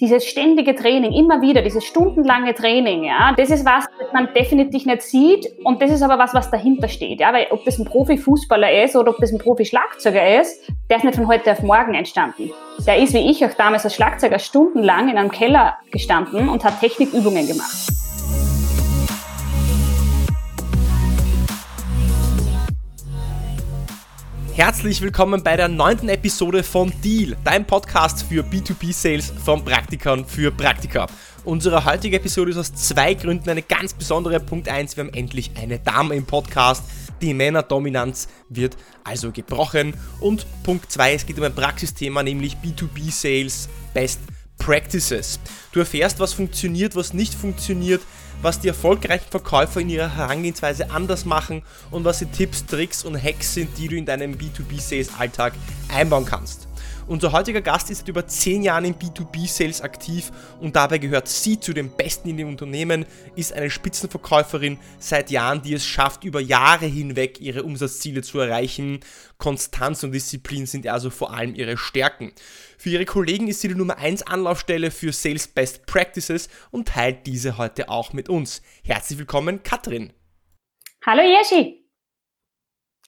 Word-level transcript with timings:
dieses 0.00 0.24
ständige 0.24 0.74
Training, 0.74 1.12
immer 1.12 1.40
wieder, 1.40 1.62
dieses 1.62 1.84
stundenlange 1.84 2.54
Training, 2.54 3.04
ja, 3.04 3.32
das 3.36 3.50
ist 3.50 3.64
was, 3.64 3.84
das 3.98 4.12
man 4.12 4.28
definitiv 4.34 4.86
nicht 4.86 5.02
sieht 5.02 5.46
und 5.64 5.80
das 5.80 5.90
ist 5.90 6.02
aber 6.02 6.18
was, 6.18 6.34
was 6.34 6.50
dahinter 6.50 6.88
steht, 6.88 7.20
ja, 7.20 7.32
weil 7.32 7.46
ob 7.50 7.64
das 7.64 7.78
ein 7.78 7.84
Profifußballer 7.84 8.84
ist 8.84 8.96
oder 8.96 9.10
ob 9.10 9.18
das 9.18 9.32
ein 9.32 9.38
Profi-Schlagzeuger 9.38 10.40
ist, 10.40 10.70
der 10.90 10.98
ist 10.98 11.04
nicht 11.04 11.16
von 11.16 11.28
heute 11.28 11.52
auf 11.52 11.62
morgen 11.62 11.94
entstanden. 11.94 12.50
Der 12.86 12.98
ist 12.98 13.14
wie 13.14 13.30
ich 13.30 13.44
auch 13.44 13.54
damals 13.54 13.84
als 13.84 13.94
Schlagzeuger 13.94 14.38
stundenlang 14.38 15.08
in 15.08 15.16
einem 15.16 15.30
Keller 15.30 15.78
gestanden 15.90 16.48
und 16.48 16.64
hat 16.64 16.80
Technikübungen 16.80 17.46
gemacht. 17.46 18.03
Herzlich 24.56 25.00
willkommen 25.00 25.42
bei 25.42 25.56
der 25.56 25.66
neunten 25.66 26.08
Episode 26.08 26.62
von 26.62 26.92
Deal, 27.02 27.36
dein 27.42 27.66
Podcast 27.66 28.22
für 28.22 28.44
B2B-Sales 28.44 29.32
von 29.44 29.64
Praktikern 29.64 30.24
für 30.24 30.52
Praktika. 30.52 31.08
Unsere 31.44 31.84
heutige 31.84 32.18
Episode 32.18 32.52
ist 32.52 32.58
aus 32.58 32.72
zwei 32.72 33.14
Gründen 33.14 33.50
eine 33.50 33.62
ganz 33.62 33.94
besondere. 33.94 34.38
Punkt 34.38 34.68
1, 34.68 34.96
wir 34.96 35.04
haben 35.04 35.12
endlich 35.12 35.50
eine 35.60 35.80
Dame 35.80 36.14
im 36.14 36.24
Podcast. 36.24 36.84
Die 37.20 37.34
Männerdominanz 37.34 38.28
wird 38.48 38.76
also 39.02 39.32
gebrochen. 39.32 39.94
Und 40.20 40.46
Punkt 40.62 40.88
2, 40.88 41.14
es 41.14 41.26
geht 41.26 41.36
um 41.36 41.42
ein 41.42 41.54
Praxisthema, 41.54 42.22
nämlich 42.22 42.56
B2B-Sales 42.58 43.68
Best 43.92 44.20
Practices. 44.58 45.40
Du 45.72 45.80
erfährst, 45.80 46.20
was 46.20 46.32
funktioniert, 46.32 46.94
was 46.94 47.12
nicht 47.12 47.34
funktioniert, 47.34 48.02
was 48.44 48.60
die 48.60 48.68
erfolgreichen 48.68 49.30
Verkäufer 49.30 49.80
in 49.80 49.88
ihrer 49.88 50.14
Herangehensweise 50.14 50.90
anders 50.90 51.24
machen 51.24 51.62
und 51.90 52.04
was 52.04 52.18
die 52.18 52.26
Tipps, 52.26 52.66
Tricks 52.66 53.02
und 53.02 53.20
Hacks 53.20 53.54
sind, 53.54 53.78
die 53.78 53.88
du 53.88 53.96
in 53.96 54.04
deinem 54.04 54.34
B2B-Sales-Alltag 54.34 55.54
einbauen 55.88 56.26
kannst. 56.26 56.68
Unser 57.06 57.32
heutiger 57.32 57.60
Gast 57.60 57.90
ist 57.90 57.98
seit 57.98 58.08
über 58.08 58.26
10 58.26 58.62
Jahren 58.62 58.84
im 58.86 58.94
B2B-Sales 58.94 59.82
aktiv 59.82 60.30
und 60.60 60.76
dabei 60.76 60.98
gehört 60.98 61.28
sie 61.28 61.60
zu 61.60 61.74
den 61.74 61.90
Besten 61.90 62.30
in 62.30 62.38
dem 62.38 62.48
Unternehmen, 62.48 63.04
ist 63.36 63.52
eine 63.52 63.70
Spitzenverkäuferin 63.70 64.78
seit 64.98 65.30
Jahren, 65.30 65.60
die 65.60 65.74
es 65.74 65.84
schafft, 65.84 66.24
über 66.24 66.40
Jahre 66.40 66.86
hinweg 66.86 67.40
ihre 67.40 67.62
Umsatzziele 67.62 68.22
zu 68.22 68.40
erreichen. 68.40 69.00
Konstanz 69.36 70.02
und 70.02 70.12
Disziplin 70.12 70.66
sind 70.66 70.86
also 70.86 71.10
vor 71.10 71.34
allem 71.34 71.54
ihre 71.54 71.76
Stärken. 71.76 72.32
Für 72.84 72.90
ihre 72.90 73.06
Kollegen 73.06 73.48
ist 73.48 73.62
sie 73.62 73.68
die 73.68 73.74
Nummer 73.74 73.96
1 73.96 74.26
Anlaufstelle 74.26 74.90
für 74.90 75.10
Sales 75.10 75.48
Best 75.48 75.86
Practices 75.86 76.50
und 76.70 76.88
teilt 76.88 77.26
diese 77.26 77.56
heute 77.56 77.88
auch 77.88 78.12
mit 78.12 78.28
uns. 78.28 78.60
Herzlich 78.84 79.18
willkommen, 79.18 79.62
Katrin. 79.62 80.12
Hallo 81.06 81.22
Yeshi. 81.22 81.88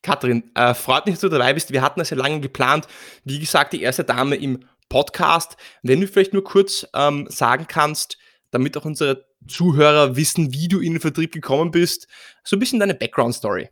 Katrin, 0.02 0.50
äh, 0.54 0.72
freut 0.72 1.04
mich, 1.04 1.16
dass 1.16 1.20
du 1.20 1.28
dabei 1.28 1.52
bist. 1.52 1.74
Wir 1.74 1.82
hatten 1.82 2.00
das 2.00 2.08
ja 2.08 2.16
lange 2.16 2.40
geplant. 2.40 2.86
Wie 3.24 3.38
gesagt, 3.38 3.74
die 3.74 3.82
erste 3.82 4.02
Dame 4.02 4.36
im 4.36 4.66
Podcast. 4.88 5.58
Wenn 5.82 6.00
du 6.00 6.08
vielleicht 6.08 6.32
nur 6.32 6.42
kurz 6.42 6.88
ähm, 6.94 7.26
sagen 7.28 7.66
kannst, 7.68 8.16
damit 8.52 8.78
auch 8.78 8.86
unsere 8.86 9.26
Zuhörer 9.46 10.16
wissen, 10.16 10.54
wie 10.54 10.68
du 10.68 10.80
in 10.80 10.94
den 10.94 11.02
Vertrieb 11.02 11.32
gekommen 11.32 11.70
bist, 11.70 12.08
so 12.44 12.56
ein 12.56 12.60
bisschen 12.60 12.80
deine 12.80 12.94
Background-Story. 12.94 13.68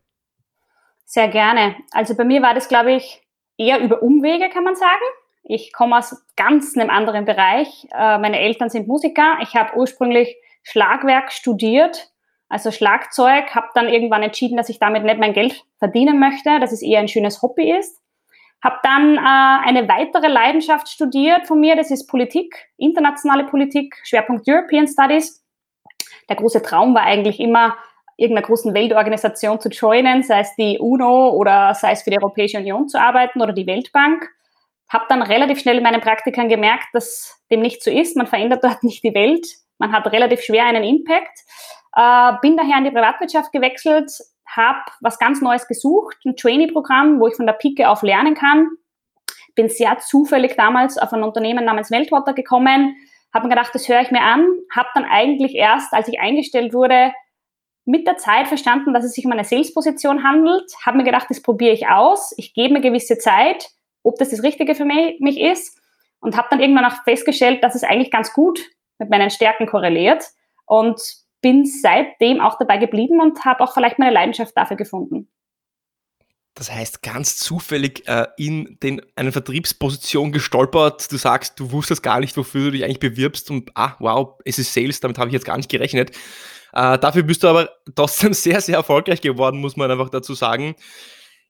Sehr 1.06 1.28
gerne. 1.28 1.76
Also 1.92 2.14
bei 2.14 2.26
mir 2.26 2.42
war 2.42 2.52
das, 2.52 2.68
glaube 2.68 2.92
ich, 2.92 3.22
eher 3.56 3.80
über 3.80 4.02
Umwege, 4.02 4.50
kann 4.50 4.64
man 4.64 4.76
sagen. 4.76 5.02
Ich 5.44 5.72
komme 5.72 5.98
aus 5.98 6.24
ganz 6.36 6.76
einem 6.76 6.90
anderen 6.90 7.24
Bereich. 7.24 7.86
Äh, 7.92 8.18
meine 8.18 8.40
Eltern 8.40 8.70
sind 8.70 8.88
Musiker. 8.88 9.38
Ich 9.42 9.54
habe 9.54 9.76
ursprünglich 9.76 10.36
Schlagwerk 10.62 11.32
studiert 11.32 12.10
also 12.54 12.70
Schlagzeug, 12.70 13.54
habe 13.54 13.68
dann 13.74 13.88
irgendwann 13.88 14.22
entschieden, 14.22 14.56
dass 14.56 14.68
ich 14.68 14.78
damit 14.78 15.02
nicht 15.02 15.18
mein 15.18 15.32
Geld 15.32 15.64
verdienen 15.78 16.20
möchte, 16.20 16.60
dass 16.60 16.70
es 16.70 16.82
eher 16.82 17.00
ein 17.00 17.08
schönes 17.08 17.42
Hobby 17.42 17.76
ist. 17.76 18.00
Habe 18.62 18.76
dann 18.84 19.16
äh, 19.16 19.68
eine 19.68 19.88
weitere 19.88 20.28
Leidenschaft 20.28 20.88
studiert 20.88 21.46
von 21.46 21.58
mir, 21.58 21.74
das 21.74 21.90
ist 21.90 22.06
Politik, 22.06 22.68
internationale 22.76 23.44
Politik, 23.44 23.96
Schwerpunkt 24.04 24.48
European 24.48 24.86
Studies. 24.86 25.44
Der 26.28 26.36
große 26.36 26.62
Traum 26.62 26.94
war 26.94 27.02
eigentlich 27.02 27.40
immer, 27.40 27.76
irgendeiner 28.16 28.46
großen 28.46 28.72
Weltorganisation 28.72 29.58
zu 29.58 29.68
joinen, 29.68 30.22
sei 30.22 30.38
es 30.38 30.54
die 30.54 30.78
UNO 30.78 31.30
oder 31.30 31.74
sei 31.74 31.90
es 31.90 32.02
für 32.02 32.10
die 32.10 32.18
Europäische 32.18 32.58
Union 32.58 32.86
zu 32.86 33.00
arbeiten 33.00 33.42
oder 33.42 33.52
die 33.52 33.66
Weltbank. 33.66 34.30
Habe 34.92 35.06
dann 35.08 35.22
relativ 35.22 35.60
schnell 35.60 35.78
in 35.78 35.82
meinen 35.82 36.00
Praktikern 36.00 36.48
gemerkt, 36.48 36.88
dass 36.92 37.42
dem 37.50 37.60
nicht 37.60 37.82
so 37.82 37.90
ist. 37.90 38.16
Man 38.16 38.26
verändert 38.26 38.62
dort 38.62 38.82
nicht 38.82 39.02
die 39.02 39.14
Welt. 39.14 39.46
Man 39.78 39.92
hat 39.92 40.06
relativ 40.12 40.42
schwer 40.42 40.66
einen 40.66 40.84
Impact. 40.84 41.38
Äh, 41.96 42.32
bin 42.42 42.56
daher 42.56 42.78
in 42.78 42.84
die 42.84 42.90
Privatwirtschaft 42.90 43.52
gewechselt, 43.52 44.10
habe 44.46 44.80
was 45.00 45.18
ganz 45.18 45.40
Neues 45.40 45.66
gesucht, 45.66 46.16
ein 46.24 46.36
Trainee-Programm, 46.36 47.20
wo 47.20 47.28
ich 47.28 47.36
von 47.36 47.46
der 47.46 47.54
Pike 47.54 47.88
auf 47.88 48.02
lernen 48.02 48.34
kann. 48.34 48.68
Bin 49.54 49.68
sehr 49.68 49.98
zufällig 49.98 50.56
damals 50.56 50.98
auf 50.98 51.12
ein 51.12 51.22
Unternehmen 51.22 51.64
namens 51.64 51.90
Meltwater 51.90 52.34
gekommen, 52.34 52.96
habe 53.32 53.46
mir 53.46 53.54
gedacht, 53.54 53.74
das 53.74 53.88
höre 53.88 54.00
ich 54.00 54.10
mir 54.10 54.22
an, 54.22 54.46
habe 54.74 54.88
dann 54.94 55.04
eigentlich 55.04 55.54
erst, 55.54 55.92
als 55.92 56.08
ich 56.08 56.20
eingestellt 56.20 56.74
wurde, 56.74 57.12
mit 57.84 58.06
der 58.06 58.16
Zeit 58.16 58.48
verstanden, 58.48 58.94
dass 58.94 59.04
es 59.04 59.12
sich 59.12 59.26
um 59.26 59.32
eine 59.32 59.44
Sales-Position 59.44 60.24
handelt, 60.24 60.72
habe 60.84 60.96
mir 60.96 61.04
gedacht, 61.04 61.26
das 61.28 61.42
probiere 61.42 61.74
ich 61.74 61.86
aus, 61.88 62.32
ich 62.36 62.54
gebe 62.54 62.74
mir 62.74 62.80
gewisse 62.80 63.18
Zeit, 63.18 63.68
ob 64.04 64.16
das 64.18 64.30
das 64.30 64.44
Richtige 64.44 64.76
für 64.76 64.84
mich 64.84 65.40
ist 65.40 65.80
und 66.20 66.36
habe 66.36 66.48
dann 66.50 66.60
irgendwann 66.60 66.84
auch 66.84 67.02
festgestellt, 67.02 67.64
dass 67.64 67.74
es 67.74 67.82
eigentlich 67.82 68.12
ganz 68.12 68.32
gut 68.32 68.60
mit 68.98 69.10
meinen 69.10 69.30
Stärken 69.30 69.66
korreliert 69.66 70.24
und 70.66 71.00
bin 71.40 71.66
seitdem 71.66 72.40
auch 72.40 72.56
dabei 72.58 72.78
geblieben 72.78 73.20
und 73.20 73.44
habe 73.44 73.62
auch 73.64 73.74
vielleicht 73.74 73.98
meine 73.98 74.12
Leidenschaft 74.12 74.56
dafür 74.56 74.76
gefunden. 74.76 75.28
Das 76.54 76.70
heißt, 76.72 77.02
ganz 77.02 77.36
zufällig 77.36 78.06
äh, 78.06 78.28
in 78.36 78.78
den, 78.80 79.02
eine 79.16 79.32
Vertriebsposition 79.32 80.30
gestolpert. 80.30 81.10
Du 81.10 81.16
sagst, 81.16 81.58
du 81.58 81.72
wusstest 81.72 82.02
gar 82.02 82.20
nicht, 82.20 82.36
wofür 82.36 82.66
du 82.66 82.70
dich 82.70 82.84
eigentlich 82.84 83.00
bewirbst 83.00 83.50
und 83.50 83.72
ah, 83.74 83.96
wow, 83.98 84.38
es 84.44 84.60
ist 84.60 84.72
Sales, 84.72 85.00
damit 85.00 85.18
habe 85.18 85.28
ich 85.28 85.34
jetzt 85.34 85.46
gar 85.46 85.56
nicht 85.56 85.68
gerechnet. 85.68 86.12
Äh, 86.72 86.98
dafür 86.98 87.24
bist 87.24 87.42
du 87.42 87.48
aber 87.48 87.70
trotzdem 87.96 88.32
sehr, 88.34 88.60
sehr 88.60 88.76
erfolgreich 88.76 89.20
geworden, 89.20 89.60
muss 89.60 89.76
man 89.76 89.90
einfach 89.90 90.10
dazu 90.10 90.34
sagen. 90.34 90.76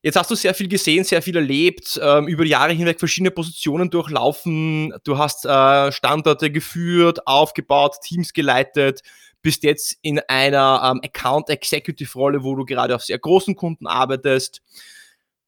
Jetzt 0.05 0.17
hast 0.17 0.29
du 0.29 0.35
sehr 0.35 0.53
viel 0.53 0.67
gesehen, 0.67 1.03
sehr 1.03 1.23
viel 1.23 1.35
erlebt, 1.35 1.99
ähm, 1.99 2.27
über 2.27 2.45
Jahre 2.45 2.73
hinweg 2.73 2.99
verschiedene 2.99 3.31
Positionen 3.31 3.89
durchlaufen. 3.89 4.93
Du 5.03 5.17
hast 5.17 5.45
äh, 5.47 5.91
Standorte 5.91 6.51
geführt, 6.51 7.25
aufgebaut, 7.25 8.01
Teams 8.03 8.31
geleitet, 8.31 9.01
bist 9.41 9.63
jetzt 9.63 9.97
in 10.03 10.19
einer 10.27 10.91
ähm, 10.93 11.01
Account 11.03 11.49
Executive 11.49 12.13
Rolle, 12.19 12.43
wo 12.43 12.53
du 12.53 12.65
gerade 12.65 12.93
auf 12.93 13.03
sehr 13.03 13.17
großen 13.17 13.55
Kunden 13.55 13.87
arbeitest. 13.87 14.61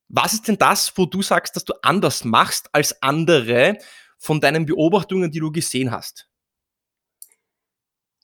Was 0.09 0.33
ist 0.33 0.47
denn 0.47 0.57
das, 0.57 0.91
wo 0.95 1.05
du 1.05 1.21
sagst, 1.21 1.55
dass 1.55 1.63
du 1.63 1.75
anders 1.83 2.23
machst 2.23 2.69
als 2.71 3.03
andere 3.03 3.77
von 4.17 4.41
deinen 4.41 4.65
Beobachtungen, 4.65 5.29
die 5.29 5.39
du 5.39 5.51
gesehen 5.51 5.91
hast? 5.91 6.27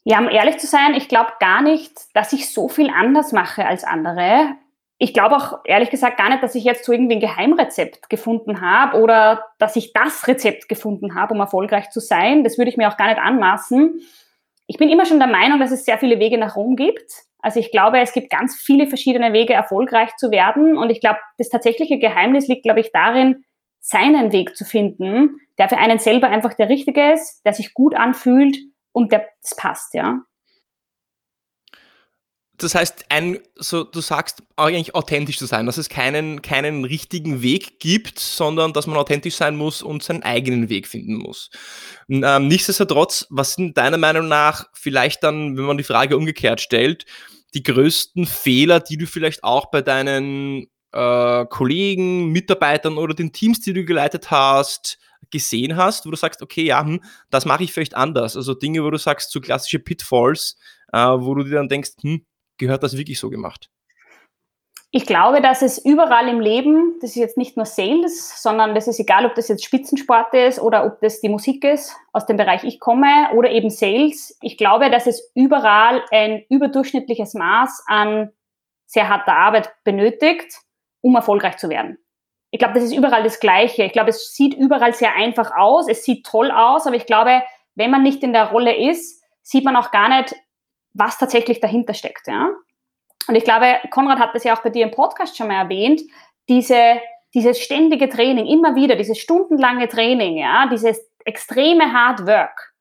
Ja, 0.02 0.18
um 0.18 0.28
ehrlich 0.28 0.58
zu 0.58 0.66
sein, 0.66 0.94
ich 0.94 1.06
glaube 1.06 1.30
gar 1.38 1.62
nicht, 1.62 1.92
dass 2.12 2.32
ich 2.32 2.52
so 2.52 2.68
viel 2.68 2.90
anders 2.90 3.30
mache 3.30 3.64
als 3.64 3.84
andere. 3.84 4.56
Ich 4.98 5.12
glaube 5.12 5.36
auch 5.36 5.60
ehrlich 5.64 5.90
gesagt 5.90 6.16
gar 6.16 6.30
nicht, 6.30 6.42
dass 6.42 6.54
ich 6.54 6.64
jetzt 6.64 6.84
so 6.84 6.92
irgendwie 6.92 7.16
ein 7.16 7.20
Geheimrezept 7.20 8.08
gefunden 8.08 8.60
habe 8.60 9.00
oder 9.00 9.44
dass 9.58 9.76
ich 9.76 9.92
das 9.92 10.28
Rezept 10.28 10.68
gefunden 10.68 11.14
habe, 11.14 11.34
um 11.34 11.40
erfolgreich 11.40 11.90
zu 11.90 12.00
sein. 12.00 12.44
Das 12.44 12.58
würde 12.58 12.70
ich 12.70 12.76
mir 12.76 12.88
auch 12.88 12.96
gar 12.96 13.08
nicht 13.08 13.18
anmaßen 13.18 14.00
ich 14.66 14.78
bin 14.78 14.88
immer 14.88 15.06
schon 15.06 15.18
der 15.18 15.28
Meinung, 15.28 15.60
dass 15.60 15.70
es 15.70 15.84
sehr 15.84 15.98
viele 15.98 16.18
Wege 16.18 16.38
nach 16.38 16.56
Rom 16.56 16.76
gibt. 16.76 17.10
Also 17.40 17.60
ich 17.60 17.70
glaube, 17.70 18.00
es 18.00 18.12
gibt 18.12 18.30
ganz 18.30 18.56
viele 18.56 18.86
verschiedene 18.86 19.32
Wege, 19.32 19.52
erfolgreich 19.52 20.16
zu 20.16 20.30
werden. 20.30 20.78
Und 20.78 20.90
ich 20.90 21.00
glaube, 21.00 21.18
das 21.38 21.50
tatsächliche 21.50 21.98
Geheimnis 21.98 22.48
liegt, 22.48 22.62
glaube 22.62 22.80
ich, 22.80 22.90
darin, 22.92 23.44
seinen 23.80 24.32
Weg 24.32 24.56
zu 24.56 24.64
finden, 24.64 25.36
der 25.58 25.68
für 25.68 25.76
einen 25.76 25.98
selber 25.98 26.28
einfach 26.28 26.54
der 26.54 26.70
richtige 26.70 27.12
ist, 27.12 27.42
der 27.44 27.52
sich 27.52 27.74
gut 27.74 27.94
anfühlt 27.94 28.56
und 28.92 29.12
der 29.12 29.28
das 29.42 29.54
passt, 29.56 29.92
ja 29.92 30.20
das 32.64 32.74
heißt, 32.74 33.06
ein, 33.10 33.38
so, 33.54 33.84
du 33.84 34.00
sagst 34.00 34.42
eigentlich 34.56 34.94
authentisch 34.94 35.38
zu 35.38 35.46
sein, 35.46 35.66
dass 35.66 35.78
es 35.78 35.88
keinen, 35.88 36.42
keinen 36.42 36.84
richtigen 36.84 37.42
Weg 37.42 37.78
gibt, 37.78 38.18
sondern 38.18 38.72
dass 38.72 38.86
man 38.86 38.96
authentisch 38.96 39.36
sein 39.36 39.56
muss 39.56 39.82
und 39.82 40.02
seinen 40.02 40.22
eigenen 40.22 40.68
Weg 40.68 40.88
finden 40.88 41.14
muss. 41.14 41.50
Ähm, 42.08 42.48
nichtsdestotrotz, 42.48 43.26
was 43.30 43.54
sind 43.54 43.76
deiner 43.76 43.98
Meinung 43.98 44.28
nach 44.28 44.66
vielleicht 44.72 45.22
dann, 45.22 45.56
wenn 45.56 45.64
man 45.64 45.78
die 45.78 45.84
Frage 45.84 46.16
umgekehrt 46.16 46.60
stellt, 46.60 47.06
die 47.54 47.62
größten 47.62 48.26
Fehler, 48.26 48.80
die 48.80 48.96
du 48.96 49.06
vielleicht 49.06 49.44
auch 49.44 49.70
bei 49.70 49.82
deinen 49.82 50.66
äh, 50.92 51.46
Kollegen, 51.46 52.30
Mitarbeitern 52.32 52.98
oder 52.98 53.14
den 53.14 53.32
Teams, 53.32 53.60
die 53.60 53.72
du 53.72 53.84
geleitet 53.84 54.30
hast, 54.30 54.98
gesehen 55.30 55.76
hast, 55.76 56.06
wo 56.06 56.10
du 56.10 56.16
sagst, 56.16 56.42
okay, 56.42 56.64
ja, 56.64 56.84
hm, 56.84 57.00
das 57.30 57.44
mache 57.44 57.64
ich 57.64 57.72
vielleicht 57.72 57.94
anders. 57.94 58.36
Also 58.36 58.54
Dinge, 58.54 58.84
wo 58.84 58.90
du 58.90 58.98
sagst, 58.98 59.30
so 59.30 59.40
klassische 59.40 59.78
Pitfalls, 59.78 60.56
äh, 60.92 60.98
wo 60.98 61.34
du 61.34 61.44
dir 61.44 61.56
dann 61.56 61.68
denkst, 61.68 61.92
hm, 62.02 62.24
gehört 62.58 62.82
das 62.82 62.96
wirklich 62.96 63.18
so 63.18 63.30
gemacht? 63.30 63.70
Ich 64.96 65.06
glaube, 65.06 65.40
dass 65.40 65.60
es 65.62 65.84
überall 65.84 66.28
im 66.28 66.38
Leben, 66.38 66.98
das 67.00 67.10
ist 67.10 67.16
jetzt 67.16 67.36
nicht 67.36 67.56
nur 67.56 67.66
Sales, 67.66 68.40
sondern 68.40 68.76
das 68.76 68.86
ist 68.86 69.00
egal, 69.00 69.26
ob 69.26 69.34
das 69.34 69.48
jetzt 69.48 69.64
Spitzensport 69.64 70.32
ist 70.34 70.60
oder 70.60 70.86
ob 70.86 71.00
das 71.00 71.20
die 71.20 71.28
Musik 71.28 71.64
ist, 71.64 71.96
aus 72.12 72.26
dem 72.26 72.36
Bereich 72.36 72.62
ich 72.62 72.78
komme, 72.78 73.28
oder 73.34 73.50
eben 73.50 73.70
Sales. 73.70 74.38
Ich 74.40 74.56
glaube, 74.56 74.90
dass 74.90 75.08
es 75.08 75.32
überall 75.34 76.04
ein 76.12 76.44
überdurchschnittliches 76.48 77.34
Maß 77.34 77.82
an 77.88 78.30
sehr 78.86 79.08
harter 79.08 79.34
Arbeit 79.34 79.74
benötigt, 79.82 80.60
um 81.00 81.16
erfolgreich 81.16 81.56
zu 81.56 81.68
werden. 81.68 81.98
Ich 82.52 82.60
glaube, 82.60 82.74
das 82.74 82.84
ist 82.84 82.94
überall 82.94 83.24
das 83.24 83.40
Gleiche. 83.40 83.82
Ich 83.82 83.92
glaube, 83.92 84.10
es 84.10 84.32
sieht 84.32 84.54
überall 84.54 84.94
sehr 84.94 85.16
einfach 85.16 85.56
aus, 85.56 85.88
es 85.88 86.04
sieht 86.04 86.24
toll 86.24 86.52
aus, 86.52 86.86
aber 86.86 86.94
ich 86.94 87.06
glaube, 87.06 87.42
wenn 87.74 87.90
man 87.90 88.04
nicht 88.04 88.22
in 88.22 88.32
der 88.32 88.52
Rolle 88.52 88.76
ist, 88.76 89.24
sieht 89.42 89.64
man 89.64 89.74
auch 89.74 89.90
gar 89.90 90.08
nicht, 90.08 90.36
was 90.94 91.18
tatsächlich 91.18 91.60
dahinter 91.60 91.94
steckt. 91.94 92.26
Ja? 92.26 92.50
Und 93.28 93.34
ich 93.34 93.44
glaube, 93.44 93.78
Konrad 93.90 94.18
hat 94.18 94.34
das 94.34 94.44
ja 94.44 94.56
auch 94.56 94.62
bei 94.62 94.70
dir 94.70 94.84
im 94.84 94.90
Podcast 94.90 95.36
schon 95.36 95.48
mal 95.48 95.62
erwähnt, 95.62 96.00
diese, 96.48 97.00
dieses 97.34 97.60
ständige 97.60 98.08
Training, 98.08 98.46
immer 98.46 98.74
wieder, 98.74 98.96
dieses 98.96 99.18
stundenlange 99.18 99.88
Training, 99.88 100.38
ja, 100.38 100.68
dieses 100.70 101.00
extreme 101.24 101.92
Hard 101.92 102.26
Work. 102.26 102.74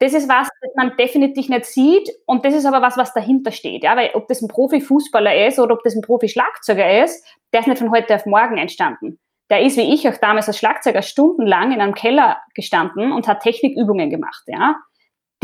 Das 0.00 0.12
ist 0.12 0.28
was, 0.28 0.48
das 0.60 0.70
man 0.76 0.96
definitiv 0.96 1.48
nicht 1.48 1.66
sieht 1.66 2.10
und 2.26 2.44
das 2.44 2.54
ist 2.54 2.66
aber 2.66 2.82
was, 2.82 2.96
was 2.96 3.14
dahinter 3.14 3.52
steht. 3.52 3.84
Ja, 3.84 3.96
weil 3.96 4.10
ob 4.14 4.28
das 4.28 4.42
ein 4.42 4.48
Profifußballer 4.48 5.46
ist 5.46 5.58
oder 5.58 5.74
ob 5.74 5.82
das 5.82 5.94
ein 5.94 6.02
Profi-Schlagzeuger 6.02 7.04
ist, 7.04 7.24
der 7.52 7.60
ist 7.60 7.68
nicht 7.68 7.78
von 7.78 7.90
heute 7.90 8.14
auf 8.14 8.26
morgen 8.26 8.58
entstanden. 8.58 9.18
Der 9.50 9.62
ist 9.62 9.76
wie 9.76 9.94
ich 9.94 10.08
auch 10.08 10.16
damals 10.16 10.48
als 10.48 10.58
Schlagzeuger 10.58 11.02
stundenlang 11.02 11.72
in 11.72 11.80
einem 11.80 11.94
Keller 11.94 12.38
gestanden 12.54 13.12
und 13.12 13.28
hat 13.28 13.42
Technikübungen 13.42 14.10
gemacht. 14.10 14.42
Ja, 14.46 14.76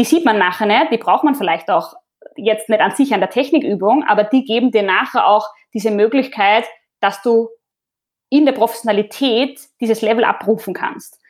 die 0.00 0.06
sieht 0.06 0.24
man 0.24 0.38
nachher 0.38 0.66
nicht, 0.66 0.92
die 0.92 0.96
braucht 0.96 1.24
man 1.24 1.34
vielleicht 1.34 1.68
auch 1.68 1.92
jetzt 2.34 2.70
nicht 2.70 2.80
an 2.80 2.92
sich 2.92 3.12
an 3.12 3.20
der 3.20 3.28
Technikübung, 3.28 4.02
aber 4.08 4.24
die 4.24 4.46
geben 4.46 4.70
dir 4.70 4.82
nachher 4.82 5.26
auch 5.26 5.46
diese 5.74 5.90
Möglichkeit, 5.90 6.64
dass 7.00 7.20
du 7.20 7.50
in 8.30 8.46
der 8.46 8.52
Professionalität 8.52 9.60
dieses 9.78 10.00
Level 10.00 10.24
abrufen 10.24 10.72
kannst. 10.72 11.20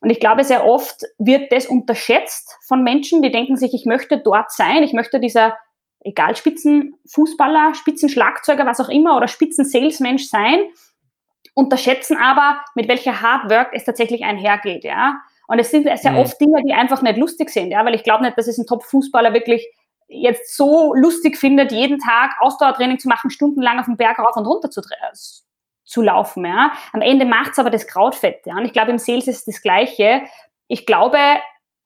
Und 0.00 0.10
ich 0.10 0.18
glaube, 0.18 0.42
sehr 0.42 0.66
oft 0.66 1.04
wird 1.18 1.52
das 1.52 1.66
unterschätzt 1.66 2.58
von 2.66 2.82
Menschen, 2.82 3.22
die 3.22 3.30
denken 3.30 3.56
sich, 3.56 3.72
ich 3.72 3.86
möchte 3.86 4.18
dort 4.18 4.50
sein, 4.50 4.82
ich 4.82 4.92
möchte 4.92 5.20
dieser, 5.20 5.56
egal, 6.00 6.34
Spitzenfußballer, 6.34 7.74
Spitzenschlagzeuger, 7.74 8.66
was 8.66 8.80
auch 8.80 8.88
immer, 8.88 9.16
oder 9.16 9.28
Spitzensalesmensch 9.28 10.24
sein, 10.24 10.58
unterschätzen 11.54 12.16
aber, 12.16 12.64
mit 12.74 12.88
welcher 12.88 13.22
Hard 13.22 13.48
Work 13.48 13.68
es 13.74 13.84
tatsächlich 13.84 14.24
einhergeht, 14.24 14.82
ja. 14.82 15.20
Und 15.48 15.58
es 15.58 15.70
sind 15.70 15.88
sehr 15.98 16.12
mhm. 16.12 16.18
oft 16.18 16.40
Dinge, 16.40 16.62
die 16.62 16.74
einfach 16.74 17.02
nicht 17.02 17.16
lustig 17.16 17.50
sind, 17.50 17.70
ja, 17.70 17.84
weil 17.84 17.94
ich 17.94 18.04
glaube 18.04 18.22
nicht, 18.22 18.38
dass 18.38 18.46
es 18.46 18.58
ein 18.58 18.66
Top-Fußballer 18.66 19.32
wirklich 19.34 19.66
jetzt 20.08 20.56
so 20.56 20.94
lustig 20.94 21.36
findet, 21.36 21.72
jeden 21.72 21.98
Tag 21.98 22.36
Ausdauertraining 22.40 22.98
zu 22.98 23.08
machen, 23.08 23.30
stundenlang 23.30 23.78
auf 23.78 23.86
den 23.86 23.96
Berg 23.96 24.18
rauf 24.18 24.36
und 24.36 24.46
runter 24.46 24.70
zu, 24.70 24.82
zu 25.84 26.02
laufen. 26.02 26.44
Ja. 26.44 26.72
Am 26.92 27.00
Ende 27.00 27.24
macht's 27.24 27.58
aber 27.58 27.70
das 27.70 27.86
Krautfett. 27.86 28.46
Ja. 28.46 28.56
Und 28.56 28.64
ich 28.64 28.72
glaube, 28.72 28.90
im 28.90 28.98
Sales 28.98 29.26
ist 29.26 29.48
das 29.48 29.62
Gleiche. 29.62 30.22
Ich 30.66 30.86
glaube, 30.86 31.18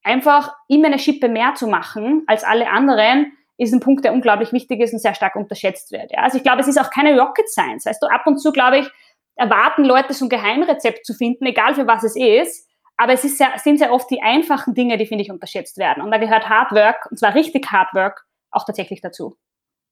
einfach 0.03 0.55
immer 0.69 0.87
eine 0.87 0.99
Schippe 0.99 1.29
mehr 1.29 1.55
zu 1.55 1.67
machen 1.69 2.25
als 2.27 2.45
alle 2.45 2.69
anderen, 2.69 3.33
ist 3.59 3.73
ein 3.73 3.81
Punkt, 3.81 4.05
der 4.05 4.13
unglaublich 4.13 4.53
wichtig 4.53 4.81
ist 4.81 4.93
und 4.93 4.99
sehr 4.99 5.15
stark 5.15 5.37
unterschätzt 5.37 5.93
wird. 5.93 6.11
Ja. 6.11 6.21
Also 6.21 6.37
ich 6.37 6.43
glaube, 6.43 6.63
es 6.63 6.69
ist 6.69 6.81
auch 6.81 6.91
keine 6.91 7.19
Rocket 7.19 7.49
Science. 7.49 7.87
Weißt 7.87 8.03
du, 8.03 8.07
ab 8.07 8.27
und 8.27 8.39
zu, 8.39 8.51
glaube 8.51 8.79
ich, 8.79 8.91
erwarten 9.37 9.85
Leute 9.85 10.15
so 10.15 10.27
ein 10.27 10.29
Geheimrezept 10.29 11.07
zu 11.07 11.15
finden, 11.15 11.47
egal 11.47 11.75
für 11.75 11.87
was 11.87 12.03
es 12.03 12.17
ist. 12.17 12.69
Aber 13.03 13.15
es 13.15 13.23
sehr, 13.23 13.53
sind 13.63 13.79
sehr 13.79 13.93
oft 13.93 14.11
die 14.11 14.23
einfachen 14.23 14.75
Dinge, 14.75 14.97
die, 14.97 15.07
finde 15.07 15.25
ich, 15.25 15.31
unterschätzt 15.31 15.77
werden. 15.77 16.03
Und 16.03 16.11
da 16.11 16.19
gehört 16.19 16.49
Hard 16.49 16.73
Work, 16.73 17.09
und 17.11 17.19
zwar 17.19 17.35
richtig 17.35 17.71
Hard 17.73 17.93
Work, 17.95 18.25
auch 18.51 18.65
tatsächlich 18.65 19.01
dazu. 19.01 19.37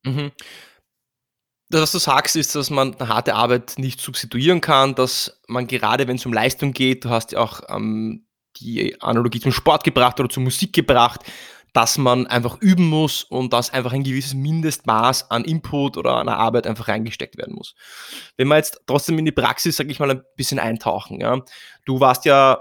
Mhm 0.04 0.30
das, 1.70 1.82
was 1.82 1.92
du 1.92 1.98
sagst, 1.98 2.36
ist, 2.36 2.54
dass 2.56 2.68
man 2.68 2.96
harte 2.98 3.34
Arbeit 3.34 3.74
nicht 3.78 4.00
substituieren 4.00 4.60
kann, 4.60 4.96
dass 4.96 5.40
man 5.46 5.68
gerade, 5.68 6.08
wenn 6.08 6.16
es 6.16 6.26
um 6.26 6.32
Leistung 6.32 6.72
geht, 6.72 7.04
du 7.04 7.10
hast 7.10 7.32
ja 7.32 7.38
auch 7.38 7.60
ähm, 7.68 8.26
die 8.56 9.00
Analogie 9.00 9.40
zum 9.40 9.52
Sport 9.52 9.84
gebracht 9.84 10.18
oder 10.18 10.28
zur 10.28 10.42
Musik 10.42 10.72
gebracht, 10.72 11.20
dass 11.72 11.96
man 11.96 12.26
einfach 12.26 12.60
üben 12.60 12.88
muss 12.88 13.22
und 13.22 13.52
dass 13.52 13.72
einfach 13.72 13.92
ein 13.92 14.02
gewisses 14.02 14.34
Mindestmaß 14.34 15.30
an 15.30 15.44
Input 15.44 15.96
oder 15.96 16.16
an 16.16 16.28
Arbeit 16.28 16.66
einfach 16.66 16.88
reingesteckt 16.88 17.38
werden 17.38 17.54
muss. 17.54 17.76
Wenn 18.36 18.48
wir 18.48 18.56
jetzt 18.56 18.80
trotzdem 18.86 19.20
in 19.20 19.24
die 19.24 19.30
Praxis, 19.30 19.76
sage 19.76 19.92
ich 19.92 20.00
mal, 20.00 20.10
ein 20.10 20.22
bisschen 20.36 20.58
eintauchen. 20.58 21.20
Ja. 21.20 21.40
Du 21.84 22.00
warst 22.00 22.24
ja 22.24 22.60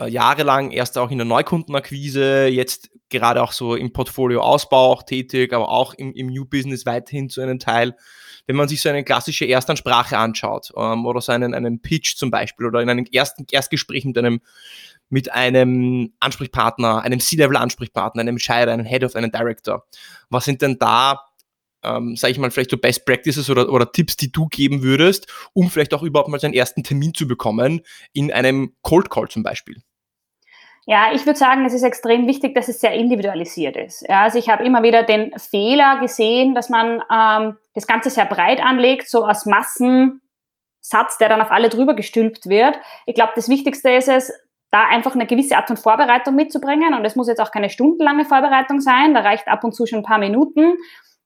äh, 0.00 0.08
jahrelang 0.08 0.70
erst 0.70 0.98
auch 0.98 1.10
in 1.10 1.18
der 1.18 1.26
Neukundenakquise, 1.26 2.46
jetzt 2.46 2.90
gerade 3.10 3.42
auch 3.42 3.52
so 3.52 3.74
im 3.74 3.92
Portfolio-Ausbau 3.92 4.92
auch 4.92 5.02
tätig, 5.02 5.52
aber 5.52 5.68
auch 5.68 5.94
im, 5.94 6.12
im 6.14 6.28
New 6.28 6.44
Business 6.44 6.86
weiterhin 6.86 7.28
zu 7.28 7.40
einem 7.40 7.58
Teil. 7.58 7.96
Wenn 8.46 8.56
man 8.56 8.68
sich 8.68 8.80
so 8.80 8.88
eine 8.88 9.04
klassische 9.04 9.46
Erstansprache 9.46 10.16
anschaut 10.16 10.72
ähm, 10.76 11.06
oder 11.06 11.20
so 11.20 11.32
einen, 11.32 11.54
einen 11.54 11.82
Pitch 11.82 12.16
zum 12.16 12.30
Beispiel 12.30 12.66
oder 12.66 12.80
in 12.80 12.88
einem 12.88 13.06
ersten 13.12 13.46
Erstgespräch 13.50 14.04
mit 14.04 14.16
einem 14.16 14.40
mit 15.12 15.32
einem 15.32 16.12
Ansprechpartner, 16.20 17.02
einem 17.02 17.18
C-Level-Ansprechpartner, 17.18 18.20
einem 18.20 18.36
Entscheider, 18.36 18.72
einem 18.72 18.86
Head 18.86 19.02
of, 19.02 19.16
einem 19.16 19.32
Director. 19.32 19.84
Was 20.28 20.44
sind 20.44 20.62
denn 20.62 20.78
da 20.78 21.30
ähm, 21.82 22.16
sage 22.16 22.32
ich 22.32 22.38
mal, 22.38 22.50
vielleicht 22.50 22.70
so 22.70 22.76
Best 22.76 23.04
Practices 23.06 23.48
oder, 23.50 23.70
oder 23.70 23.90
Tipps, 23.90 24.16
die 24.16 24.30
du 24.30 24.46
geben 24.48 24.82
würdest, 24.82 25.26
um 25.52 25.70
vielleicht 25.70 25.94
auch 25.94 26.02
überhaupt 26.02 26.28
mal 26.28 26.38
so 26.38 26.46
einen 26.46 26.54
ersten 26.54 26.84
Termin 26.84 27.14
zu 27.14 27.26
bekommen 27.26 27.80
in 28.12 28.30
einem 28.32 28.74
Cold 28.82 29.10
Call 29.10 29.28
zum 29.28 29.42
Beispiel? 29.42 29.82
Ja, 30.86 31.12
ich 31.12 31.26
würde 31.26 31.38
sagen, 31.38 31.64
es 31.64 31.74
ist 31.74 31.82
extrem 31.82 32.26
wichtig, 32.26 32.54
dass 32.54 32.68
es 32.68 32.80
sehr 32.80 32.92
individualisiert 32.92 33.76
ist. 33.76 34.04
Ja, 34.08 34.22
also 34.22 34.38
ich 34.38 34.48
habe 34.48 34.64
immer 34.64 34.82
wieder 34.82 35.02
den 35.02 35.32
Fehler 35.38 36.00
gesehen, 36.00 36.54
dass 36.54 36.68
man 36.68 37.02
ähm, 37.12 37.56
das 37.74 37.86
Ganze 37.86 38.10
sehr 38.10 38.24
breit 38.24 38.62
anlegt, 38.62 39.08
so 39.08 39.24
als 39.24 39.46
Massensatz, 39.46 41.18
der 41.20 41.28
dann 41.28 41.42
auf 41.42 41.50
alle 41.50 41.68
drüber 41.68 41.94
gestülpt 41.94 42.48
wird. 42.48 42.78
Ich 43.06 43.14
glaube, 43.14 43.32
das 43.36 43.48
Wichtigste 43.48 43.90
ist 43.90 44.08
es, 44.08 44.32
da 44.70 44.86
einfach 44.86 45.14
eine 45.14 45.26
gewisse 45.26 45.56
Art 45.56 45.66
von 45.66 45.76
Vorbereitung 45.76 46.34
mitzubringen. 46.34 46.94
Und 46.94 47.04
es 47.04 47.16
muss 47.16 47.28
jetzt 47.28 47.40
auch 47.40 47.50
keine 47.50 47.70
stundenlange 47.70 48.24
Vorbereitung 48.24 48.80
sein, 48.80 49.14
da 49.14 49.20
reicht 49.20 49.48
ab 49.48 49.64
und 49.64 49.74
zu 49.74 49.86
schon 49.86 50.00
ein 50.00 50.04
paar 50.04 50.18
Minuten, 50.18 50.76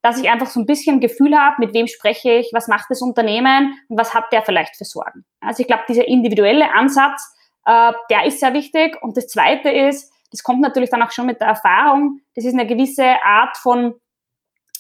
dass 0.03 0.19
ich 0.19 0.29
einfach 0.31 0.49
so 0.49 0.61
ein 0.61 0.67
bisschen 0.67 1.01
Gefühl 1.01 1.39
habe, 1.39 1.57
mit 1.59 1.73
wem 1.73 1.87
spreche 1.87 2.33
ich, 2.33 2.51
was 2.53 2.69
macht 2.69 2.87
das 2.91 3.01
Unternehmen 3.01 3.79
und 3.89 3.99
was 3.99 4.15
hat 4.15 4.33
der 4.33 4.43
vielleicht 4.43 4.77
für 4.77 4.85
Sorgen. 4.85 5.25
Also 5.41 5.63
ich 5.63 5.67
glaube, 5.67 5.85
dieser 5.89 6.07
individuelle 6.07 6.73
Ansatz, 6.75 7.34
äh, 7.65 7.93
der 8.11 8.25
ist 8.27 8.41
sehr 8.41 8.55
wichtig. 8.55 8.97
Und 9.03 9.17
das 9.17 9.29
Zweite 9.29 9.71
ist, 9.71 10.13
das 10.31 10.43
kommt 10.43 10.61
natürlich 10.61 10.91
dann 10.91 11.03
auch 11.03 11.11
schon 11.11 11.27
mit 11.27 11.41
der 11.41 11.49
Erfahrung, 11.49 12.21
das 12.35 12.45
ist 12.45 12.55
eine 12.55 12.67
gewisse 12.67 13.23
Art 13.25 13.57
von 13.57 13.95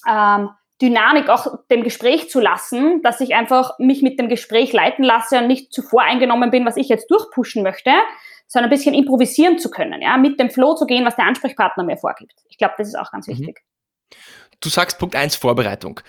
ähm, 0.08 0.50
Dynamik 0.82 1.28
auch 1.28 1.46
dem 1.70 1.84
Gespräch 1.84 2.28
zu 2.28 2.40
lassen, 2.40 3.00
dass 3.02 3.20
ich 3.20 3.34
einfach 3.34 3.78
mich 3.78 4.02
mit 4.02 4.19
dem 4.19 4.28
Gespräch 4.28 4.72
leiten 4.72 5.04
lasse 5.04 5.38
und 5.38 5.46
nicht 5.46 5.72
zu 5.72 5.82
voreingenommen 5.82 6.50
bin, 6.50 6.66
was 6.66 6.76
ich 6.76 6.88
jetzt 6.88 7.10
durchpushen 7.10 7.62
möchte, 7.62 7.92
sondern 8.48 8.70
ein 8.70 8.76
bisschen 8.76 8.94
improvisieren 8.94 9.58
zu 9.58 9.70
können, 9.70 10.02
ja, 10.02 10.16
mit 10.16 10.40
dem 10.40 10.50
Flow 10.50 10.75
zu 10.75 10.87
gehen, 10.87 11.06
was 11.06 11.16
der 11.16 11.26
Ansprechpartner 11.26 11.84
mir 11.84 11.96
vorgibt. 11.96 12.34
Ich 12.48 12.58
glaube, 12.58 12.75
das 12.76 12.88
ist 12.88 12.96
auch 12.96 13.12
ganz 13.12 13.28
mhm. 13.28 13.38
wichtig. 13.38 13.62
Du 14.60 14.69
sagst 14.69 14.98
Punkt 14.98 15.14
1 15.14 15.37
Vorbereitung 15.37 16.00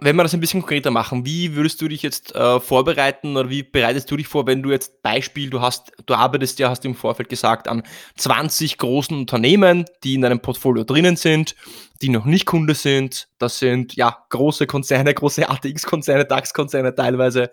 wenn 0.00 0.16
wir 0.16 0.22
das 0.22 0.34
ein 0.34 0.40
bisschen 0.40 0.60
konkreter 0.60 0.90
machen, 0.90 1.24
wie 1.24 1.54
würdest 1.54 1.80
du 1.80 1.88
dich 1.88 2.02
jetzt 2.02 2.34
äh, 2.34 2.60
vorbereiten 2.60 3.36
oder 3.36 3.48
wie 3.48 3.62
bereitest 3.62 4.10
du 4.10 4.16
dich 4.16 4.26
vor, 4.26 4.46
wenn 4.46 4.62
du 4.62 4.70
jetzt 4.70 5.02
Beispiel, 5.02 5.50
du 5.50 5.60
hast, 5.60 5.92
du 6.06 6.14
arbeitest 6.14 6.58
ja, 6.58 6.70
hast 6.70 6.84
du 6.84 6.88
im 6.88 6.94
Vorfeld 6.94 7.28
gesagt, 7.28 7.68
an 7.68 7.82
20 8.16 8.78
großen 8.78 9.16
Unternehmen, 9.16 9.84
die 10.02 10.14
in 10.14 10.22
deinem 10.22 10.40
Portfolio 10.40 10.84
drinnen 10.84 11.16
sind, 11.16 11.54
die 12.02 12.08
noch 12.08 12.24
nicht 12.24 12.46
Kunde 12.46 12.74
sind. 12.74 13.28
Das 13.38 13.58
sind 13.58 13.94
ja 13.94 14.24
große 14.30 14.66
Konzerne, 14.66 15.14
große 15.14 15.48
ATX-Konzerne, 15.48 16.24
DAX-Konzerne 16.24 16.94
teilweise. 16.94 17.50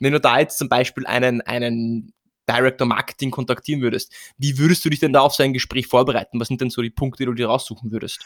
Wenn 0.00 0.12
du 0.12 0.20
da 0.20 0.38
jetzt 0.38 0.58
zum 0.58 0.68
Beispiel 0.68 1.06
einen, 1.06 1.40
einen 1.42 2.12
Director 2.48 2.86
Marketing 2.86 3.30
kontaktieren 3.30 3.82
würdest, 3.82 4.12
wie 4.38 4.58
würdest 4.58 4.84
du 4.84 4.90
dich 4.90 5.00
denn 5.00 5.12
da 5.12 5.20
auf 5.20 5.34
so 5.34 5.42
ein 5.42 5.52
Gespräch 5.52 5.86
vorbereiten? 5.86 6.40
Was 6.40 6.48
sind 6.48 6.60
denn 6.60 6.70
so 6.70 6.82
die 6.82 6.90
Punkte, 6.90 7.22
die 7.22 7.26
du 7.26 7.34
dir 7.34 7.48
raussuchen 7.48 7.92
würdest? 7.92 8.24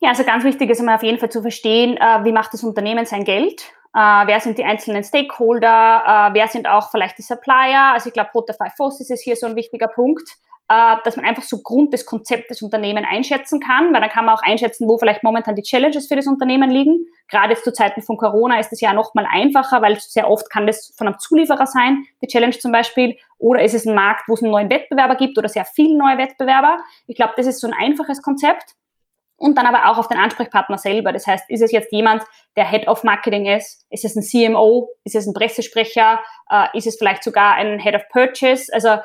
Ja, 0.00 0.10
also 0.10 0.24
ganz 0.24 0.44
wichtig 0.44 0.70
ist 0.70 0.80
immer 0.80 0.94
auf 0.94 1.02
jeden 1.02 1.18
Fall 1.18 1.30
zu 1.30 1.40
verstehen, 1.40 1.96
äh, 1.96 2.24
wie 2.24 2.32
macht 2.32 2.52
das 2.52 2.62
Unternehmen 2.62 3.06
sein 3.06 3.24
Geld? 3.24 3.62
Äh, 3.94 4.26
wer 4.26 4.40
sind 4.40 4.58
die 4.58 4.64
einzelnen 4.64 5.02
Stakeholder? 5.02 6.28
Äh, 6.30 6.34
wer 6.34 6.48
sind 6.48 6.68
auch 6.68 6.90
vielleicht 6.90 7.16
die 7.16 7.22
Supplier? 7.22 7.92
Also 7.94 8.08
ich 8.08 8.12
glaube, 8.12 8.30
Five 8.32 8.74
Forces 8.76 9.08
ist 9.08 9.22
hier 9.22 9.36
so 9.36 9.46
ein 9.46 9.56
wichtiger 9.56 9.88
Punkt, 9.88 10.28
äh, 10.68 10.96
dass 11.02 11.16
man 11.16 11.24
einfach 11.24 11.44
so 11.44 11.62
Grund 11.62 11.94
des 11.94 12.04
Konzeptes 12.04 12.60
Unternehmen 12.60 13.06
einschätzen 13.06 13.58
kann, 13.58 13.94
weil 13.94 14.02
dann 14.02 14.10
kann 14.10 14.26
man 14.26 14.34
auch 14.34 14.42
einschätzen, 14.42 14.86
wo 14.86 14.98
vielleicht 14.98 15.22
momentan 15.22 15.54
die 15.54 15.62
Challenges 15.62 16.08
für 16.08 16.16
das 16.16 16.26
Unternehmen 16.26 16.68
liegen. 16.68 17.06
Gerade 17.28 17.54
jetzt 17.54 17.64
zu 17.64 17.72
Zeiten 17.72 18.02
von 18.02 18.18
Corona 18.18 18.60
ist 18.60 18.74
es 18.74 18.82
ja 18.82 18.92
noch 18.92 19.14
mal 19.14 19.26
einfacher, 19.26 19.80
weil 19.80 19.98
sehr 19.98 20.28
oft 20.28 20.50
kann 20.50 20.66
das 20.66 20.92
von 20.98 21.06
einem 21.06 21.18
Zulieferer 21.18 21.66
sein, 21.66 22.04
die 22.20 22.26
Challenge 22.26 22.58
zum 22.58 22.70
Beispiel, 22.70 23.16
oder 23.38 23.62
ist 23.62 23.72
es 23.72 23.86
ein 23.86 23.94
Markt, 23.94 24.28
wo 24.28 24.34
es 24.34 24.42
einen 24.42 24.52
neuen 24.52 24.68
Wettbewerber 24.68 25.16
gibt 25.16 25.38
oder 25.38 25.48
sehr 25.48 25.64
viele 25.64 25.96
neue 25.96 26.18
Wettbewerber. 26.18 26.80
Ich 27.06 27.16
glaube, 27.16 27.32
das 27.38 27.46
ist 27.46 27.60
so 27.60 27.66
ein 27.66 27.72
einfaches 27.72 28.20
Konzept 28.20 28.74
und 29.36 29.56
dann 29.58 29.66
aber 29.66 29.90
auch 29.90 29.98
auf 29.98 30.08
den 30.08 30.18
Ansprechpartner 30.18 30.78
selber. 30.78 31.12
Das 31.12 31.26
heißt, 31.26 31.50
ist 31.50 31.62
es 31.62 31.72
jetzt 31.72 31.92
jemand, 31.92 32.22
der 32.56 32.68
Head 32.68 32.88
of 32.88 33.04
Marketing 33.04 33.46
ist? 33.46 33.84
Ist 33.90 34.04
es 34.04 34.16
ein 34.16 34.22
CMO? 34.22 34.88
Ist 35.04 35.14
es 35.14 35.26
ein 35.26 35.34
Pressesprecher? 35.34 36.20
Äh, 36.50 36.76
ist 36.76 36.86
es 36.86 36.96
vielleicht 36.96 37.22
sogar 37.22 37.54
ein 37.54 37.78
Head 37.78 37.94
of 37.94 38.08
Purchase? 38.10 38.72
Also 38.72 38.96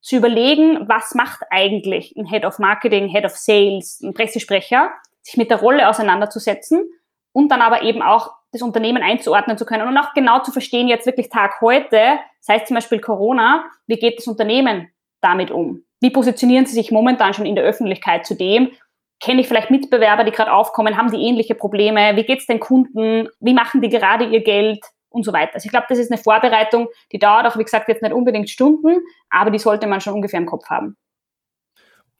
zu 0.00 0.16
überlegen, 0.16 0.88
was 0.88 1.14
macht 1.14 1.42
eigentlich 1.50 2.14
ein 2.16 2.26
Head 2.26 2.44
of 2.44 2.58
Marketing, 2.58 3.08
Head 3.08 3.24
of 3.24 3.36
Sales, 3.36 4.00
ein 4.02 4.14
Pressesprecher, 4.14 4.92
sich 5.20 5.36
mit 5.36 5.50
der 5.50 5.58
Rolle 5.58 5.88
auseinanderzusetzen 5.88 6.88
und 7.32 7.48
dann 7.50 7.60
aber 7.60 7.82
eben 7.82 8.02
auch 8.02 8.30
das 8.52 8.62
Unternehmen 8.62 9.02
einzuordnen 9.02 9.58
zu 9.58 9.66
können 9.66 9.88
und 9.88 9.98
auch 9.98 10.14
genau 10.14 10.40
zu 10.42 10.52
verstehen, 10.52 10.88
jetzt 10.88 11.06
wirklich 11.06 11.28
Tag 11.28 11.60
heute, 11.60 12.18
sei 12.40 12.56
es 12.56 12.66
zum 12.66 12.76
Beispiel 12.76 13.00
Corona, 13.00 13.66
wie 13.86 13.96
geht 13.96 14.18
das 14.18 14.28
Unternehmen 14.28 14.88
damit 15.20 15.50
um? 15.50 15.82
Wie 16.00 16.10
positionieren 16.10 16.66
sie 16.66 16.74
sich 16.74 16.92
momentan 16.92 17.34
schon 17.34 17.46
in 17.46 17.56
der 17.56 17.64
Öffentlichkeit 17.64 18.26
zu 18.26 18.36
dem, 18.36 18.70
Kenne 19.20 19.40
ich 19.40 19.48
vielleicht 19.48 19.70
Mitbewerber, 19.70 20.24
die 20.24 20.30
gerade 20.30 20.52
aufkommen, 20.52 20.96
haben 20.96 21.10
die 21.10 21.22
ähnliche 21.22 21.54
Probleme? 21.54 22.16
Wie 22.16 22.24
geht 22.24 22.40
es 22.40 22.46
den 22.46 22.60
Kunden? 22.60 23.28
Wie 23.40 23.54
machen 23.54 23.80
die 23.80 23.88
gerade 23.88 24.26
ihr 24.26 24.42
Geld? 24.42 24.84
Und 25.08 25.24
so 25.24 25.32
weiter. 25.32 25.54
Also 25.54 25.64
ich 25.64 25.70
glaube, 25.70 25.86
das 25.88 25.98
ist 25.98 26.12
eine 26.12 26.20
Vorbereitung, 26.20 26.88
die 27.10 27.18
dauert 27.18 27.46
auch, 27.46 27.56
wie 27.56 27.64
gesagt, 27.64 27.88
jetzt 27.88 28.02
nicht 28.02 28.12
unbedingt 28.12 28.50
Stunden, 28.50 28.98
aber 29.30 29.50
die 29.50 29.58
sollte 29.58 29.86
man 29.86 30.02
schon 30.02 30.12
ungefähr 30.12 30.38
im 30.38 30.44
Kopf 30.44 30.66
haben. 30.68 30.98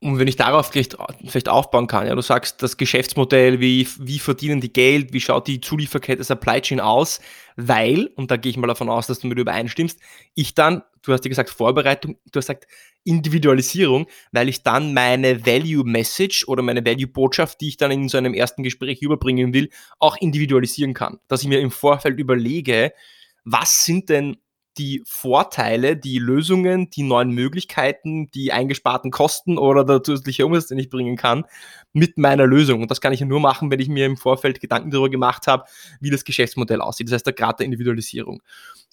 Und 0.00 0.19
wenn 0.19 0.29
ich 0.29 0.37
darauf 0.37 0.69
vielleicht, 0.69 0.97
vielleicht 1.25 1.49
aufbauen 1.49 1.87
kann, 1.87 2.07
ja, 2.07 2.15
du 2.15 2.21
sagst, 2.21 2.62
das 2.62 2.76
Geschäftsmodell, 2.76 3.61
wie, 3.61 3.88
wie 3.99 4.19
verdienen 4.19 4.61
die 4.61 4.73
Geld, 4.73 5.12
wie 5.15 5.21
schaut 5.21 5.47
die 5.47 5.61
Zulieferkette 5.61 6.23
Supply 6.23 6.61
Chain 6.61 6.81
aus, 6.81 7.21
weil, 7.57 8.11
und 8.17 8.31
da 8.31 8.37
gehe 8.37 8.50
ich 8.50 8.59
mal 8.59 8.67
davon 8.67 8.91
aus, 8.91 9.07
dass 9.07 9.21
du 9.21 9.26
mit 9.26 9.38
übereinstimmst, 9.38 9.99
ich 10.35 10.55
dann, 10.55 10.83
du 11.07 11.13
hast 11.13 11.25
ja 11.25 11.29
gesagt 11.29 11.51
Vorbereitung, 11.51 12.19
du 12.33 12.39
hast 12.39 12.47
gesagt 12.47 12.67
Individualisierung, 13.05 14.07
weil 14.33 14.49
ich 14.49 14.63
dann 14.63 14.93
meine 14.93 15.47
Value 15.47 15.85
Message 15.85 16.47
oder 16.49 16.63
meine 16.63 16.85
Value 16.85 17.07
Botschaft, 17.07 17.61
die 17.61 17.69
ich 17.69 17.77
dann 17.77 17.91
in 17.91 18.09
so 18.09 18.19
einem 18.19 18.35
ersten 18.35 18.63
Gespräch 18.63 19.01
überbringen 19.01 19.55
will, 19.55 19.71
auch 19.99 20.17
individualisieren 20.17 20.95
kann. 20.95 21.19
Dass 21.29 21.43
ich 21.43 21.49
mir 21.49 21.61
im 21.61 21.71
Vorfeld 21.71 22.19
überlege, 22.19 22.93
was 23.45 23.85
sind 23.85 24.09
denn 24.09 24.37
die 24.79 25.03
Vorteile, 25.07 25.97
die 25.97 26.19
Lösungen, 26.19 26.91
die 26.91 27.03
neuen 27.03 27.31
Möglichkeiten, 27.31 28.31
die 28.33 28.53
eingesparten 28.53 29.11
Kosten 29.11 29.57
oder 29.57 29.85
der 29.85 30.03
zusätzliche 30.03 30.45
Umsatz, 30.45 30.67
den 30.67 30.79
ich 30.79 30.91
bringen 30.91 31.17
kann, 31.17 31.45
mit 31.93 32.19
meiner 32.19 32.47
Lösung. 32.47 32.83
Und 32.83 32.91
das 32.91 33.01
kann 33.01 33.13
ich 33.13 33.21
ja 33.21 33.27
nur 33.27 33.41
machen, 33.41 33.71
wenn 33.71 33.81
ich 33.81 33.89
mir 33.89 34.05
im 34.05 34.17
Vorfeld 34.17 34.61
Gedanken 34.61 34.91
darüber 34.91 35.09
gemacht 35.09 35.47
habe, 35.47 35.65
wie 36.01 36.11
das 36.11 36.25
Geschäftsmodell 36.25 36.81
aussieht. 36.81 37.09
Das 37.09 37.15
heißt, 37.15 37.27
der 37.27 37.33
Grad 37.33 37.61
der 37.61 37.65
Individualisierung. 37.65 38.43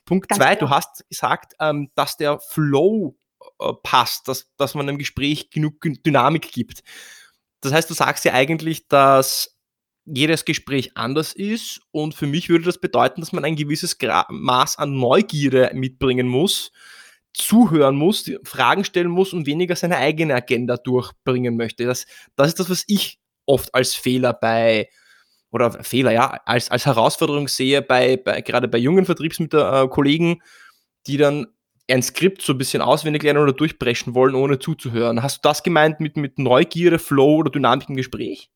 Punkt 0.05 0.29
Ganz 0.29 0.39
zwei, 0.39 0.55
klar. 0.55 0.69
du 0.69 0.69
hast 0.69 1.07
gesagt, 1.09 1.53
ähm, 1.59 1.89
dass 1.95 2.17
der 2.17 2.39
Flow 2.39 3.17
äh, 3.59 3.73
passt, 3.83 4.27
dass, 4.27 4.51
dass 4.57 4.75
man 4.75 4.87
einem 4.87 4.97
Gespräch 4.97 5.49
genug 5.49 5.75
Dynamik 5.81 6.51
gibt. 6.51 6.83
Das 7.61 7.71
heißt, 7.73 7.89
du 7.89 7.93
sagst 7.93 8.25
ja 8.25 8.33
eigentlich, 8.33 8.87
dass 8.87 9.57
jedes 10.05 10.43
Gespräch 10.43 10.97
anders 10.97 11.33
ist 11.33 11.79
und 11.91 12.13
für 12.13 12.27
mich 12.27 12.49
würde 12.49 12.65
das 12.65 12.79
bedeuten, 12.79 13.21
dass 13.21 13.31
man 13.31 13.45
ein 13.45 13.55
gewisses 13.55 13.97
Maß 14.29 14.77
an 14.77 14.97
Neugierde 14.97 15.71
mitbringen 15.73 16.27
muss, 16.27 16.73
zuhören 17.33 17.95
muss, 17.95 18.29
Fragen 18.43 18.83
stellen 18.83 19.07
muss 19.09 19.31
und 19.31 19.45
weniger 19.45 19.75
seine 19.77 19.97
eigene 19.97 20.35
Agenda 20.35 20.75
durchbringen 20.75 21.55
möchte. 21.55 21.85
Das, 21.85 22.05
das 22.35 22.49
ist 22.49 22.59
das, 22.59 22.69
was 22.69 22.83
ich 22.87 23.19
oft 23.45 23.73
als 23.73 23.95
Fehler 23.95 24.33
bei 24.33 24.89
oder 25.53 25.71
Fehler, 25.83 26.11
ja, 26.11 26.41
als, 26.45 26.69
als 26.71 26.85
Herausforderung 26.85 27.47
sehe 27.47 27.81
bei, 27.81 28.17
bei 28.17 28.41
gerade 28.41 28.67
bei 28.67 28.79
jungen 28.79 29.05
Vertriebskollegen, 29.05 30.31
äh, 30.31 30.37
die 31.07 31.17
dann 31.17 31.47
ein 31.89 32.01
Skript 32.01 32.41
so 32.41 32.53
ein 32.53 32.57
bisschen 32.57 32.81
auswendig 32.81 33.23
lernen 33.23 33.43
oder 33.43 33.53
durchbrechen 33.53 34.15
wollen, 34.15 34.35
ohne 34.35 34.57
zuzuhören. 34.57 35.21
Hast 35.21 35.37
du 35.37 35.47
das 35.47 35.63
gemeint 35.63 35.99
mit, 35.99 36.17
mit 36.17 36.39
Neugierde, 36.39 36.97
Flow 36.97 37.35
oder 37.37 37.51
Dynamik 37.51 37.89
im 37.89 37.95
Gespräch? 37.95 38.49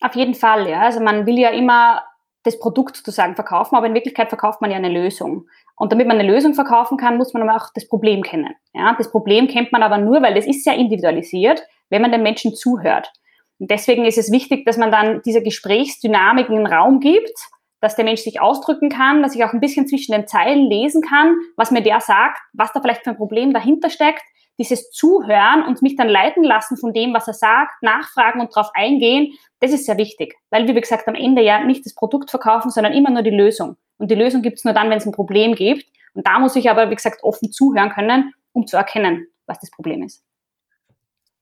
Auf 0.00 0.14
jeden 0.14 0.34
Fall, 0.34 0.68
ja. 0.68 0.82
Also 0.82 1.00
man 1.00 1.26
will 1.26 1.38
ja 1.38 1.50
immer 1.50 2.02
das 2.44 2.58
Produkt 2.58 2.96
sozusagen 2.96 3.34
verkaufen, 3.34 3.74
aber 3.74 3.86
in 3.86 3.94
Wirklichkeit 3.94 4.28
verkauft 4.28 4.60
man 4.60 4.70
ja 4.70 4.76
eine 4.76 4.90
Lösung. 4.90 5.48
Und 5.76 5.92
damit 5.92 6.06
man 6.06 6.18
eine 6.18 6.30
Lösung 6.30 6.54
verkaufen 6.54 6.98
kann, 6.98 7.16
muss 7.16 7.32
man 7.32 7.42
aber 7.48 7.56
auch 7.56 7.70
das 7.74 7.88
Problem 7.88 8.22
kennen. 8.22 8.54
Ja, 8.74 8.94
das 8.96 9.10
Problem 9.10 9.48
kennt 9.48 9.72
man 9.72 9.82
aber 9.82 9.98
nur, 9.98 10.22
weil 10.22 10.34
das 10.34 10.46
ist 10.46 10.62
sehr 10.62 10.74
individualisiert, 10.74 11.62
wenn 11.88 12.02
man 12.02 12.12
den 12.12 12.22
Menschen 12.22 12.54
zuhört. 12.54 13.10
Und 13.58 13.70
deswegen 13.70 14.04
ist 14.04 14.18
es 14.18 14.32
wichtig, 14.32 14.64
dass 14.64 14.76
man 14.76 14.90
dann 14.90 15.22
dieser 15.22 15.40
Gesprächsdynamik 15.40 16.50
einen 16.50 16.66
Raum 16.66 17.00
gibt, 17.00 17.32
dass 17.80 17.96
der 17.96 18.04
Mensch 18.04 18.22
sich 18.22 18.40
ausdrücken 18.40 18.88
kann, 18.88 19.22
dass 19.22 19.34
ich 19.34 19.44
auch 19.44 19.52
ein 19.52 19.60
bisschen 19.60 19.86
zwischen 19.86 20.12
den 20.12 20.26
Zeilen 20.26 20.68
lesen 20.68 21.02
kann, 21.02 21.36
was 21.56 21.70
mir 21.70 21.82
der 21.82 22.00
sagt, 22.00 22.40
was 22.52 22.72
da 22.72 22.80
vielleicht 22.80 23.04
für 23.04 23.10
ein 23.10 23.16
Problem 23.16 23.52
dahinter 23.52 23.90
steckt 23.90 24.22
dieses 24.58 24.90
Zuhören 24.90 25.64
und 25.66 25.82
mich 25.82 25.96
dann 25.96 26.08
leiten 26.08 26.44
lassen 26.44 26.76
von 26.76 26.92
dem, 26.92 27.12
was 27.12 27.26
er 27.26 27.34
sagt, 27.34 27.82
nachfragen 27.82 28.40
und 28.40 28.54
darauf 28.54 28.70
eingehen, 28.74 29.32
das 29.60 29.72
ist 29.72 29.86
sehr 29.86 29.98
wichtig. 29.98 30.34
Weil, 30.50 30.68
wie 30.68 30.74
gesagt, 30.74 31.08
am 31.08 31.14
Ende 31.14 31.42
ja 31.42 31.64
nicht 31.64 31.84
das 31.84 31.94
Produkt 31.94 32.30
verkaufen, 32.30 32.70
sondern 32.70 32.92
immer 32.92 33.10
nur 33.10 33.22
die 33.22 33.30
Lösung. 33.30 33.76
Und 33.98 34.10
die 34.10 34.14
Lösung 34.14 34.42
gibt 34.42 34.58
es 34.58 34.64
nur 34.64 34.74
dann, 34.74 34.90
wenn 34.90 34.98
es 34.98 35.06
ein 35.06 35.12
Problem 35.12 35.54
gibt. 35.54 35.86
Und 36.14 36.26
da 36.26 36.38
muss 36.38 36.56
ich 36.56 36.70
aber, 36.70 36.90
wie 36.90 36.94
gesagt, 36.94 37.22
offen 37.22 37.50
zuhören 37.50 37.90
können, 37.90 38.32
um 38.52 38.66
zu 38.66 38.76
erkennen, 38.76 39.26
was 39.46 39.58
das 39.58 39.70
Problem 39.70 40.02
ist 40.02 40.22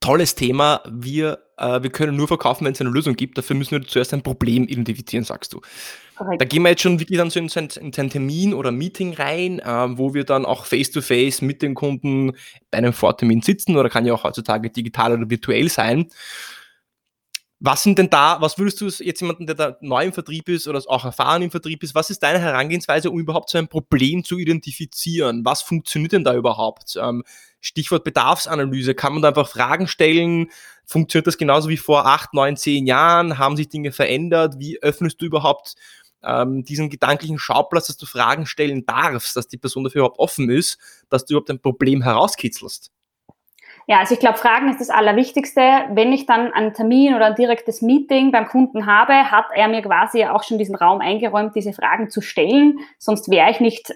tolles 0.02 0.34
Thema. 0.34 0.82
Wir, 0.90 1.38
wir 1.62 1.90
können 1.90 2.16
nur 2.16 2.28
verkaufen, 2.28 2.64
wenn 2.64 2.72
es 2.72 2.80
eine 2.80 2.90
Lösung 2.90 3.14
gibt. 3.14 3.38
Dafür 3.38 3.56
müssen 3.56 3.72
wir 3.72 3.86
zuerst 3.86 4.12
ein 4.12 4.22
Problem 4.22 4.64
identifizieren, 4.64 5.24
sagst 5.24 5.52
du. 5.52 5.60
Correct. 6.16 6.40
Da 6.40 6.44
gehen 6.44 6.62
wir 6.62 6.70
jetzt 6.70 6.82
schon 6.82 7.00
wirklich 7.00 7.18
dann 7.18 7.30
so 7.30 7.40
in 7.40 7.48
so 7.48 7.60
einen 7.60 8.10
Termin 8.10 8.54
oder 8.54 8.70
Meeting 8.70 9.14
rein, 9.14 9.58
äh, 9.60 9.98
wo 9.98 10.14
wir 10.14 10.24
dann 10.24 10.44
auch 10.44 10.66
face-to-face 10.66 11.40
-face 11.40 11.44
mit 11.44 11.62
den 11.62 11.74
Kunden 11.74 12.32
bei 12.70 12.78
einem 12.78 12.92
Vortermin 12.92 13.42
sitzen 13.42 13.76
oder 13.76 13.88
kann 13.88 14.06
ja 14.06 14.12
auch 14.12 14.24
heutzutage 14.24 14.70
digital 14.70 15.14
oder 15.14 15.30
virtuell 15.30 15.68
sein. 15.68 16.08
Was 17.64 17.84
sind 17.84 17.96
denn 17.96 18.10
da, 18.10 18.40
was 18.40 18.58
würdest 18.58 18.80
du 18.80 18.86
jetzt 18.86 19.20
jemanden, 19.20 19.46
der 19.46 19.54
da 19.54 19.76
neu 19.80 20.04
im 20.04 20.12
Vertrieb 20.12 20.48
ist 20.48 20.66
oder 20.66 20.82
auch 20.88 21.04
erfahren 21.04 21.42
im 21.42 21.50
Vertrieb 21.52 21.84
ist, 21.84 21.94
was 21.94 22.10
ist 22.10 22.20
deine 22.20 22.40
Herangehensweise, 22.40 23.08
um 23.08 23.20
überhaupt 23.20 23.50
so 23.50 23.58
ein 23.58 23.68
Problem 23.68 24.24
zu 24.24 24.36
identifizieren? 24.36 25.44
Was 25.44 25.62
funktioniert 25.62 26.10
denn 26.10 26.24
da 26.24 26.34
überhaupt? 26.34 26.98
Ähm, 27.00 27.22
Stichwort 27.62 28.04
Bedarfsanalyse, 28.04 28.94
kann 28.94 29.14
man 29.14 29.22
da 29.22 29.28
einfach 29.28 29.48
Fragen 29.48 29.86
stellen? 29.86 30.50
Funktioniert 30.84 31.28
das 31.28 31.38
genauso 31.38 31.68
wie 31.68 31.76
vor 31.78 32.06
acht, 32.06 32.34
neun, 32.34 32.56
zehn 32.56 32.86
Jahren? 32.86 33.38
Haben 33.38 33.56
sich 33.56 33.68
Dinge 33.68 33.92
verändert? 33.92 34.56
Wie 34.58 34.82
öffnest 34.82 35.22
du 35.22 35.26
überhaupt 35.26 35.76
ähm, 36.24 36.64
diesen 36.64 36.90
gedanklichen 36.90 37.38
Schauplatz, 37.38 37.86
dass 37.86 37.96
du 37.96 38.04
Fragen 38.04 38.46
stellen 38.46 38.84
darfst, 38.84 39.36
dass 39.36 39.46
die 39.46 39.58
Person 39.58 39.84
dafür 39.84 40.00
überhaupt 40.00 40.18
offen 40.18 40.50
ist, 40.50 40.78
dass 41.08 41.24
du 41.24 41.34
überhaupt 41.34 41.50
ein 41.50 41.60
Problem 41.60 42.02
herauskitzelst? 42.02 42.90
Ja, 43.86 43.98
also 43.98 44.14
ich 44.14 44.20
glaube, 44.20 44.38
Fragen 44.38 44.68
ist 44.68 44.80
das 44.80 44.90
Allerwichtigste. 44.90 45.60
Wenn 45.90 46.12
ich 46.12 46.26
dann 46.26 46.52
einen 46.52 46.72
Termin 46.72 47.14
oder 47.14 47.26
ein 47.26 47.34
direktes 47.34 47.80
Meeting 47.80 48.32
beim 48.32 48.46
Kunden 48.46 48.86
habe, 48.86 49.30
hat 49.30 49.46
er 49.54 49.68
mir 49.68 49.82
quasi 49.82 50.24
auch 50.24 50.42
schon 50.44 50.58
diesen 50.58 50.74
Raum 50.74 51.00
eingeräumt, 51.00 51.54
diese 51.54 51.72
Fragen 51.72 52.10
zu 52.10 52.20
stellen. 52.20 52.78
Sonst 52.98 53.28
wäre 53.30 53.50
ich 53.50 53.60
nicht 53.60 53.92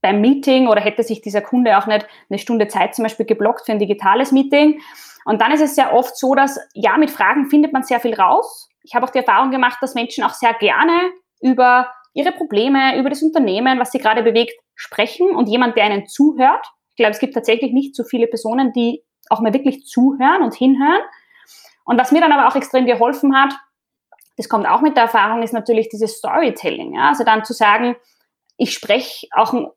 beim 0.00 0.20
Meeting 0.20 0.68
oder 0.68 0.80
hätte 0.80 1.02
sich 1.02 1.20
dieser 1.20 1.42
Kunde 1.42 1.76
auch 1.78 1.86
nicht 1.86 2.06
eine 2.28 2.38
Stunde 2.38 2.68
Zeit 2.68 2.94
zum 2.94 3.04
Beispiel 3.04 3.26
geblockt 3.26 3.66
für 3.66 3.72
ein 3.72 3.78
digitales 3.78 4.32
Meeting. 4.32 4.80
Und 5.24 5.40
dann 5.40 5.52
ist 5.52 5.60
es 5.60 5.74
sehr 5.74 5.92
oft 5.92 6.16
so, 6.16 6.34
dass 6.34 6.58
ja, 6.74 6.96
mit 6.96 7.10
Fragen 7.10 7.50
findet 7.50 7.72
man 7.72 7.82
sehr 7.82 8.00
viel 8.00 8.14
raus. 8.14 8.68
Ich 8.82 8.94
habe 8.94 9.06
auch 9.06 9.10
die 9.10 9.18
Erfahrung 9.18 9.50
gemacht, 9.50 9.78
dass 9.80 9.94
Menschen 9.94 10.24
auch 10.24 10.32
sehr 10.32 10.54
gerne 10.54 11.12
über 11.40 11.90
ihre 12.14 12.32
Probleme, 12.32 12.98
über 12.98 13.10
das 13.10 13.22
Unternehmen, 13.22 13.78
was 13.78 13.92
sie 13.92 13.98
gerade 13.98 14.22
bewegt, 14.22 14.54
sprechen 14.74 15.34
und 15.34 15.48
jemand, 15.48 15.76
der 15.76 15.86
ihnen 15.86 16.06
zuhört. 16.06 16.66
Ich 16.90 16.96
glaube, 16.96 17.12
es 17.12 17.18
gibt 17.18 17.34
tatsächlich 17.34 17.72
nicht 17.72 17.94
so 17.94 18.02
viele 18.04 18.26
Personen, 18.26 18.72
die 18.72 19.02
auch 19.28 19.40
mal 19.40 19.52
wirklich 19.52 19.84
zuhören 19.84 20.42
und 20.42 20.54
hinhören. 20.54 21.02
Und 21.84 21.98
was 21.98 22.12
mir 22.12 22.20
dann 22.20 22.32
aber 22.32 22.48
auch 22.48 22.56
extrem 22.56 22.86
geholfen 22.86 23.36
hat, 23.36 23.54
das 24.36 24.48
kommt 24.48 24.66
auch 24.66 24.80
mit 24.80 24.96
der 24.96 25.04
Erfahrung, 25.04 25.42
ist 25.42 25.52
natürlich 25.52 25.88
dieses 25.90 26.16
Storytelling. 26.16 26.94
Ja? 26.94 27.08
Also 27.08 27.24
dann 27.24 27.44
zu 27.44 27.52
sagen, 27.52 27.96
ich 28.56 28.72
spreche 28.72 29.26
auch 29.32 29.52
ein 29.52 29.68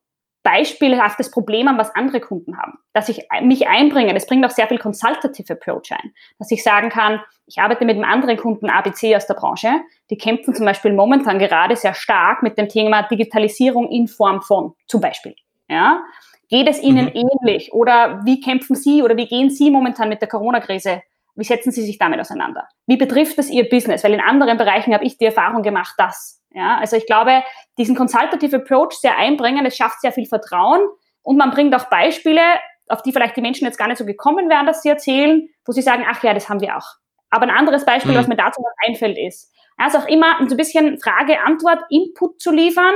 beispielhaftes 0.43 1.31
Problem 1.31 1.67
an, 1.67 1.77
was 1.77 1.95
andere 1.95 2.19
Kunden 2.19 2.57
haben. 2.57 2.73
Dass 2.91 3.09
ich 3.09 3.27
mich 3.41 3.67
einbringe, 3.67 4.13
das 4.13 4.27
bringt 4.27 4.45
auch 4.45 4.51
sehr 4.51 4.67
viel 4.67 4.77
Consultative 4.77 5.53
Approach 5.53 5.91
ein. 5.91 6.13
Dass 6.37 6.51
ich 6.51 6.63
sagen 6.63 6.89
kann, 6.89 7.21
ich 7.45 7.59
arbeite 7.59 7.85
mit 7.85 7.95
einem 7.95 8.05
anderen 8.05 8.37
Kunden 8.37 8.69
ABC 8.69 9.15
aus 9.15 9.25
der 9.25 9.35
Branche, 9.35 9.81
die 10.09 10.17
kämpfen 10.17 10.53
zum 10.53 10.65
Beispiel 10.65 10.93
momentan 10.93 11.39
gerade 11.39 11.75
sehr 11.75 11.93
stark 11.93 12.43
mit 12.43 12.57
dem 12.57 12.69
Thema 12.69 13.03
Digitalisierung 13.03 13.89
in 13.89 14.07
Form 14.07 14.41
von, 14.41 14.73
zum 14.87 15.01
Beispiel. 15.01 15.35
Ja? 15.69 16.03
Geht 16.49 16.67
es 16.67 16.81
Ihnen 16.81 17.05
mhm. 17.05 17.25
ähnlich? 17.41 17.73
Oder 17.73 18.21
wie 18.25 18.41
kämpfen 18.41 18.75
Sie 18.75 19.01
oder 19.01 19.17
wie 19.17 19.27
gehen 19.27 19.49
Sie 19.49 19.71
momentan 19.71 20.09
mit 20.09 20.21
der 20.21 20.27
Corona-Krise? 20.27 21.01
Wie 21.35 21.43
setzen 21.43 21.71
Sie 21.71 21.81
sich 21.81 21.97
damit 21.97 22.19
auseinander? 22.19 22.67
Wie 22.85 22.97
betrifft 22.97 23.37
das 23.39 23.49
Ihr 23.49 23.67
Business? 23.67 24.03
Weil 24.03 24.13
in 24.13 24.19
anderen 24.19 24.57
Bereichen 24.57 24.93
habe 24.93 25.03
ich 25.03 25.17
die 25.17 25.25
Erfahrung 25.25 25.63
gemacht, 25.63 25.95
dass 25.97 26.42
ja, 26.53 26.77
also 26.77 26.95
ich 26.95 27.05
glaube, 27.05 27.43
diesen 27.77 27.95
Consultative 27.95 28.57
Approach 28.57 28.93
sehr 28.93 29.17
einbringen, 29.17 29.63
das 29.63 29.75
schafft 29.75 30.01
sehr 30.01 30.11
viel 30.11 30.27
Vertrauen 30.27 30.81
und 31.23 31.37
man 31.37 31.51
bringt 31.51 31.75
auch 31.75 31.85
Beispiele, 31.85 32.41
auf 32.89 33.01
die 33.01 33.11
vielleicht 33.11 33.35
die 33.35 33.41
Menschen 33.41 33.65
jetzt 33.65 33.77
gar 33.77 33.87
nicht 33.87 33.97
so 33.97 34.05
gekommen 34.05 34.49
wären, 34.49 34.65
dass 34.65 34.83
sie 34.83 34.89
erzählen, 34.89 35.47
wo 35.65 35.71
sie 35.71 35.81
sagen, 35.81 36.05
ach 36.07 36.23
ja, 36.23 36.33
das 36.33 36.49
haben 36.49 36.61
wir 36.61 36.77
auch. 36.77 36.87
Aber 37.29 37.43
ein 37.43 37.49
anderes 37.49 37.85
Beispiel, 37.85 38.13
mhm. 38.13 38.17
was 38.17 38.27
mir 38.27 38.35
dazu 38.35 38.61
noch 38.61 38.87
einfällt, 38.87 39.17
ist, 39.17 39.51
also 39.77 39.97
auch 39.97 40.07
immer 40.07 40.37
so 40.47 40.53
ein 40.53 40.57
bisschen 40.57 40.99
Frage, 40.99 41.41
Antwort, 41.41 41.79
Input 41.89 42.39
zu 42.39 42.51
liefern. 42.51 42.93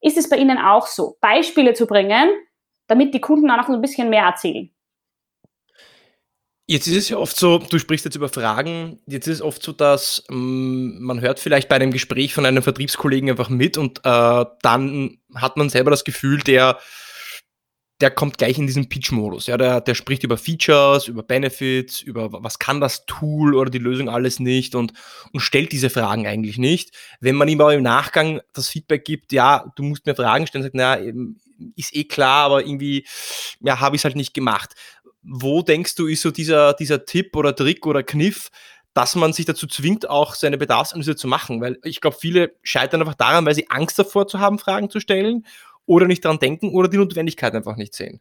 Ist 0.00 0.16
es 0.16 0.28
bei 0.28 0.36
Ihnen 0.36 0.58
auch 0.58 0.86
so? 0.86 1.16
Beispiele 1.20 1.74
zu 1.74 1.86
bringen, 1.86 2.30
damit 2.86 3.14
die 3.14 3.20
Kunden 3.20 3.50
auch 3.50 3.56
noch 3.56 3.68
ein 3.68 3.80
bisschen 3.80 4.10
mehr 4.10 4.24
erzählen. 4.24 4.70
Jetzt 6.70 6.86
ist 6.86 6.94
es 6.94 7.08
ja 7.08 7.16
oft 7.16 7.36
so, 7.36 7.58
du 7.58 7.80
sprichst 7.80 8.04
jetzt 8.04 8.14
über 8.14 8.28
Fragen, 8.28 9.00
jetzt 9.08 9.26
ist 9.26 9.38
es 9.38 9.42
oft 9.42 9.60
so, 9.60 9.72
dass 9.72 10.22
ähm, 10.30 11.02
man 11.02 11.20
hört 11.20 11.40
vielleicht 11.40 11.68
bei 11.68 11.74
einem 11.74 11.90
Gespräch 11.90 12.32
von 12.32 12.46
einem 12.46 12.62
Vertriebskollegen 12.62 13.28
einfach 13.28 13.48
mit 13.48 13.76
und 13.76 13.98
äh, 14.04 14.44
dann 14.62 15.18
hat 15.34 15.56
man 15.56 15.68
selber 15.68 15.90
das 15.90 16.04
Gefühl, 16.04 16.38
der, 16.38 16.78
der 18.00 18.12
kommt 18.12 18.38
gleich 18.38 18.56
in 18.56 18.68
diesen 18.68 18.88
Pitch-Modus. 18.88 19.48
Ja, 19.48 19.56
der, 19.56 19.80
der 19.80 19.96
spricht 19.96 20.22
über 20.22 20.38
Features, 20.38 21.08
über 21.08 21.24
Benefits, 21.24 22.02
über 22.02 22.28
was 22.32 22.60
kann 22.60 22.80
das 22.80 23.04
Tool 23.04 23.56
oder 23.56 23.68
die 23.68 23.78
Lösung 23.78 24.08
alles 24.08 24.38
nicht 24.38 24.76
und, 24.76 24.92
und 25.32 25.40
stellt 25.40 25.72
diese 25.72 25.90
Fragen 25.90 26.28
eigentlich 26.28 26.56
nicht. 26.56 26.96
Wenn 27.18 27.34
man 27.34 27.48
ihm 27.48 27.60
aber 27.60 27.74
im 27.74 27.82
Nachgang 27.82 28.42
das 28.52 28.68
Feedback 28.68 29.04
gibt, 29.04 29.32
ja, 29.32 29.72
du 29.74 29.82
musst 29.82 30.06
mir 30.06 30.14
Fragen 30.14 30.46
stellen, 30.46 30.62
sagt, 30.62 30.76
naja, 30.76 31.04
ist 31.76 31.94
eh 31.94 32.04
klar, 32.04 32.44
aber 32.44 32.64
irgendwie, 32.64 33.04
ja, 33.60 33.80
habe 33.80 33.96
ich 33.96 34.00
es 34.00 34.04
halt 34.04 34.16
nicht 34.16 34.34
gemacht 34.34 34.74
wo 35.22 35.62
denkst 35.62 35.94
du, 35.96 36.06
ist 36.06 36.22
so 36.22 36.30
dieser, 36.30 36.74
dieser 36.74 37.04
Tipp 37.04 37.36
oder 37.36 37.54
Trick 37.54 37.86
oder 37.86 38.02
Kniff, 38.02 38.50
dass 38.94 39.14
man 39.14 39.32
sich 39.32 39.46
dazu 39.46 39.66
zwingt, 39.66 40.08
auch 40.08 40.34
seine 40.34 40.58
Bedarfsanalyse 40.58 41.16
zu 41.16 41.28
machen? 41.28 41.60
Weil 41.60 41.78
ich 41.84 42.00
glaube, 42.00 42.16
viele 42.18 42.54
scheitern 42.62 43.00
einfach 43.00 43.14
daran, 43.14 43.46
weil 43.46 43.54
sie 43.54 43.70
Angst 43.70 43.98
davor 43.98 44.26
zu 44.26 44.40
haben, 44.40 44.58
Fragen 44.58 44.90
zu 44.90 45.00
stellen 45.00 45.46
oder 45.86 46.06
nicht 46.06 46.24
daran 46.24 46.38
denken 46.38 46.70
oder 46.74 46.88
die 46.88 46.98
Notwendigkeit 46.98 47.54
einfach 47.54 47.76
nicht 47.76 47.94
sehen. 47.94 48.20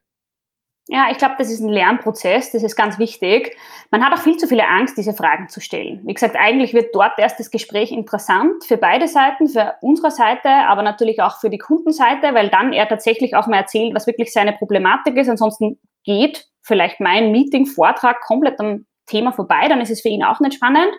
Ja, 0.91 1.10
ich 1.12 1.20
glaube, 1.20 1.36
das 1.38 1.51
ist 1.51 1.60
ein 1.60 1.70
Lernprozess, 1.70 2.51
das 2.51 2.63
ist 2.63 2.75
ganz 2.75 2.98
wichtig. 2.98 3.56
Man 3.91 4.03
hat 4.03 4.12
auch 4.12 4.24
viel 4.24 4.38
zu 4.38 4.48
viele 4.48 4.68
Angst, 4.68 4.98
diese 4.98 5.13
Fragen 5.13 5.48
zu 5.48 5.62
stellen. 5.62 6.01
Wie 6.03 6.15
gesagt, 6.15 6.36
eigentlich 6.36 6.74
wird 6.74 6.96
dort 6.96 7.20
erst 7.20 7.39
das 7.39 7.51
Gespräch 7.51 7.91
interessant 7.91 8.63
für 8.63 8.77
beide 8.77 9.08
Seiten, 9.08 9.48
für 9.48 9.75
unsere 9.82 10.10
Seite, 10.10 10.50
aber 10.50 10.82
natürlich 10.82 11.22
auch 11.22 11.39
für 11.39 11.51
die 11.51 11.60
Kundenseite, 11.60 12.34
weil 12.34 12.50
dann 12.50 12.74
er 12.74 12.89
tatsächlich 12.89 13.36
auch 13.36 13.46
mal 13.46 13.58
erzählt, 13.58 13.94
was 13.94 14.08
wirklich 14.08 14.34
seine 14.34 14.53
Problematik 14.53 15.15
ist. 15.15 15.29
Ansonsten 15.29 15.79
geht 16.03 16.48
vielleicht 16.70 17.02
mein 17.02 17.32
Meeting, 17.32 17.66
Vortrag 17.66 18.22
komplett 18.22 18.58
am 18.62 18.86
Thema 19.06 19.34
vorbei, 19.34 19.68
dann 19.68 19.82
ist 19.82 19.90
es 19.90 20.02
für 20.02 20.08
ihn 20.08 20.24
auch 20.24 20.40
nicht 20.40 20.54
spannend. 20.54 20.94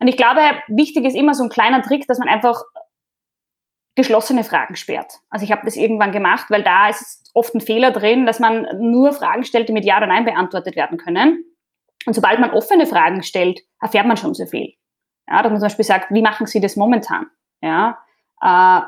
Und 0.00 0.08
ich 0.08 0.16
glaube, 0.16 0.40
wichtig 0.66 1.04
ist 1.04 1.14
immer 1.14 1.34
so 1.34 1.44
ein 1.44 1.48
kleiner 1.48 1.82
Trick, 1.82 2.06
dass 2.08 2.18
man 2.18 2.28
einfach 2.28 2.60
geschlossene 3.94 4.44
Fragen 4.44 4.76
sperrt. 4.76 5.20
Also 5.30 5.44
ich 5.44 5.52
habe 5.52 5.62
das 5.64 5.76
irgendwann 5.76 6.12
gemacht, 6.12 6.46
weil 6.50 6.62
da 6.62 6.88
ist 6.88 7.30
oft 7.32 7.54
ein 7.54 7.60
Fehler 7.60 7.92
drin, 7.92 8.26
dass 8.26 8.40
man 8.40 8.66
nur 8.78 9.12
Fragen 9.12 9.44
stellt, 9.44 9.68
die 9.68 9.72
mit 9.72 9.84
Ja 9.84 9.98
oder 9.98 10.06
Nein 10.06 10.24
beantwortet 10.24 10.76
werden 10.76 10.98
können. 10.98 11.44
Und 12.04 12.12
sobald 12.12 12.38
man 12.38 12.50
offene 12.50 12.86
Fragen 12.86 13.22
stellt, 13.22 13.60
erfährt 13.80 14.06
man 14.06 14.16
schon 14.16 14.34
so 14.34 14.44
viel. 14.46 14.74
Ja, 15.28 15.42
dass 15.42 15.50
man 15.50 15.60
zum 15.60 15.66
Beispiel 15.66 15.84
sagt, 15.84 16.12
wie 16.12 16.22
machen 16.22 16.46
Sie 16.46 16.60
das 16.60 16.76
momentan? 16.76 17.26
Ja, 17.62 17.98
äh, 18.42 18.80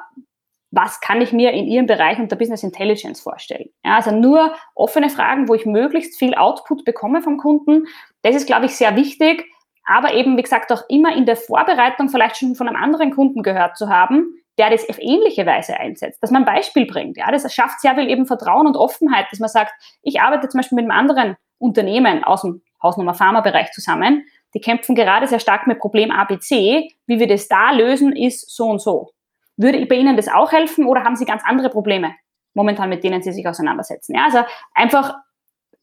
was 0.70 1.00
kann 1.00 1.20
ich 1.20 1.32
mir 1.32 1.52
in 1.52 1.66
Ihrem 1.66 1.87
Bereich 1.87 2.18
unter 2.18 2.37
Business 2.37 2.62
Intelligence 2.62 3.20
vorstellen? 3.20 3.70
Ja, 3.84 3.96
also 3.96 4.10
nur 4.10 4.54
offene 4.75 5.08
Fragen, 5.08 5.48
wo 5.48 5.54
ich 5.54 5.64
möglichst 5.64 6.18
viel 6.18 6.34
Output 6.34 6.84
bekomme 6.84 7.22
vom 7.22 7.38
Kunden. 7.38 7.87
Das 8.22 8.37
ist, 8.37 8.46
glaube 8.46 8.66
ich, 8.66 8.76
sehr 8.76 8.94
wichtig. 8.96 9.46
Aber 9.84 10.12
eben, 10.12 10.37
wie 10.37 10.42
gesagt, 10.42 10.70
auch 10.70 10.82
immer 10.90 11.16
in 11.16 11.25
der 11.25 11.37
Vorbereitung 11.37 12.10
vielleicht 12.10 12.37
schon 12.37 12.54
von 12.54 12.68
einem 12.68 12.76
anderen 12.76 13.10
Kunden 13.14 13.42
gehört 13.42 13.78
zu 13.78 13.88
haben, 13.88 14.34
der 14.58 14.68
das 14.68 14.87
auf 14.88 14.98
ähnliche 15.00 15.46
Weise 15.46 15.78
einsetzt, 15.78 16.22
dass 16.22 16.30
man 16.30 16.42
ein 16.42 16.54
Beispiel 16.54 16.84
bringt. 16.84 17.16
Ja, 17.16 17.30
das 17.30 17.50
schafft 17.54 17.80
sehr 17.80 17.94
viel 17.94 18.10
eben 18.10 18.26
Vertrauen 18.26 18.66
und 18.66 18.76
Offenheit, 18.76 19.26
dass 19.30 19.38
man 19.38 19.48
sagt, 19.48 19.72
ich 20.02 20.20
arbeite 20.20 20.48
zum 20.48 20.58
Beispiel 20.58 20.76
mit 20.76 20.84
einem 20.84 20.98
anderen 20.98 21.37
Unternehmen 21.58 22.22
aus 22.25 22.42
dem 22.42 22.62
Hausnummer 22.82 23.14
Pharma-Bereich 23.14 23.70
zusammen. 23.72 24.26
Die 24.54 24.60
kämpfen 24.60 24.94
gerade 24.94 25.26
sehr 25.26 25.40
stark 25.40 25.66
mit 25.66 25.78
Problem 25.78 26.10
ABC. 26.10 26.88
Wie 27.06 27.18
wir 27.18 27.26
das 27.26 27.48
da 27.48 27.70
lösen, 27.70 28.14
ist 28.14 28.54
so 28.54 28.66
und 28.66 28.80
so. 28.80 29.12
Würde 29.59 29.85
bei 29.87 29.97
Ihnen 29.97 30.17
das 30.17 30.29
auch 30.29 30.53
helfen 30.53 30.87
oder 30.87 31.05
haben 31.05 31.17
Sie 31.17 31.27
ganz 31.27 31.43
andere 31.45 31.69
Probleme 31.69 32.15
momentan, 32.55 32.88
mit 32.88 33.05
denen 33.05 33.23
Sie 33.23 33.33
sich 33.33 33.47
auseinandersetzen? 33.47 34.15
Ja, 34.15 34.25
also 34.25 34.45
einfach 34.73 35.15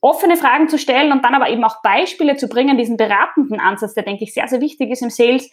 offene 0.02 0.38
Fragen 0.38 0.70
zu 0.70 0.78
stellen 0.78 1.12
und 1.12 1.24
dann 1.24 1.36
aber 1.36 1.50
eben 1.50 1.64
auch 1.64 1.82
Beispiele 1.82 2.38
zu 2.38 2.48
bringen, 2.48 2.78
diesen 2.78 2.98
beratenden 2.98 3.60
Ansatz, 3.60 3.94
der 3.94 4.04
denke 4.04 4.24
ich 4.24 4.34
sehr, 4.34 4.48
sehr 4.48 4.62
wichtig 4.62 4.92
ist 4.92 5.02
im 5.02 5.10
Sales, 5.10 5.50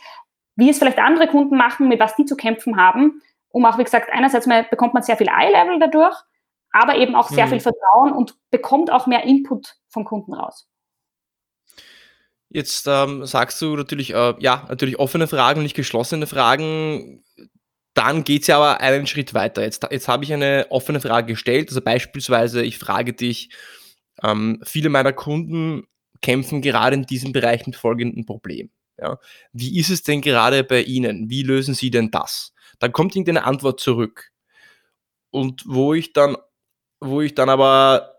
wie 0.57 0.71
es 0.71 0.79
vielleicht 0.79 0.99
andere 0.99 1.27
Kunden 1.27 1.57
machen, 1.57 1.89
mit 1.89 2.01
was 2.01 2.17
die 2.17 2.25
zu 2.25 2.37
kämpfen 2.37 2.77
haben, 2.77 3.23
um 3.49 3.65
auch, 3.65 3.79
wie 3.79 3.85
gesagt, 3.85 4.11
einerseits 4.13 4.47
mal 4.47 4.65
bekommt 4.65 4.95
man 4.95 5.03
sehr 5.03 5.17
viel 5.17 5.29
Eye-Level 5.29 5.79
dadurch, 5.81 6.17
aber 6.71 6.97
eben 6.97 7.15
auch 7.15 7.29
sehr 7.29 7.47
mhm. 7.47 7.51
viel 7.51 7.61
Vertrauen 7.61 8.13
und 8.13 8.37
bekommt 8.51 8.91
auch 8.91 9.07
mehr 9.07 9.25
Input 9.25 9.77
vom 9.89 10.05
Kunden 10.05 10.33
raus. 10.33 10.69
Jetzt 12.55 12.87
ähm, 12.87 13.25
sagst 13.25 13.61
du 13.63 13.77
natürlich, 13.77 14.13
äh, 14.13 14.35
ja, 14.39 14.67
natürlich 14.69 14.99
offene 14.99 15.27
Fragen, 15.27 15.63
nicht 15.63 15.75
geschlossene 15.75 16.27
Fragen. 16.27 17.25
Dann 17.95 18.25
geht 18.25 18.43
es 18.43 18.49
ja 18.49 18.57
aber 18.57 18.81
einen 18.81 19.07
Schritt 19.07 19.35
weiter. 19.35 19.63
Jetzt, 19.63 19.87
jetzt 19.91 20.09
habe 20.09 20.25
ich 20.25 20.33
eine 20.33 20.67
offene 20.71 21.01
Frage 21.01 21.35
gestellt. 21.35 21.69
Also 21.69 21.83
beispielsweise, 21.83 22.63
ich 22.63 22.79
frage 22.79 23.13
dich, 23.13 23.51
ähm, 24.23 24.61
viele 24.65 24.89
meiner 24.89 25.13
Kunden 25.13 25.85
kämpfen 26.23 26.63
gerade 26.63 26.95
in 26.95 27.05
diesem 27.05 27.33
Bereich 27.33 27.67
mit 27.67 27.77
folgendem 27.77 28.25
Problem. 28.25 28.71
Ja. 28.99 29.19
Wie 29.53 29.79
ist 29.79 29.91
es 29.91 30.03
denn 30.03 30.21
gerade 30.21 30.65
bei 30.65 30.83
Ihnen? 30.83 31.29
Wie 31.29 31.43
lösen 31.43 31.75
Sie 31.75 31.91
denn 31.91 32.11
das? 32.11 32.55
Dann 32.79 32.93
kommt 32.93 33.15
irgendeine 33.15 33.45
Antwort 33.45 33.81
zurück. 33.81 34.31
Und 35.31 35.63
wo 35.67 35.95
ich 35.95 36.13
dann, 36.13 36.37
wo 37.01 37.21
ich 37.21 37.35
dann 37.35 37.49
aber 37.49 38.13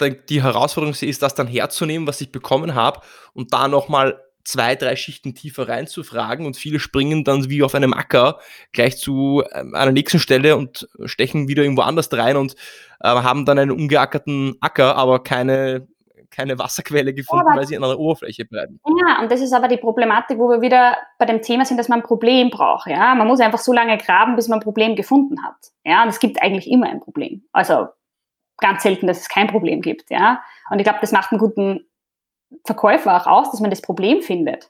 die 0.00 0.42
Herausforderung 0.42 0.94
sehe, 0.94 1.08
ist 1.08 1.22
das 1.22 1.34
dann 1.34 1.46
herzunehmen, 1.46 2.08
was 2.08 2.20
ich 2.20 2.32
bekommen 2.32 2.74
habe 2.74 3.00
und 3.32 3.52
da 3.52 3.68
nochmal 3.68 4.20
zwei, 4.44 4.74
drei 4.76 4.96
Schichten 4.96 5.34
tiefer 5.34 5.68
reinzufragen 5.68 6.46
und 6.46 6.56
viele 6.56 6.78
springen 6.78 7.24
dann 7.24 7.48
wie 7.48 7.62
auf 7.62 7.74
einem 7.74 7.94
Acker 7.94 8.38
gleich 8.72 8.98
zu 8.98 9.42
ähm, 9.52 9.74
einer 9.74 9.92
nächsten 9.92 10.18
Stelle 10.18 10.56
und 10.56 10.88
stechen 11.04 11.48
wieder 11.48 11.62
irgendwo 11.62 11.82
anders 11.82 12.12
rein 12.12 12.36
und 12.36 12.54
äh, 13.00 13.08
haben 13.08 13.46
dann 13.46 13.58
einen 13.58 13.70
ungeackerten 13.70 14.56
Acker, 14.60 14.96
aber 14.96 15.22
keine 15.22 15.88
keine 16.34 16.58
Wasserquelle 16.58 17.14
gefunden, 17.14 17.46
ja, 17.48 17.56
weil 17.56 17.66
sie 17.66 17.76
an 17.76 17.82
der 17.82 17.98
Oberfläche 17.98 18.44
bleiben. 18.44 18.80
Ja, 18.84 19.20
und 19.20 19.30
das 19.30 19.40
ist 19.40 19.52
aber 19.52 19.68
die 19.68 19.76
Problematik, 19.76 20.38
wo 20.38 20.48
wir 20.50 20.60
wieder 20.60 20.96
bei 21.18 21.26
dem 21.26 21.42
Thema 21.42 21.64
sind, 21.64 21.76
dass 21.76 21.88
man 21.88 22.00
ein 22.00 22.04
Problem 22.04 22.50
braucht. 22.50 22.88
Ja, 22.88 23.14
man 23.14 23.28
muss 23.28 23.40
einfach 23.40 23.60
so 23.60 23.72
lange 23.72 23.96
graben, 23.98 24.34
bis 24.34 24.48
man 24.48 24.58
ein 24.58 24.62
Problem 24.62 24.96
gefunden 24.96 25.44
hat. 25.44 25.54
Ja, 25.84 26.02
und 26.02 26.08
es 26.08 26.18
gibt 26.18 26.42
eigentlich 26.42 26.68
immer 26.68 26.88
ein 26.88 27.00
Problem. 27.00 27.44
Also 27.52 27.86
ganz 28.58 28.82
selten, 28.82 29.06
dass 29.06 29.20
es 29.20 29.28
kein 29.28 29.46
Problem 29.46 29.80
gibt. 29.80 30.10
Ja, 30.10 30.42
und 30.70 30.78
ich 30.80 30.84
glaube, 30.84 30.98
das 31.00 31.12
macht 31.12 31.30
einen 31.30 31.38
guten 31.38 31.86
Verkäufer 32.64 33.16
auch 33.16 33.26
aus, 33.26 33.50
dass 33.50 33.60
man 33.60 33.70
das 33.70 33.82
Problem 33.82 34.22
findet. 34.22 34.68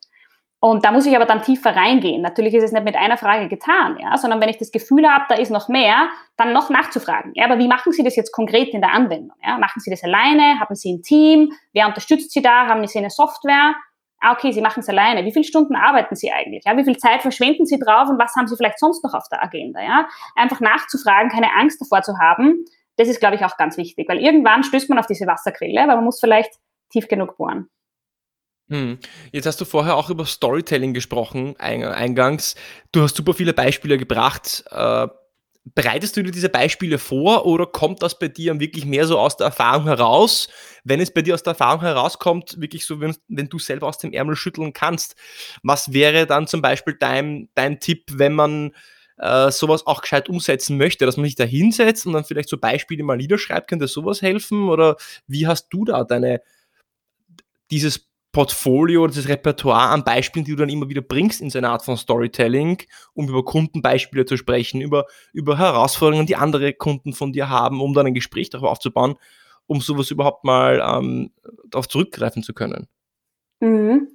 Und 0.66 0.82
da 0.82 0.92
muss 0.92 1.04
ich 1.04 1.14
aber 1.14 1.26
dann 1.26 1.42
tiefer 1.42 1.76
reingehen. 1.76 2.22
Natürlich 2.22 2.54
ist 2.54 2.64
es 2.64 2.72
nicht 2.72 2.86
mit 2.86 2.96
einer 2.96 3.18
Frage 3.18 3.48
getan, 3.48 3.98
ja, 4.00 4.16
sondern 4.16 4.40
wenn 4.40 4.48
ich 4.48 4.56
das 4.56 4.72
Gefühl 4.72 5.06
habe, 5.06 5.26
da 5.28 5.34
ist 5.34 5.50
noch 5.50 5.68
mehr, 5.68 6.08
dann 6.38 6.54
noch 6.54 6.70
nachzufragen. 6.70 7.32
Ja, 7.34 7.44
aber 7.44 7.58
wie 7.58 7.68
machen 7.68 7.92
Sie 7.92 8.02
das 8.02 8.16
jetzt 8.16 8.32
konkret 8.32 8.72
in 8.72 8.80
der 8.80 8.90
Anwendung? 8.90 9.36
Ja, 9.46 9.58
machen 9.58 9.80
Sie 9.80 9.90
das 9.90 10.02
alleine? 10.02 10.58
Haben 10.58 10.74
Sie 10.74 10.94
ein 10.94 11.02
Team? 11.02 11.52
Wer 11.74 11.86
unterstützt 11.86 12.30
Sie 12.30 12.40
da? 12.40 12.66
Haben 12.66 12.86
Sie 12.86 12.98
eine 12.98 13.10
Software? 13.10 13.74
Ah, 14.20 14.32
okay, 14.32 14.52
Sie 14.52 14.62
machen 14.62 14.80
es 14.80 14.88
alleine. 14.88 15.26
Wie 15.26 15.32
viele 15.34 15.44
Stunden 15.44 15.76
arbeiten 15.76 16.16
Sie 16.16 16.32
eigentlich? 16.32 16.64
Ja, 16.64 16.74
wie 16.78 16.84
viel 16.84 16.96
Zeit 16.96 17.20
verschwenden 17.20 17.66
Sie 17.66 17.78
drauf 17.78 18.08
und 18.08 18.18
was 18.18 18.34
haben 18.34 18.46
Sie 18.46 18.56
vielleicht 18.56 18.78
sonst 18.78 19.04
noch 19.04 19.12
auf 19.12 19.28
der 19.30 19.42
Agenda? 19.42 19.82
Ja, 19.82 20.08
einfach 20.34 20.60
nachzufragen, 20.60 21.28
keine 21.28 21.52
Angst 21.54 21.78
davor 21.78 22.00
zu 22.00 22.18
haben. 22.18 22.64
Das 22.96 23.08
ist, 23.08 23.20
glaube 23.20 23.34
ich, 23.34 23.44
auch 23.44 23.58
ganz 23.58 23.76
wichtig, 23.76 24.08
weil 24.08 24.18
irgendwann 24.18 24.62
stößt 24.62 24.88
man 24.88 24.98
auf 24.98 25.06
diese 25.06 25.26
Wasserquelle, 25.26 25.82
aber 25.82 25.96
man 25.96 26.06
muss 26.06 26.20
vielleicht 26.20 26.54
tief 26.94 27.08
genug 27.08 27.36
bohren. 27.36 27.68
Hm. 28.68 28.98
Jetzt 29.32 29.46
hast 29.46 29.60
du 29.60 29.66
vorher 29.66 29.96
auch 29.96 30.08
über 30.08 30.24
Storytelling 30.24 30.94
gesprochen, 30.94 31.54
eingangs. 31.58 32.54
Du 32.92 33.02
hast 33.02 33.16
super 33.16 33.34
viele 33.34 33.52
Beispiele 33.52 33.98
gebracht. 33.98 34.64
Äh, 34.70 35.08
bereitest 35.74 36.16
du 36.16 36.22
dir 36.22 36.30
diese 36.30 36.48
Beispiele 36.48 36.98
vor 36.98 37.46
oder 37.46 37.66
kommt 37.66 38.02
das 38.02 38.18
bei 38.18 38.28
dir 38.28 38.58
wirklich 38.60 38.86
mehr 38.86 39.06
so 39.06 39.18
aus 39.18 39.36
der 39.36 39.46
Erfahrung 39.46 39.84
heraus? 39.84 40.48
Wenn 40.82 41.00
es 41.00 41.12
bei 41.12 41.20
dir 41.20 41.34
aus 41.34 41.42
der 41.42 41.52
Erfahrung 41.52 41.80
herauskommt, 41.80 42.58
wirklich 42.58 42.86
so, 42.86 43.00
wenn, 43.00 43.16
wenn 43.28 43.48
du 43.48 43.58
selber 43.58 43.86
aus 43.88 43.98
dem 43.98 44.12
Ärmel 44.12 44.36
schütteln 44.36 44.72
kannst, 44.72 45.14
was 45.62 45.92
wäre 45.92 46.26
dann 46.26 46.46
zum 46.46 46.62
Beispiel 46.62 46.96
dein, 46.98 47.50
dein 47.54 47.80
Tipp, 47.80 48.04
wenn 48.12 48.34
man 48.34 48.72
äh, 49.18 49.50
sowas 49.50 49.86
auch 49.86 50.02
gescheit 50.02 50.28
umsetzen 50.28 50.76
möchte, 50.76 51.06
dass 51.06 51.16
man 51.16 51.26
sich 51.26 51.36
da 51.36 51.44
hinsetzt 51.44 52.06
und 52.06 52.14
dann 52.14 52.24
vielleicht 52.24 52.48
so 52.48 52.58
Beispiele 52.58 53.04
mal 53.04 53.16
niederschreibt, 53.16 53.68
könnte 53.68 53.88
sowas 53.88 54.22
helfen? 54.22 54.68
Oder 54.68 54.96
wie 55.26 55.46
hast 55.46 55.68
du 55.70 55.84
da 55.84 56.04
deine, 56.04 56.42
dieses 57.74 58.08
Portfolio, 58.30 59.06
dieses 59.06 59.28
Repertoire 59.28 59.90
an 59.90 60.04
Beispielen, 60.04 60.44
die 60.44 60.52
du 60.52 60.58
dann 60.58 60.68
immer 60.68 60.88
wieder 60.88 61.00
bringst 61.00 61.40
in 61.40 61.50
so 61.50 61.58
einer 61.58 61.70
Art 61.70 61.84
von 61.84 61.96
Storytelling, 61.96 62.78
um 63.14 63.28
über 63.28 63.44
Kundenbeispiele 63.44 64.26
zu 64.26 64.36
sprechen, 64.36 64.80
über, 64.80 65.06
über 65.32 65.58
Herausforderungen, 65.58 66.26
die 66.26 66.36
andere 66.36 66.72
Kunden 66.72 67.12
von 67.12 67.32
dir 67.32 67.48
haben, 67.48 67.80
um 67.80 67.94
dann 67.94 68.06
ein 68.06 68.14
Gespräch 68.14 68.50
darauf 68.50 68.70
aufzubauen, 68.70 69.16
um 69.66 69.80
sowas 69.80 70.10
überhaupt 70.10 70.44
mal 70.44 70.82
ähm, 70.84 71.30
darauf 71.68 71.88
zurückgreifen 71.88 72.42
zu 72.42 72.54
können. 72.54 72.88
Mhm. 73.60 74.08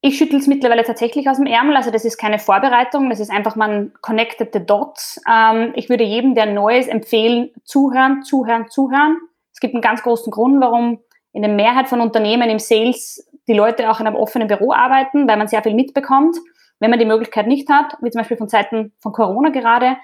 Ich 0.00 0.18
schüttel 0.18 0.40
es 0.40 0.48
mittlerweile 0.48 0.82
tatsächlich 0.82 1.28
aus 1.28 1.36
dem 1.36 1.46
Ärmel, 1.46 1.76
also 1.76 1.92
das 1.92 2.04
ist 2.04 2.18
keine 2.18 2.40
Vorbereitung, 2.40 3.08
das 3.08 3.20
ist 3.20 3.30
einfach 3.30 3.54
man 3.54 3.92
connected 4.00 4.52
the 4.52 4.64
dots. 4.64 5.20
Ähm, 5.30 5.72
ich 5.76 5.88
würde 5.88 6.02
jedem, 6.02 6.34
der 6.34 6.46
Neues 6.46 6.88
empfehlen, 6.88 7.50
zuhören, 7.64 8.24
zuhören, 8.24 8.68
zuhören. 8.68 9.18
Es 9.52 9.60
gibt 9.60 9.74
einen 9.74 9.82
ganz 9.82 10.02
großen 10.02 10.32
Grund, 10.32 10.60
warum 10.60 10.98
in 11.32 11.42
der 11.42 11.50
Mehrheit 11.50 11.88
von 11.88 12.00
Unternehmen 12.00 12.50
im 12.50 12.58
Sales 12.58 13.28
die 13.48 13.54
Leute 13.54 13.90
auch 13.90 14.00
in 14.00 14.06
einem 14.06 14.16
offenen 14.16 14.48
Büro 14.48 14.72
arbeiten, 14.72 15.28
weil 15.28 15.36
man 15.36 15.48
sehr 15.48 15.62
viel 15.62 15.74
mitbekommt. 15.74 16.36
Wenn 16.78 16.90
man 16.90 16.98
die 16.98 17.06
Möglichkeit 17.06 17.46
nicht 17.46 17.68
hat, 17.68 17.96
wie 18.00 18.10
zum 18.10 18.20
Beispiel 18.20 18.36
von 18.36 18.48
Zeiten 18.48 18.92
von 19.00 19.12
Corona 19.12 19.50
gerade, 19.50 19.96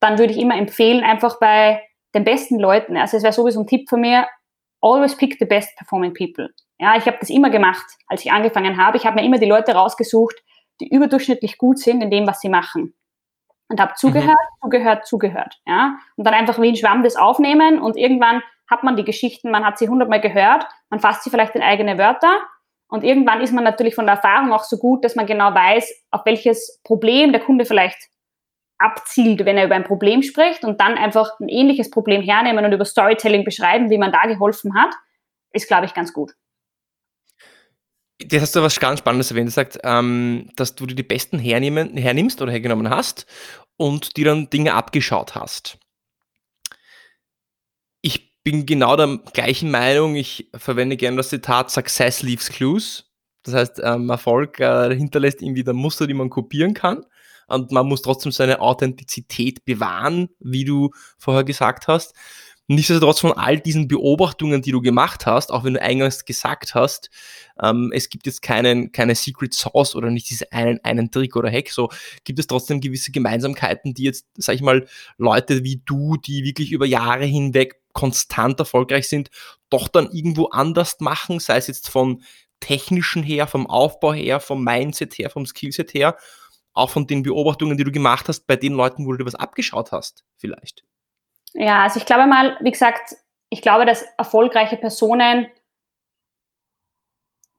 dann 0.00 0.18
würde 0.18 0.32
ich 0.32 0.38
immer 0.38 0.56
empfehlen, 0.56 1.02
einfach 1.02 1.38
bei 1.38 1.82
den 2.14 2.24
besten 2.24 2.58
Leuten, 2.58 2.96
also 2.96 3.16
es 3.16 3.22
wäre 3.22 3.32
sowieso 3.32 3.60
ein 3.60 3.66
Tipp 3.66 3.88
von 3.88 4.00
mir, 4.00 4.26
always 4.80 5.16
pick 5.16 5.36
the 5.38 5.46
best 5.46 5.76
performing 5.76 6.12
people. 6.12 6.50
Ja, 6.78 6.96
ich 6.96 7.06
habe 7.06 7.16
das 7.18 7.30
immer 7.30 7.50
gemacht, 7.50 7.86
als 8.08 8.24
ich 8.24 8.32
angefangen 8.32 8.76
habe. 8.76 8.96
Ich 8.96 9.06
habe 9.06 9.16
mir 9.16 9.24
immer 9.24 9.38
die 9.38 9.46
Leute 9.46 9.72
rausgesucht, 9.72 10.36
die 10.80 10.88
überdurchschnittlich 10.88 11.56
gut 11.56 11.78
sind 11.78 12.02
in 12.02 12.10
dem, 12.10 12.26
was 12.26 12.40
sie 12.40 12.48
machen. 12.48 12.94
Und 13.68 13.80
habe 13.80 13.94
zugehört, 13.94 14.36
mhm. 14.36 14.64
zugehört, 14.64 15.06
zugehört. 15.06 15.60
Ja? 15.66 15.98
Und 16.16 16.24
dann 16.26 16.34
einfach 16.34 16.60
wie 16.60 16.68
ein 16.68 16.76
Schwamm 16.76 17.02
das 17.02 17.16
aufnehmen 17.16 17.80
und 17.80 17.96
irgendwann 17.96 18.42
hat 18.68 18.82
man 18.82 18.96
die 18.96 19.04
Geschichten, 19.04 19.50
man 19.50 19.64
hat 19.64 19.78
sie 19.78 19.88
hundertmal 19.88 20.20
gehört, 20.20 20.66
man 20.90 21.00
fasst 21.00 21.24
sie 21.24 21.30
vielleicht 21.30 21.54
in 21.54 21.62
eigene 21.62 21.98
Wörter 21.98 22.40
und 22.88 23.04
irgendwann 23.04 23.40
ist 23.40 23.52
man 23.52 23.64
natürlich 23.64 23.94
von 23.94 24.06
der 24.06 24.16
Erfahrung 24.16 24.52
auch 24.52 24.64
so 24.64 24.78
gut, 24.78 25.04
dass 25.04 25.16
man 25.16 25.26
genau 25.26 25.54
weiß, 25.54 26.06
auf 26.10 26.24
welches 26.24 26.80
Problem 26.84 27.32
der 27.32 27.40
Kunde 27.40 27.64
vielleicht 27.64 27.98
abzielt, 28.78 29.44
wenn 29.44 29.56
er 29.56 29.66
über 29.66 29.74
ein 29.74 29.84
Problem 29.84 30.22
spricht 30.22 30.64
und 30.64 30.80
dann 30.80 30.96
einfach 30.96 31.38
ein 31.40 31.48
ähnliches 31.48 31.90
Problem 31.90 32.22
hernehmen 32.22 32.64
und 32.64 32.72
über 32.72 32.84
Storytelling 32.84 33.44
beschreiben, 33.44 33.90
wie 33.90 33.98
man 33.98 34.12
da 34.12 34.22
geholfen 34.26 34.74
hat, 34.74 34.94
ist, 35.52 35.68
glaube 35.68 35.86
ich, 35.86 35.94
ganz 35.94 36.12
gut. 36.12 36.32
Jetzt 38.20 38.42
hast 38.42 38.56
du 38.56 38.62
was 38.62 38.78
ganz 38.78 39.00
Spannendes 39.00 39.30
erwähnt. 39.30 39.48
Du 39.48 39.52
sagst, 39.52 39.80
ähm, 39.82 40.50
dass 40.56 40.74
du 40.74 40.86
dir 40.86 40.94
die 40.94 41.02
besten 41.02 41.38
hernehmen, 41.38 41.96
hernimmst 41.96 42.40
oder 42.42 42.52
hergenommen 42.52 42.90
hast 42.90 43.26
und 43.76 44.16
dir 44.16 44.26
dann 44.26 44.50
Dinge 44.50 44.74
abgeschaut 44.74 45.34
hast 45.34 45.78
bin 48.44 48.66
genau 48.66 48.94
der 48.96 49.18
gleichen 49.32 49.70
Meinung. 49.70 50.14
Ich 50.14 50.48
verwende 50.54 50.96
gerne 50.96 51.16
das 51.16 51.30
Zitat 51.30 51.70
Success 51.70 52.22
leaves 52.22 52.50
clues. 52.50 53.10
Das 53.42 53.54
heißt, 53.54 53.80
ähm, 53.82 54.08
Erfolg 54.10 54.60
äh, 54.60 54.94
hinterlässt 54.94 55.42
irgendwie 55.42 55.64
der 55.64 55.74
Muster, 55.74 56.06
die 56.06 56.14
man 56.14 56.30
kopieren 56.30 56.74
kann. 56.74 57.04
Und 57.46 57.72
man 57.72 57.86
muss 57.86 58.02
trotzdem 58.02 58.32
seine 58.32 58.60
Authentizität 58.60 59.64
bewahren, 59.64 60.28
wie 60.40 60.64
du 60.64 60.90
vorher 61.18 61.44
gesagt 61.44 61.88
hast. 61.88 62.14
Nichtsdestotrotz 62.66 63.20
von 63.20 63.32
all 63.32 63.60
diesen 63.60 63.88
Beobachtungen, 63.88 64.62
die 64.62 64.70
du 64.72 64.80
gemacht 64.80 65.26
hast, 65.26 65.52
auch 65.52 65.64
wenn 65.64 65.74
du 65.74 65.82
eingangs 65.82 66.24
gesagt 66.24 66.74
hast, 66.74 67.10
ähm, 67.62 67.92
es 67.94 68.08
gibt 68.08 68.24
jetzt 68.24 68.40
keinen, 68.40 68.90
keine 68.90 69.14
Secret 69.14 69.52
Sauce 69.52 69.94
oder 69.94 70.10
nicht 70.10 70.30
diesen 70.30 70.46
einen, 70.50 70.80
einen 70.82 71.10
Trick 71.10 71.36
oder 71.36 71.50
Hack, 71.50 71.68
so 71.68 71.90
gibt 72.24 72.38
es 72.38 72.46
trotzdem 72.46 72.80
gewisse 72.80 73.12
Gemeinsamkeiten, 73.12 73.92
die 73.92 74.04
jetzt, 74.04 74.26
sag 74.38 74.54
ich 74.54 74.62
mal, 74.62 74.86
Leute 75.18 75.62
wie 75.62 75.82
du, 75.84 76.16
die 76.16 76.44
wirklich 76.44 76.72
über 76.72 76.86
Jahre 76.86 77.26
hinweg 77.26 77.83
konstant 77.94 78.58
erfolgreich 78.60 79.08
sind, 79.08 79.30
doch 79.70 79.88
dann 79.88 80.10
irgendwo 80.12 80.46
anders 80.46 81.00
machen, 81.00 81.40
sei 81.40 81.56
es 81.56 81.68
jetzt 81.68 81.88
von 81.88 82.22
technischen 82.60 83.22
her, 83.22 83.46
vom 83.46 83.66
Aufbau 83.66 84.12
her, 84.12 84.40
vom 84.40 84.62
Mindset 84.62 85.16
her, 85.18 85.30
vom 85.30 85.46
Skillset 85.46 85.94
her, 85.94 86.16
auch 86.74 86.90
von 86.90 87.06
den 87.06 87.22
Beobachtungen, 87.22 87.78
die 87.78 87.84
du 87.84 87.92
gemacht 87.92 88.28
hast, 88.28 88.46
bei 88.46 88.56
den 88.56 88.74
Leuten, 88.74 89.06
wo 89.06 89.12
du 89.12 89.18
dir 89.18 89.26
was 89.26 89.34
abgeschaut 89.34 89.92
hast, 89.92 90.24
vielleicht. 90.36 90.84
Ja, 91.54 91.84
also 91.84 91.98
ich 91.98 92.06
glaube 92.06 92.26
mal, 92.26 92.58
wie 92.60 92.70
gesagt, 92.70 93.14
ich 93.48 93.62
glaube, 93.62 93.86
dass 93.86 94.04
erfolgreiche 94.18 94.76
Personen, 94.76 95.46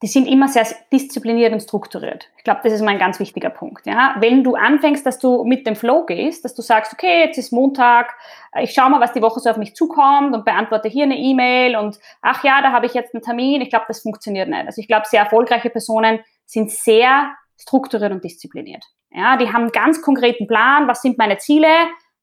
die 0.01 0.07
sind 0.07 0.27
immer 0.27 0.47
sehr 0.49 0.67
diszipliniert 0.91 1.53
und 1.53 1.61
strukturiert. 1.61 2.29
Ich 2.37 2.43
glaube, 2.43 2.59
das 2.63 2.73
ist 2.73 2.81
mal 2.81 2.91
ein 2.91 2.99
ganz 2.99 3.19
wichtiger 3.19 3.49
Punkt. 3.49 3.85
Ja? 3.85 4.15
Wenn 4.19 4.43
du 4.43 4.55
anfängst, 4.55 5.05
dass 5.05 5.19
du 5.19 5.45
mit 5.45 5.65
dem 5.65 5.75
Flow 5.75 6.05
gehst, 6.05 6.43
dass 6.43 6.53
du 6.53 6.61
sagst, 6.61 6.93
okay, 6.93 7.21
jetzt 7.25 7.37
ist 7.37 7.53
Montag, 7.53 8.13
ich 8.61 8.73
schaue 8.73 8.89
mal, 8.89 8.99
was 8.99 9.13
die 9.13 9.21
Woche 9.21 9.39
so 9.39 9.49
auf 9.49 9.57
mich 9.57 9.75
zukommt 9.75 10.35
und 10.35 10.43
beantworte 10.43 10.89
hier 10.89 11.03
eine 11.03 11.17
E-Mail 11.17 11.77
und 11.77 11.97
ach 12.21 12.43
ja, 12.43 12.61
da 12.61 12.71
habe 12.71 12.85
ich 12.85 12.93
jetzt 12.93 13.15
einen 13.15 13.23
Termin. 13.23 13.61
Ich 13.61 13.69
glaube, 13.69 13.85
das 13.87 14.01
funktioniert 14.01 14.49
nicht. 14.49 14.65
Also 14.65 14.81
ich 14.81 14.87
glaube, 14.87 15.05
sehr 15.07 15.21
erfolgreiche 15.21 15.69
Personen 15.69 16.19
sind 16.45 16.71
sehr 16.71 17.33
strukturiert 17.57 18.11
und 18.11 18.23
diszipliniert. 18.23 18.83
Ja, 19.11 19.37
die 19.37 19.47
haben 19.47 19.63
einen 19.63 19.71
ganz 19.71 20.01
konkreten 20.01 20.45
Plan, 20.45 20.89
was 20.89 21.01
sind 21.01 21.17
meine 21.17 21.37
Ziele, 21.37 21.69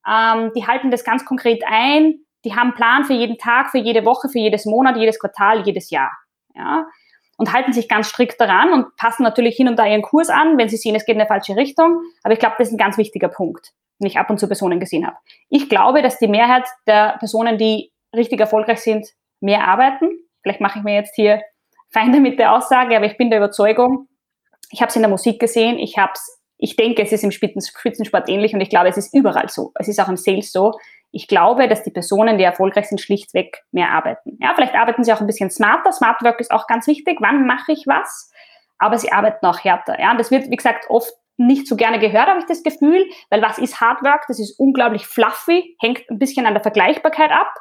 ähm, 0.07 0.53
die 0.55 0.67
halten 0.67 0.91
das 0.91 1.05
ganz 1.05 1.25
konkret 1.25 1.63
ein. 1.67 2.21
Die 2.45 2.55
haben 2.55 2.69
einen 2.69 2.75
Plan 2.75 3.05
für 3.05 3.13
jeden 3.15 3.39
Tag, 3.39 3.71
für 3.71 3.79
jede 3.79 4.05
Woche, 4.05 4.29
für 4.29 4.39
jedes 4.39 4.67
Monat, 4.67 4.97
jedes 4.97 5.19
Quartal, 5.19 5.65
jedes 5.65 5.91
Jahr. 5.91 6.11
Ja? 6.55 6.87
Und 7.39 7.53
halten 7.53 7.73
sich 7.73 7.89
ganz 7.89 8.09
strikt 8.09 8.41
daran 8.41 8.73
und 8.73 8.97
passen 8.97 9.23
natürlich 9.23 9.57
hin 9.57 9.69
und 9.69 9.79
da 9.79 9.87
ihren 9.87 10.03
Kurs 10.03 10.29
an, 10.29 10.59
wenn 10.59 10.69
sie 10.69 10.77
sehen, 10.77 10.95
es 10.95 11.05
geht 11.05 11.15
in 11.15 11.21
eine 11.21 11.29
falsche 11.29 11.57
Richtung. 11.57 12.03
Aber 12.23 12.35
ich 12.35 12.39
glaube, 12.39 12.57
das 12.59 12.69
ist 12.69 12.75
ein 12.75 12.79
ganz 12.79 12.99
wichtiger 12.99 13.29
Punkt, 13.29 13.73
den 13.99 14.07
ich 14.07 14.19
ab 14.19 14.31
und 14.31 14.39
zu 14.39 14.47
Personen 14.47 14.79
gesehen 14.79 15.07
habe. 15.07 15.17
Ich 15.49 15.69
glaube, 15.69 16.03
dass 16.03 16.19
die 16.19 16.29
Mehrheit 16.29 16.69
der 16.87 17.17
Personen, 17.19 17.59
die 17.59 17.91
richtig 18.15 18.39
erfolgreich 18.39 18.81
sind, 18.81 19.09
mehr 19.41 19.67
arbeiten. 19.67 20.11
Vielleicht 20.43 20.61
mache 20.61 20.79
ich 20.79 20.85
mir 20.85 20.95
jetzt 20.95 21.15
hier 21.15 21.41
Feinde 21.91 22.21
mit 22.21 22.39
der 22.39 22.55
Aussage, 22.55 22.97
aber 22.97 23.07
ich 23.07 23.17
bin 23.17 23.31
der 23.31 23.39
Überzeugung, 23.39 24.09
ich 24.71 24.81
habe 24.81 24.91
es 24.91 24.97
in 24.97 25.03
der 25.03 25.11
Musik 25.11 25.41
gesehen, 25.41 25.79
ich 25.79 25.99
habe 25.99 26.13
es 26.15 26.43
ich 26.63 26.77
denke, 26.77 27.03
es 27.03 27.11
ist 27.11 27.25
im 27.25 27.33
Spitzensport 27.33 28.29
ähnlich 28.29 28.55
und 28.55 28.61
ich 28.61 28.71
glaube, 28.71 28.89
es 28.89 28.97
ist 28.97 29.13
überall 29.13 29.49
so. 29.49 29.73
Es 29.75 29.89
ist 29.89 29.99
auch 29.99 30.09
im 30.09 30.17
Sales 30.17 30.53
so. 30.53 30.71
Ich 31.13 31.29
glaube, 31.29 31.69
dass 31.69 31.83
die 31.83 31.91
Personen, 31.91 32.39
die 32.39 32.45
erfolgreich 32.45 32.89
sind, 32.89 33.01
schlichtweg 33.01 33.63
mehr 33.71 33.91
arbeiten. 33.91 34.39
Ja, 34.41 34.53
vielleicht 34.55 34.75
arbeiten 34.75 35.05
sie 35.05 35.13
auch 35.13 35.21
ein 35.21 35.27
bisschen 35.27 35.51
smarter. 35.51 35.93
Smart 35.93 36.23
Work 36.23 36.41
ist 36.41 36.51
auch 36.51 36.67
ganz 36.67 36.87
wichtig. 36.87 37.19
Wann 37.21 37.47
mache 37.47 37.73
ich 37.73 37.87
was? 37.87 38.33
Aber 38.79 38.99
sie 38.99 39.13
arbeiten 39.13 39.45
auch 39.47 39.63
härter. 39.63 40.01
Ja, 40.01 40.11
und 40.11 40.19
das 40.19 40.31
wird, 40.31 40.51
wie 40.51 40.57
gesagt, 40.57 40.87
oft 40.89 41.13
nicht 41.37 41.67
so 41.67 41.77
gerne 41.77 41.99
gehört, 41.99 42.29
habe 42.29 42.41
ich 42.41 42.47
das 42.47 42.63
Gefühl, 42.63 43.07
weil 43.31 43.43
was 43.43 43.59
ist 43.59 43.81
Hard 43.81 44.03
Work? 44.03 44.25
Das 44.29 44.39
ist 44.39 44.59
unglaublich 44.59 45.07
fluffy, 45.07 45.77
hängt 45.81 46.03
ein 46.11 46.19
bisschen 46.19 46.47
an 46.47 46.55
der 46.55 46.63
Vergleichbarkeit 46.63 47.31
ab, 47.31 47.55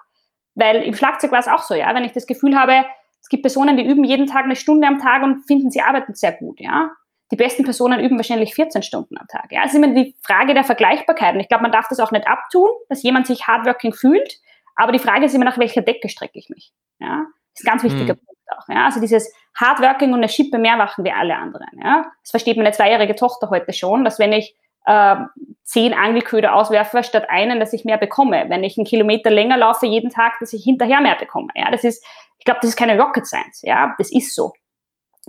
weil 0.55 0.83
im 0.83 0.93
Schlagzeug 0.93 1.31
war 1.31 1.39
es 1.39 1.47
auch 1.47 1.63
so, 1.63 1.73
ja, 1.73 1.93
wenn 1.95 2.03
ich 2.03 2.11
das 2.11 2.27
Gefühl 2.27 2.57
habe, 2.57 2.85
es 3.21 3.29
gibt 3.29 3.43
Personen, 3.43 3.77
die 3.77 3.85
üben 3.85 4.03
jeden 4.03 4.27
Tag 4.27 4.45
eine 4.45 4.55
Stunde 4.55 4.87
am 4.87 4.99
Tag 4.99 5.23
und 5.23 5.43
finden, 5.43 5.71
sie 5.71 5.81
arbeiten 5.81 6.13
sehr 6.15 6.33
gut, 6.33 6.59
ja 6.59 6.91
die 7.31 7.37
besten 7.37 7.63
Personen 7.63 7.99
üben 7.99 8.17
wahrscheinlich 8.17 8.53
14 8.53 8.83
Stunden 8.83 9.17
am 9.17 9.27
Tag. 9.27 9.51
Ja, 9.51 9.61
es 9.63 9.73
ist 9.73 9.77
immer 9.77 9.93
die 9.93 10.15
Frage 10.21 10.53
der 10.53 10.63
Vergleichbarkeit. 10.63 11.33
Und 11.33 11.39
ich 11.39 11.47
glaube, 11.47 11.63
man 11.63 11.71
darf 11.71 11.87
das 11.87 11.99
auch 11.99 12.11
nicht 12.11 12.27
abtun, 12.27 12.69
dass 12.89 13.03
jemand 13.03 13.25
sich 13.25 13.47
hardworking 13.47 13.93
fühlt. 13.93 14.39
Aber 14.75 14.91
die 14.91 14.99
Frage 14.99 15.25
ist 15.25 15.33
immer, 15.33 15.45
nach 15.45 15.57
welcher 15.57 15.81
Decke 15.81 16.09
strecke 16.09 16.37
ich 16.37 16.49
mich. 16.49 16.71
Ja, 16.99 17.25
das 17.53 17.61
ist 17.61 17.67
ein 17.67 17.71
ganz 17.71 17.83
wichtiger 17.83 18.13
mhm. 18.13 18.25
Punkt 18.25 18.41
auch. 18.57 18.67
Ja, 18.69 18.85
also 18.85 18.99
dieses 18.99 19.33
Hardworking 19.59 20.09
und 20.09 20.19
eine 20.19 20.29
Schippe 20.29 20.57
mehr 20.57 20.75
machen 20.75 21.05
wie 21.05 21.11
alle 21.11 21.35
anderen. 21.35 21.67
Ja, 21.81 22.11
das 22.21 22.31
versteht 22.31 22.57
meine 22.57 22.71
zweijährige 22.71 23.15
Tochter 23.15 23.49
heute 23.49 23.73
schon, 23.73 24.03
dass 24.03 24.19
wenn 24.19 24.33
ich 24.33 24.55
äh, 24.85 25.15
zehn 25.63 25.93
Angelköder 25.93 26.53
auswerfe 26.55 27.03
statt 27.03 27.29
einen, 27.29 27.59
dass 27.59 27.73
ich 27.73 27.85
mehr 27.85 27.97
bekomme. 27.97 28.45
Wenn 28.49 28.63
ich 28.63 28.77
einen 28.77 28.85
Kilometer 28.85 29.29
länger 29.29 29.57
laufe 29.57 29.85
jeden 29.85 30.09
Tag, 30.09 30.33
dass 30.39 30.53
ich 30.53 30.63
hinterher 30.63 31.01
mehr 31.01 31.15
bekomme. 31.15 31.49
Ja, 31.55 31.71
das 31.71 31.83
ist, 31.83 32.05
ich 32.39 32.45
glaube, 32.45 32.59
das 32.61 32.71
ist 32.71 32.77
keine 32.77 32.99
Rocket 32.99 33.25
Science. 33.25 33.61
Ja, 33.61 33.95
das 33.97 34.11
ist 34.11 34.35
so. 34.35 34.53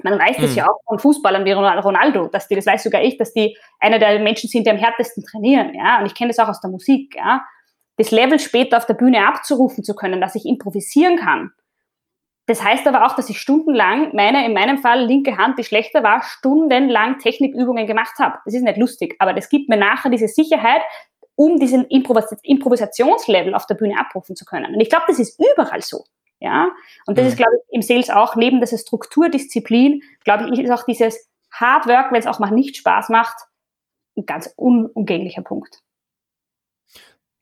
Man 0.02 0.18
weiß 0.18 0.37
das 0.38 0.52
mhm. 0.52 0.57
ja 0.57 0.66
auch 0.68 0.78
von 0.87 0.98
Fußballern 0.98 1.44
wie 1.44 1.52
Ronaldo, 1.52 2.28
dass 2.28 2.48
die, 2.48 2.55
das 2.55 2.66
weiß 2.66 2.83
sogar 2.83 3.02
ich, 3.02 3.18
dass 3.18 3.33
die 3.35 3.57
einer 3.78 3.98
der 3.98 4.18
Menschen 4.20 4.48
sind, 4.48 4.66
die 4.66 4.70
am 4.70 4.78
härtesten 4.78 5.22
trainieren, 5.24 5.74
ja. 5.74 5.98
Und 5.98 6.07
ich 6.07 6.14
kenne 6.14 6.28
das 6.28 6.38
auch 6.38 6.48
aus 6.48 6.61
der 6.61 6.70
Musik, 6.70 7.14
ja. 7.16 7.42
Das 7.96 8.11
Level 8.11 8.38
später 8.38 8.78
auf 8.78 8.87
der 8.87 8.94
Bühne 8.94 9.26
abzurufen 9.26 9.85
zu 9.85 9.94
können, 9.94 10.20
dass 10.20 10.35
ich 10.35 10.46
improvisieren 10.46 11.16
kann. 11.16 11.52
Das 12.46 12.64
heißt 12.64 12.87
aber 12.87 13.07
auch, 13.07 13.14
dass 13.14 13.31
ich 13.31 13.38
stundenlang 13.38 14.14
meine, 14.14 14.44
in 14.44 14.52
meinem 14.52 14.78
Fall 14.78 15.05
linke 15.05 15.37
Hand, 15.37 15.59
die 15.59 15.64
schlechter 15.64 16.02
war, 16.02 16.22
stundenlang 16.22 17.18
Technikübungen 17.18 17.87
gemacht 17.87 18.18
habe. 18.18 18.38
Das 18.44 18.55
ist 18.55 18.62
nicht 18.62 18.78
lustig, 18.78 19.14
aber 19.20 19.33
das 19.33 19.48
gibt 19.48 19.68
mir 19.68 19.76
nachher 19.76 20.11
diese 20.11 20.26
Sicherheit, 20.26 20.83
um 21.37 21.59
diesen 21.59 21.85
Improvis 21.87 22.37
Improvisationslevel 22.42 23.55
auf 23.55 23.66
der 23.66 23.74
Bühne 23.74 23.98
abrufen 23.98 24.37
zu 24.37 24.44
können. 24.44 24.74
Und 24.74 24.81
ich 24.81 24.90
glaube, 24.90 25.05
das 25.07 25.18
ist 25.18 25.40
überall 25.40 25.83
so. 25.83 26.05
Ja, 26.42 26.72
und 27.07 27.18
das 27.18 27.24
mhm. 27.24 27.28
ist, 27.28 27.37
glaube 27.37 27.52
ich, 27.55 27.72
im 27.72 27.83
Sales 27.83 28.11
auch, 28.11 28.35
neben 28.35 28.59
dieser 28.59 28.76
Strukturdisziplin, 28.76 30.02
glaube 30.24 30.50
ich, 30.52 30.59
ist 30.59 30.72
auch 30.72 30.85
dieses 30.85 31.31
Hard 31.52 31.87
Work, 31.87 32.11
wenn 32.11 32.18
es 32.18 32.26
auch 32.26 32.40
mal 32.40 32.50
nicht 32.50 32.76
Spaß 32.76 33.11
macht, 33.11 33.37
ein 34.16 34.26
ganz 34.26 34.52
unumgänglicher 34.57 35.42
Punkt. 35.42 35.83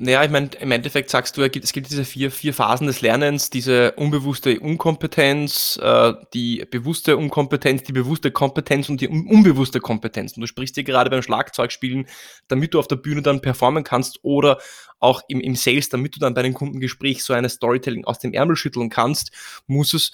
Naja, 0.02 0.24
ich 0.24 0.30
meine, 0.30 0.48
im 0.58 0.72
Endeffekt 0.72 1.10
sagst 1.10 1.36
du, 1.36 1.42
es 1.42 1.52
gibt 1.74 1.90
diese 1.90 2.06
vier, 2.06 2.30
vier 2.30 2.54
Phasen 2.54 2.86
des 2.86 3.02
Lernens, 3.02 3.50
diese 3.50 3.92
unbewusste 3.92 4.58
Unkompetenz, 4.58 5.78
äh, 5.82 6.14
die 6.32 6.64
bewusste 6.70 7.18
Unkompetenz, 7.18 7.82
die 7.82 7.92
bewusste 7.92 8.30
Kompetenz 8.30 8.88
und 8.88 9.02
die 9.02 9.10
un 9.10 9.26
unbewusste 9.26 9.78
Kompetenz. 9.78 10.32
Und 10.32 10.40
du 10.40 10.46
sprichst 10.46 10.78
dir 10.78 10.84
gerade 10.84 11.10
beim 11.10 11.20
Schlagzeugspielen, 11.20 12.06
damit 12.48 12.72
du 12.72 12.78
auf 12.78 12.88
der 12.88 12.96
Bühne 12.96 13.20
dann 13.20 13.42
performen 13.42 13.84
kannst 13.84 14.20
oder 14.22 14.58
auch 15.00 15.20
im, 15.28 15.38
im 15.38 15.54
Sales, 15.54 15.90
damit 15.90 16.16
du 16.16 16.20
dann 16.20 16.32
bei 16.32 16.44
einem 16.44 16.54
Kundengespräch 16.54 17.22
so 17.22 17.34
eine 17.34 17.50
Storytelling 17.50 18.06
aus 18.06 18.20
dem 18.20 18.32
Ärmel 18.32 18.56
schütteln 18.56 18.88
kannst, 18.88 19.32
muss 19.66 19.92
es 19.92 20.12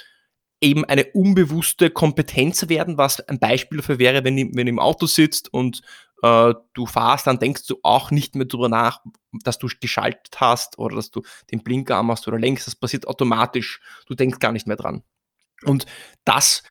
eben 0.61 0.85
eine 0.85 1.05
unbewusste 1.13 1.91
Kompetenz 1.91 2.69
werden, 2.69 2.99
was 2.99 3.21
ein 3.21 3.39
Beispiel 3.39 3.79
dafür 3.79 4.01
wäre, 4.01 4.25
wenn, 4.25 4.37
wenn 4.37 4.67
du 4.67 4.71
im 4.71 4.81
Auto 4.81 5.07
sitzt 5.07 5.53
und 5.53 5.83
äh, 6.23 6.55
du 6.75 6.87
fahrst, 6.87 7.27
dann 7.27 7.39
denkst 7.39 7.67
du 7.67 7.79
auch 7.83 8.11
nicht 8.11 8.35
mehr 8.35 8.47
darüber 8.47 8.69
nach, 8.69 9.01
dass 9.45 9.59
du 9.59 9.69
geschaltet 9.81 10.41
hast 10.41 10.79
oder 10.79 10.97
dass 10.97 11.11
du 11.11 11.23
den 11.51 11.63
Blinker 11.63 11.97
anmachst 11.97 12.27
oder 12.29 12.39
lenkst. 12.39 12.67
Das 12.67 12.77
passiert 12.77 13.07
automatisch. 13.09 13.81
Du 14.07 14.15
denkst 14.15 14.39
gar 14.39 14.53
nicht 14.53 14.67
mehr 14.67 14.77
dran. 14.77 15.03
Und 15.65 15.87
das 16.25 16.63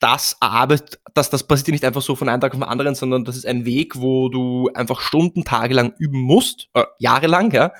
das 0.00 0.36
arbeitet, 0.40 1.00
das, 1.14 1.30
das 1.30 1.46
passiert 1.46 1.68
nicht 1.68 1.84
einfach 1.84 2.02
so 2.02 2.14
von 2.14 2.28
einem 2.28 2.40
Tag 2.40 2.52
auf 2.52 2.58
den 2.58 2.68
anderen, 2.68 2.94
sondern 2.94 3.24
das 3.24 3.36
ist 3.36 3.46
ein 3.46 3.64
Weg, 3.64 3.98
wo 4.00 4.28
du 4.28 4.68
einfach 4.74 5.00
Stunden, 5.00 5.44
tagelang 5.44 5.94
üben 5.98 6.20
musst, 6.20 6.68
äh, 6.74 6.84
jahrelang, 6.98 7.52
ja, 7.52 7.72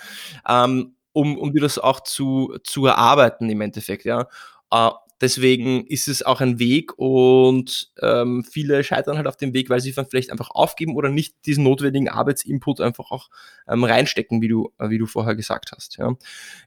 ähm, 0.48 0.96
um, 1.12 1.36
um 1.36 1.52
dir 1.52 1.60
das 1.60 1.78
auch 1.78 2.00
zu, 2.00 2.56
zu 2.64 2.86
erarbeiten 2.86 3.50
im 3.50 3.60
Endeffekt, 3.60 4.06
ja. 4.06 4.26
Äh, 4.70 4.90
Deswegen 5.20 5.86
ist 5.86 6.08
es 6.08 6.22
auch 6.22 6.40
ein 6.40 6.58
Weg 6.58 6.98
und 6.98 7.92
ähm, 8.02 8.44
viele 8.44 8.82
scheitern 8.82 9.16
halt 9.16 9.26
auf 9.26 9.36
dem 9.36 9.54
Weg, 9.54 9.70
weil 9.70 9.80
sie 9.80 9.92
vielleicht 9.92 10.30
einfach 10.30 10.50
aufgeben 10.50 10.96
oder 10.96 11.08
nicht 11.08 11.34
diesen 11.46 11.64
notwendigen 11.64 12.08
Arbeitsinput 12.08 12.80
einfach 12.80 13.10
auch 13.10 13.30
ähm, 13.68 13.84
reinstecken, 13.84 14.42
wie 14.42 14.48
du, 14.48 14.72
äh, 14.78 14.90
wie 14.90 14.98
du 14.98 15.06
vorher 15.06 15.36
gesagt 15.36 15.72
hast. 15.74 15.98
Ja. 15.98 16.14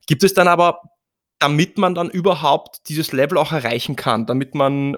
Gibt 0.05 0.23
es 0.23 0.33
dann 0.33 0.47
aber, 0.47 0.81
damit 1.39 1.77
man 1.77 1.93
dann 1.93 2.09
überhaupt 2.09 2.87
dieses 2.87 3.11
Level 3.11 3.37
auch 3.37 3.51
erreichen 3.51 3.95
kann, 3.95 4.25
damit 4.25 4.55
man, 4.55 4.97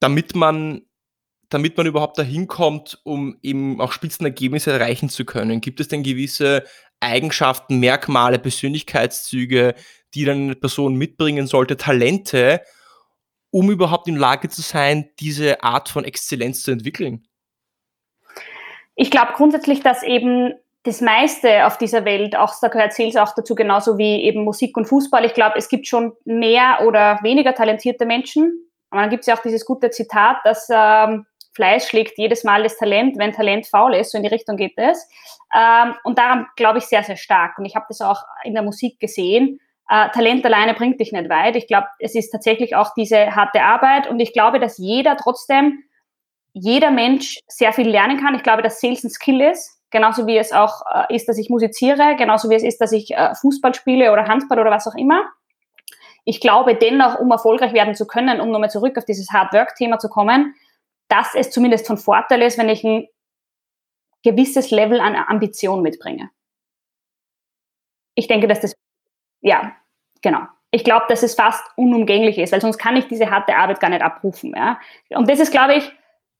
damit 0.00 0.34
man 0.34 0.82
damit 1.50 1.76
man 1.76 1.86
überhaupt 1.86 2.18
dahin 2.18 2.48
kommt, 2.48 2.98
um 3.04 3.38
eben 3.42 3.80
auch 3.80 3.92
Spitzenergebnisse 3.92 4.72
erreichen 4.72 5.08
zu 5.08 5.24
können? 5.24 5.60
Gibt 5.60 5.78
es 5.78 5.86
denn 5.86 6.02
gewisse 6.02 6.64
Eigenschaften, 6.98 7.78
Merkmale, 7.78 8.40
Persönlichkeitszüge, 8.40 9.74
die 10.14 10.24
dann 10.24 10.44
eine 10.44 10.54
Person 10.54 10.96
mitbringen 10.96 11.46
sollte, 11.46 11.76
Talente, 11.76 12.60
um 13.50 13.70
überhaupt 13.70 14.08
in 14.08 14.16
Lage 14.16 14.48
zu 14.48 14.62
sein, 14.62 15.10
diese 15.20 15.62
Art 15.62 15.88
von 15.88 16.04
Exzellenz 16.04 16.62
zu 16.62 16.70
entwickeln? 16.70 17.26
Ich 18.96 19.10
glaube 19.10 19.32
grundsätzlich, 19.34 19.80
dass 19.80 20.02
eben 20.02 20.54
das 20.84 21.00
meiste 21.00 21.66
auf 21.66 21.78
dieser 21.78 22.04
Welt, 22.04 22.36
auch 22.36 22.52
da 22.60 22.68
gehört 22.68 22.92
Sales 22.92 23.16
auch 23.16 23.34
dazu, 23.34 23.54
genauso 23.54 23.96
wie 23.96 24.22
eben 24.22 24.44
Musik 24.44 24.76
und 24.76 24.86
Fußball. 24.86 25.24
Ich 25.24 25.34
glaube, 25.34 25.56
es 25.56 25.68
gibt 25.68 25.86
schon 25.86 26.12
mehr 26.24 26.80
oder 26.86 27.18
weniger 27.22 27.54
talentierte 27.54 28.06
Menschen. 28.06 28.70
Aber 28.90 29.00
dann 29.00 29.10
gibt 29.10 29.22
es 29.22 29.26
ja 29.26 29.34
auch 29.34 29.42
dieses 29.42 29.64
gute 29.64 29.90
Zitat, 29.90 30.36
dass 30.44 30.68
ähm, 30.70 31.26
Fleiß 31.54 31.88
schlägt 31.88 32.18
jedes 32.18 32.44
Mal 32.44 32.62
das 32.62 32.76
Talent, 32.76 33.16
wenn 33.18 33.32
Talent 33.32 33.66
faul 33.66 33.94
ist, 33.94 34.12
so 34.12 34.18
in 34.18 34.24
die 34.24 34.28
Richtung 34.28 34.56
geht 34.56 34.74
es. 34.76 35.08
Ähm, 35.56 35.94
und 36.04 36.18
daran 36.18 36.46
glaube 36.56 36.78
ich 36.78 36.84
sehr, 36.84 37.02
sehr 37.02 37.16
stark. 37.16 37.58
Und 37.58 37.64
ich 37.64 37.76
habe 37.76 37.86
das 37.88 38.00
auch 38.02 38.22
in 38.44 38.54
der 38.54 38.62
Musik 38.62 39.00
gesehen, 39.00 39.60
äh, 39.88 40.08
Talent 40.10 40.44
alleine 40.44 40.74
bringt 40.74 41.00
dich 41.00 41.12
nicht 41.12 41.28
weit. 41.28 41.56
Ich 41.56 41.66
glaube, 41.66 41.86
es 41.98 42.14
ist 42.14 42.30
tatsächlich 42.30 42.74
auch 42.74 42.94
diese 42.94 43.34
harte 43.34 43.62
Arbeit 43.62 44.08
und 44.08 44.20
ich 44.20 44.32
glaube, 44.32 44.58
dass 44.60 44.78
jeder 44.78 45.16
trotzdem, 45.16 45.82
jeder 46.52 46.90
Mensch 46.90 47.40
sehr 47.46 47.72
viel 47.72 47.88
lernen 47.88 48.18
kann. 48.18 48.34
Ich 48.34 48.42
glaube, 48.42 48.62
dass 48.62 48.80
Sales 48.80 49.04
ein 49.04 49.10
Skill 49.10 49.40
ist, 49.40 49.80
genauso 49.90 50.26
wie 50.26 50.38
es 50.38 50.52
auch 50.52 50.82
äh, 50.92 51.14
ist, 51.14 51.28
dass 51.28 51.38
ich 51.38 51.50
musiziere, 51.50 52.16
genauso 52.16 52.48
wie 52.48 52.54
es 52.54 52.62
ist, 52.62 52.80
dass 52.80 52.92
ich 52.92 53.12
äh, 53.12 53.34
Fußball 53.34 53.74
spiele 53.74 54.12
oder 54.12 54.26
Handball 54.26 54.60
oder 54.60 54.70
was 54.70 54.86
auch 54.86 54.94
immer. 54.94 55.24
Ich 56.24 56.40
glaube 56.40 56.74
dennoch, 56.74 57.18
um 57.18 57.30
erfolgreich 57.30 57.74
werden 57.74 57.94
zu 57.94 58.06
können, 58.06 58.40
um 58.40 58.50
nochmal 58.50 58.70
zurück 58.70 58.96
auf 58.96 59.04
dieses 59.04 59.30
Hard 59.30 59.52
Work-Thema 59.52 59.98
zu 59.98 60.08
kommen, 60.08 60.54
dass 61.08 61.34
es 61.34 61.50
zumindest 61.50 61.86
von 61.86 61.98
Vorteil 61.98 62.40
ist, 62.40 62.56
wenn 62.56 62.70
ich 62.70 62.82
ein 62.82 63.06
gewisses 64.22 64.70
Level 64.70 65.00
an 65.00 65.14
Ambition 65.14 65.82
mitbringe. 65.82 66.30
Ich 68.14 68.26
denke, 68.26 68.46
dass 68.46 68.60
das 68.60 68.74
ja, 69.44 69.76
genau. 70.22 70.40
Ich 70.70 70.82
glaube, 70.82 71.04
dass 71.08 71.22
es 71.22 71.34
fast 71.34 71.62
unumgänglich 71.76 72.38
ist, 72.38 72.52
weil 72.52 72.60
sonst 72.60 72.78
kann 72.78 72.96
ich 72.96 73.06
diese 73.06 73.30
harte 73.30 73.54
Arbeit 73.54 73.78
gar 73.78 73.90
nicht 73.90 74.02
abrufen. 74.02 74.52
Ja? 74.56 74.80
Und 75.10 75.30
das 75.30 75.38
ist, 75.38 75.52
glaube 75.52 75.76
ich, 75.76 75.92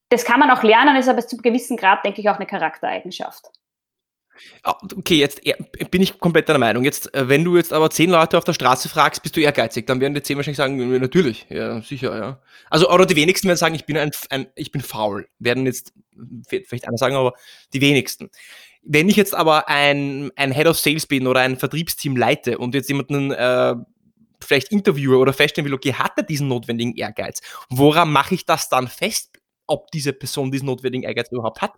das 0.09 0.25
kann 0.25 0.39
man 0.39 0.51
auch 0.51 0.63
lernen, 0.63 0.97
ist 0.97 1.07
aber 1.07 1.25
zu 1.25 1.37
einem 1.37 1.43
gewissen 1.43 1.77
Grad, 1.77 2.03
denke 2.03 2.19
ich, 2.19 2.29
auch 2.29 2.35
eine 2.35 2.45
Charaktereigenschaft. 2.45 3.45
Ah, 4.63 4.75
okay, 4.97 5.15
jetzt 5.15 5.41
bin 5.91 6.01
ich 6.01 6.19
komplett 6.19 6.49
deiner 6.49 6.59
Meinung. 6.59 6.83
Jetzt, 6.83 7.13
äh, 7.13 7.29
wenn 7.29 7.45
du 7.45 7.55
jetzt 7.55 7.71
aber 7.71 7.89
zehn 7.89 8.09
Leute 8.09 8.37
auf 8.37 8.43
der 8.43 8.51
Straße 8.51 8.89
fragst, 8.89 9.23
bist 9.23 9.37
du 9.37 9.41
ehrgeizig, 9.41 9.87
dann 9.87 10.01
werden 10.01 10.13
die 10.13 10.21
zehn 10.21 10.35
wahrscheinlich 10.35 10.57
sagen, 10.57 10.99
natürlich, 10.99 11.45
ja, 11.49 11.81
sicher, 11.81 12.17
ja. 12.17 12.41
Also, 12.69 12.89
oder 12.89 13.05
die 13.05 13.15
wenigsten 13.15 13.47
werden 13.47 13.57
sagen, 13.57 13.75
ich 13.75 13.85
bin 13.85 13.97
ein, 13.97 14.11
ein 14.29 14.47
ich 14.55 14.71
bin 14.71 14.81
faul. 14.81 15.29
Werden 15.39 15.65
jetzt 15.65 15.93
vielleicht 16.47 16.87
einer 16.87 16.97
sagen, 16.97 17.15
aber 17.15 17.33
die 17.71 17.79
wenigsten. 17.79 18.29
Wenn 18.85 19.09
ich 19.09 19.15
jetzt 19.15 19.33
aber 19.33 19.67
ein, 19.67 20.31
ein 20.35 20.51
Head 20.51 20.67
of 20.67 20.77
Sales 20.77 21.07
bin 21.07 21.27
oder 21.27 21.41
ein 21.41 21.57
Vertriebsteam 21.57 22.15
leite 22.15 22.57
und 22.57 22.75
jetzt 22.75 22.87
jemanden 22.87 23.31
äh, 23.31 23.75
vielleicht 24.39 24.71
interviewe 24.71 25.17
oder 25.17 25.33
feststellen 25.33 25.65
will, 25.65 25.75
okay, 25.75 25.93
hat 25.93 26.13
er 26.17 26.23
diesen 26.23 26.47
notwendigen 26.47 26.95
Ehrgeiz? 26.95 27.41
Woran 27.69 28.11
mache 28.11 28.35
ich 28.35 28.45
das 28.45 28.69
dann 28.69 28.87
fest, 28.87 29.39
ob 29.67 29.89
diese 29.91 30.13
Person 30.13 30.51
diesen 30.51 30.67
notwendigen 30.67 31.03
Ehrgeiz 31.03 31.31
überhaupt 31.31 31.61
hat? 31.61 31.73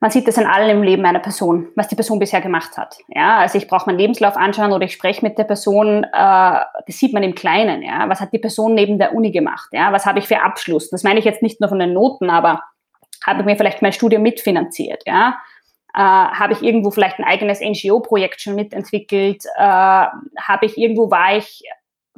Man 0.00 0.10
sieht 0.10 0.28
das 0.28 0.36
in 0.36 0.44
allem 0.44 0.78
im 0.78 0.82
Leben 0.82 1.06
einer 1.06 1.20
Person, 1.20 1.68
was 1.76 1.88
die 1.88 1.94
Person 1.94 2.18
bisher 2.18 2.40
gemacht 2.40 2.76
hat. 2.76 2.98
Ja, 3.08 3.38
also 3.38 3.56
ich 3.56 3.68
brauche 3.68 3.86
meinen 3.86 3.98
Lebenslauf 3.98 4.36
anschauen 4.36 4.72
oder 4.72 4.84
ich 4.84 4.92
spreche 4.92 5.24
mit 5.24 5.38
der 5.38 5.44
Person, 5.44 6.04
äh, 6.04 6.08
das 6.12 6.98
sieht 6.98 7.14
man 7.14 7.22
im 7.22 7.34
Kleinen. 7.34 7.82
Ja, 7.82 8.08
was 8.08 8.20
hat 8.20 8.32
die 8.32 8.38
Person 8.38 8.74
neben 8.74 8.98
der 8.98 9.14
Uni 9.14 9.30
gemacht? 9.30 9.70
Ja, 9.72 9.92
was 9.92 10.04
habe 10.04 10.18
ich 10.18 10.26
für 10.26 10.42
Abschluss? 10.42 10.90
Das 10.90 11.04
meine 11.04 11.20
ich 11.20 11.24
jetzt 11.24 11.42
nicht 11.42 11.60
nur 11.60 11.70
von 11.70 11.78
den 11.78 11.94
Noten, 11.94 12.28
aber 12.28 12.62
habe 13.24 13.40
ich 13.40 13.46
mir 13.46 13.56
vielleicht 13.56 13.80
mein 13.80 13.92
Studium 13.92 14.22
mitfinanziert? 14.22 15.04
Ja, 15.06 15.38
äh, 15.94 15.98
habe 15.98 16.52
ich 16.52 16.62
irgendwo 16.62 16.90
vielleicht 16.90 17.18
ein 17.18 17.24
eigenes 17.24 17.60
NGO-Projekt 17.60 18.40
schon 18.40 18.56
mitentwickelt? 18.56 19.44
Äh, 19.56 19.60
habe 19.62 20.66
ich 20.66 20.76
irgendwo, 20.76 21.10
war 21.10 21.36
ich 21.36 21.62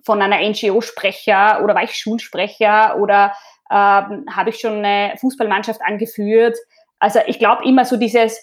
von 0.03 0.23
einer 0.23 0.39
NGO-Sprecher 0.49 1.61
oder 1.63 1.75
war 1.75 1.83
ich 1.83 1.95
Schulsprecher 1.95 2.99
oder 2.99 3.33
äh, 3.69 3.75
habe 3.75 4.49
ich 4.49 4.61
schon 4.61 4.85
eine 4.85 5.17
Fußballmannschaft 5.19 5.83
angeführt? 5.83 6.57
Also 6.99 7.21
ich 7.27 7.39
glaube 7.39 7.65
immer 7.65 7.85
so 7.85 7.97
dieses 7.97 8.41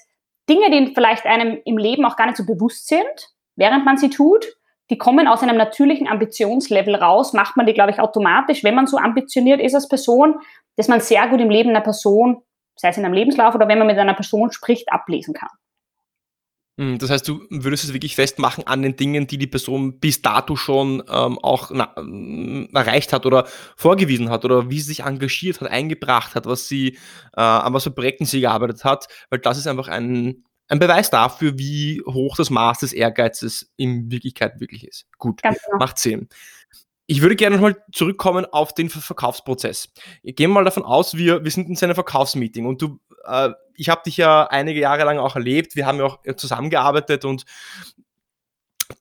Dinge, 0.48 0.69
die 0.69 0.93
vielleicht 0.93 1.26
einem 1.26 1.60
im 1.65 1.78
Leben 1.78 2.06
auch 2.06 2.15
gar 2.15 2.28
nicht 2.28 2.38
so 2.38 2.46
bewusst 2.46 2.88
sind, 2.88 3.30
während 3.56 3.86
man 3.86 3.98
sie 3.98 4.10
tut, 4.10 4.46
die 4.89 4.98
kommen 4.98 5.28
aus 5.28 5.41
einem 5.41 5.58
natürlichen 5.58 6.08
Ambitionslevel 6.08 6.96
raus, 6.96 7.34
macht 7.34 7.58
man 7.58 7.65
die, 7.65 7.74
glaube 7.74 7.91
ich, 7.91 8.00
automatisch, 8.00 8.63
wenn 8.63 8.76
man 8.76 8.86
so 8.86 8.98
ambitioniert 8.98 9.62
ist 9.62 9.74
als 9.74 9.88
Person, 9.88 10.36
dass 10.76 10.89
man 10.89 11.00
sehr 11.00 11.28
gut 11.28 11.39
im 11.39 11.50
Leben 11.50 11.69
einer 11.69 11.82
Person 11.82 12.43
sei 12.75 12.89
es 12.89 12.97
in 12.97 13.05
einem 13.05 13.13
Lebenslauf 13.13 13.55
oder 13.55 13.67
wenn 13.67 13.77
man 13.77 13.88
mit 13.88 13.97
einer 13.97 14.13
Person 14.13 14.51
spricht, 14.51 14.91
ablesen 14.91 15.33
kann. 15.33 15.49
Hm, 16.79 16.97
das 16.97 17.12
heißt, 17.12 17.27
du 17.27 17.45
würdest 17.51 17.83
es 17.83 17.93
wirklich 17.93 18.15
festmachen 18.15 18.65
an 18.65 18.81
den 18.81 18.95
Dingen, 18.95 19.27
die 19.27 19.38
die 19.38 19.47
Person 19.47 19.99
bis 19.99 20.23
dato 20.23 20.55
schon 20.55 21.03
ähm, 21.07 21.38
auch 21.38 21.69
na, 21.71 21.93
äh, 21.97 22.67
erreicht 22.73 23.13
hat 23.13 23.27
oder 23.27 23.45
vorgewiesen 23.75 24.31
hat 24.31 24.43
oder 24.43 24.71
wie 24.71 24.79
sie 24.79 24.88
sich 24.88 25.01
engagiert 25.01 25.62
hat, 25.62 25.69
eingebracht 25.69 26.33
hat, 26.33 26.47
was 26.47 26.67
sie, 26.67 26.97
äh, 27.38 27.41
an 27.41 27.73
was 27.73 27.83
für 27.83 27.91
Projekten 27.91 28.25
sie 28.25 28.41
gearbeitet 28.41 28.83
hat, 28.86 29.07
weil 29.29 29.39
das 29.39 29.59
ist 29.59 29.67
einfach 29.67 29.88
ein, 29.88 30.45
ein 30.67 30.79
Beweis 30.79 31.12
dafür, 31.12 31.59
wie 31.59 32.01
hoch 32.07 32.36
das 32.38 32.49
Maß 32.49 32.79
des 32.79 32.93
Ehrgeizes 32.93 33.71
in 33.75 34.09
Wirklichkeit 34.09 34.59
wirklich 34.59 34.88
ist. 34.88 35.05
Gut, 35.19 35.43
genau. 35.43 35.55
macht 35.77 35.99
Sinn. 35.99 36.27
Ich 37.06 37.22
würde 37.22 37.36
gerne 37.36 37.58
nochmal 37.58 37.84
zurückkommen 37.92 38.46
auf 38.46 38.74
den 38.74 38.89
Verkaufsprozess. 38.89 39.89
Gehen 40.24 40.50
wir 40.50 40.56
mal 40.56 40.63
davon 40.63 40.86
aus, 40.86 41.16
wir, 41.16 41.44
wir 41.44 41.52
sind 41.52 41.68
in 41.68 41.76
seinem 41.76 41.96
Verkaufsmeeting 41.96 42.66
und 42.66 42.82
du, 42.82 43.00
äh, 43.26 43.50
ich 43.76 43.89
habe 43.89 44.04
dich 44.06 44.18
ja 44.18 44.48
einige 44.48 44.80
Jahre 44.80 45.04
lang 45.04 45.20
auch 45.20 45.36
erlebt, 45.36 45.76
wir 45.76 45.86
haben 45.86 45.98
ja 45.98 46.06
auch 46.06 46.20
zusammengearbeitet 46.38 47.26
und 47.26 47.44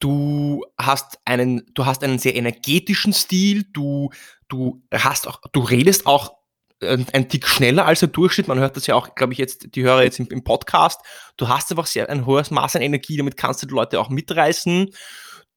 du 0.01 0.65
hast 0.79 1.19
einen, 1.25 1.65
du 1.75 1.87
hast 1.87 2.03
einen 2.03 2.19
sehr 2.19 2.35
energetischen 2.35 3.12
Stil, 3.12 3.65
du, 3.73 4.11
du 4.49 4.83
hast 4.93 5.29
auch, 5.29 5.41
du 5.53 5.61
redest 5.61 6.07
auch 6.07 6.43
ein 6.83 7.29
Tick 7.29 7.47
schneller 7.47 7.87
als 7.87 8.01
der 8.01 8.09
Durchschnitt. 8.09 8.49
Man 8.49 8.59
hört 8.59 8.77
das 8.77 8.87
ja 8.87 8.95
auch, 8.95 9.15
glaube 9.15 9.33
ich, 9.33 9.38
jetzt, 9.38 9.75
die 9.75 9.83
Hörer 9.83 10.03
jetzt 10.03 10.19
im, 10.19 10.27
im 10.29 10.45
Podcast. 10.45 11.01
Du 11.37 11.49
hast 11.49 11.71
einfach 11.71 11.87
sehr 11.87 12.09
ein 12.09 12.27
hohes 12.27 12.51
Maß 12.51 12.77
an 12.77 12.83
Energie, 12.83 13.17
damit 13.17 13.37
kannst 13.37 13.62
du 13.62 13.67
die 13.67 13.75
Leute 13.75 14.01
auch 14.01 14.11
mitreißen 14.11 14.91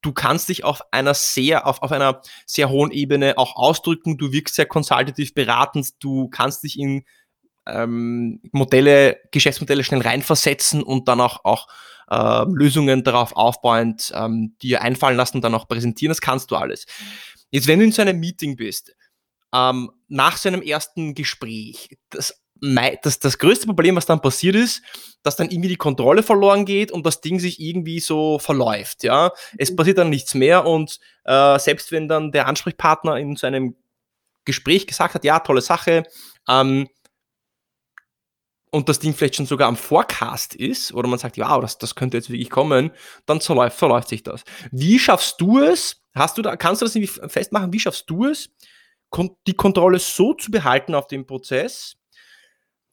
du 0.06 0.14
kannst 0.14 0.50
dich 0.50 0.64
auf 0.64 0.82
einer 0.92 1.16
sehr, 1.16 1.66
auf, 1.66 1.82
auf 1.82 1.92
einer 1.92 2.22
sehr 2.46 2.70
hohen 2.70 2.92
Ebene 2.92 3.38
auch 3.38 3.56
ausdrücken, 3.56 4.18
du 4.18 4.32
wirkst 4.32 4.56
sehr 4.56 4.68
konsultativ 4.68 5.34
beratend, 5.34 6.04
du 6.04 6.30
kannst 6.30 6.64
dich 6.64 6.78
in 6.78 7.06
ähm, 7.68 8.40
Modelle, 8.52 9.20
Geschäftsmodelle 9.32 9.84
schnell 9.84 10.02
reinversetzen 10.02 10.84
und 10.84 11.08
dann 11.08 11.20
auch, 11.20 11.44
auch 11.44 11.68
äh, 12.10 12.46
Lösungen 12.48 13.04
darauf 13.04 13.36
aufbauend 13.36 14.12
ähm, 14.16 14.56
dir 14.62 14.84
einfallen 14.84 15.18
lassen 15.18 15.38
und 15.38 15.44
dann 15.44 15.56
auch 15.56 15.68
präsentieren, 15.68 16.12
das 16.12 16.22
kannst 16.22 16.52
du 16.52 16.56
alles. 16.56 16.86
Jetzt, 17.50 17.68
wenn 17.68 17.80
du 17.80 17.86
in 17.86 17.92
so 17.92 18.04
einem 18.04 18.20
Meeting 18.20 18.56
bist, 18.56 18.96
ähm, 19.54 19.90
nach 20.08 20.38
so 20.38 20.50
einem 20.50 20.62
ersten 20.62 21.16
Gespräch, 21.16 21.98
das 22.10 22.45
das, 22.62 23.20
das 23.20 23.38
größte 23.38 23.68
Problem, 23.68 23.96
was 23.96 24.06
dann 24.06 24.22
passiert 24.22 24.56
ist, 24.56 24.82
dass 25.24 25.36
dann 25.36 25.50
irgendwie 25.50 25.70
die 25.70 25.76
Kontrolle 25.76 26.24
verloren 26.24 26.66
geht 26.66 26.92
und 26.92 27.06
das 27.06 27.22
Ding 27.22 27.40
sich 27.40 27.60
irgendwie 27.60 28.00
so 28.00 28.40
verläuft. 28.40 29.04
Ja, 29.04 29.32
es 29.58 29.72
mhm. 29.72 29.76
passiert 29.76 29.98
dann 29.98 30.10
nichts 30.10 30.34
mehr 30.34 30.66
und 30.66 31.00
äh, 31.26 31.60
selbst 31.60 31.92
wenn 31.92 32.08
dann 32.08 32.32
der 32.32 32.48
Ansprechpartner 32.48 33.18
in 33.18 33.36
so 33.36 33.48
einem 33.48 33.76
Gespräch 34.46 34.88
gesagt 34.88 35.16
hat, 35.16 35.24
ja, 35.24 35.40
tolle 35.40 35.62
Sache, 35.62 36.04
ähm, 36.48 36.88
und 38.76 38.90
das 38.90 39.00
Ding 39.00 39.14
vielleicht 39.14 39.38
schon 39.38 39.46
sogar 39.46 39.70
am 39.70 39.78
Forecast 39.78 40.54
ist, 40.54 40.94
oder 40.94 41.08
man 41.08 41.18
sagt, 41.18 41.38
ja, 41.38 41.58
das, 41.62 41.78
das 41.78 41.96
könnte 41.96 42.18
jetzt 42.18 42.30
wirklich 42.30 42.50
kommen, 42.50 42.92
dann 43.26 43.40
verläuft, 43.40 43.78
verläuft 43.78 44.10
sich 44.10 44.22
das. 44.22 44.44
Wie 44.70 45.00
schaffst 45.00 45.40
du 45.40 45.60
es? 45.60 46.04
Hast 46.14 46.38
du 46.38 46.42
da, 46.42 46.58
kannst 46.58 46.82
du 46.82 46.86
das 46.86 46.94
irgendwie 46.94 47.30
festmachen? 47.30 47.72
Wie 47.72 47.80
schaffst 47.80 48.10
du 48.10 48.26
es, 48.26 48.50
die 49.48 49.54
Kontrolle 49.54 49.98
so 50.00 50.34
zu 50.34 50.52
behalten 50.52 50.94
auf 50.94 51.08
dem 51.08 51.26
Prozess, 51.26 51.96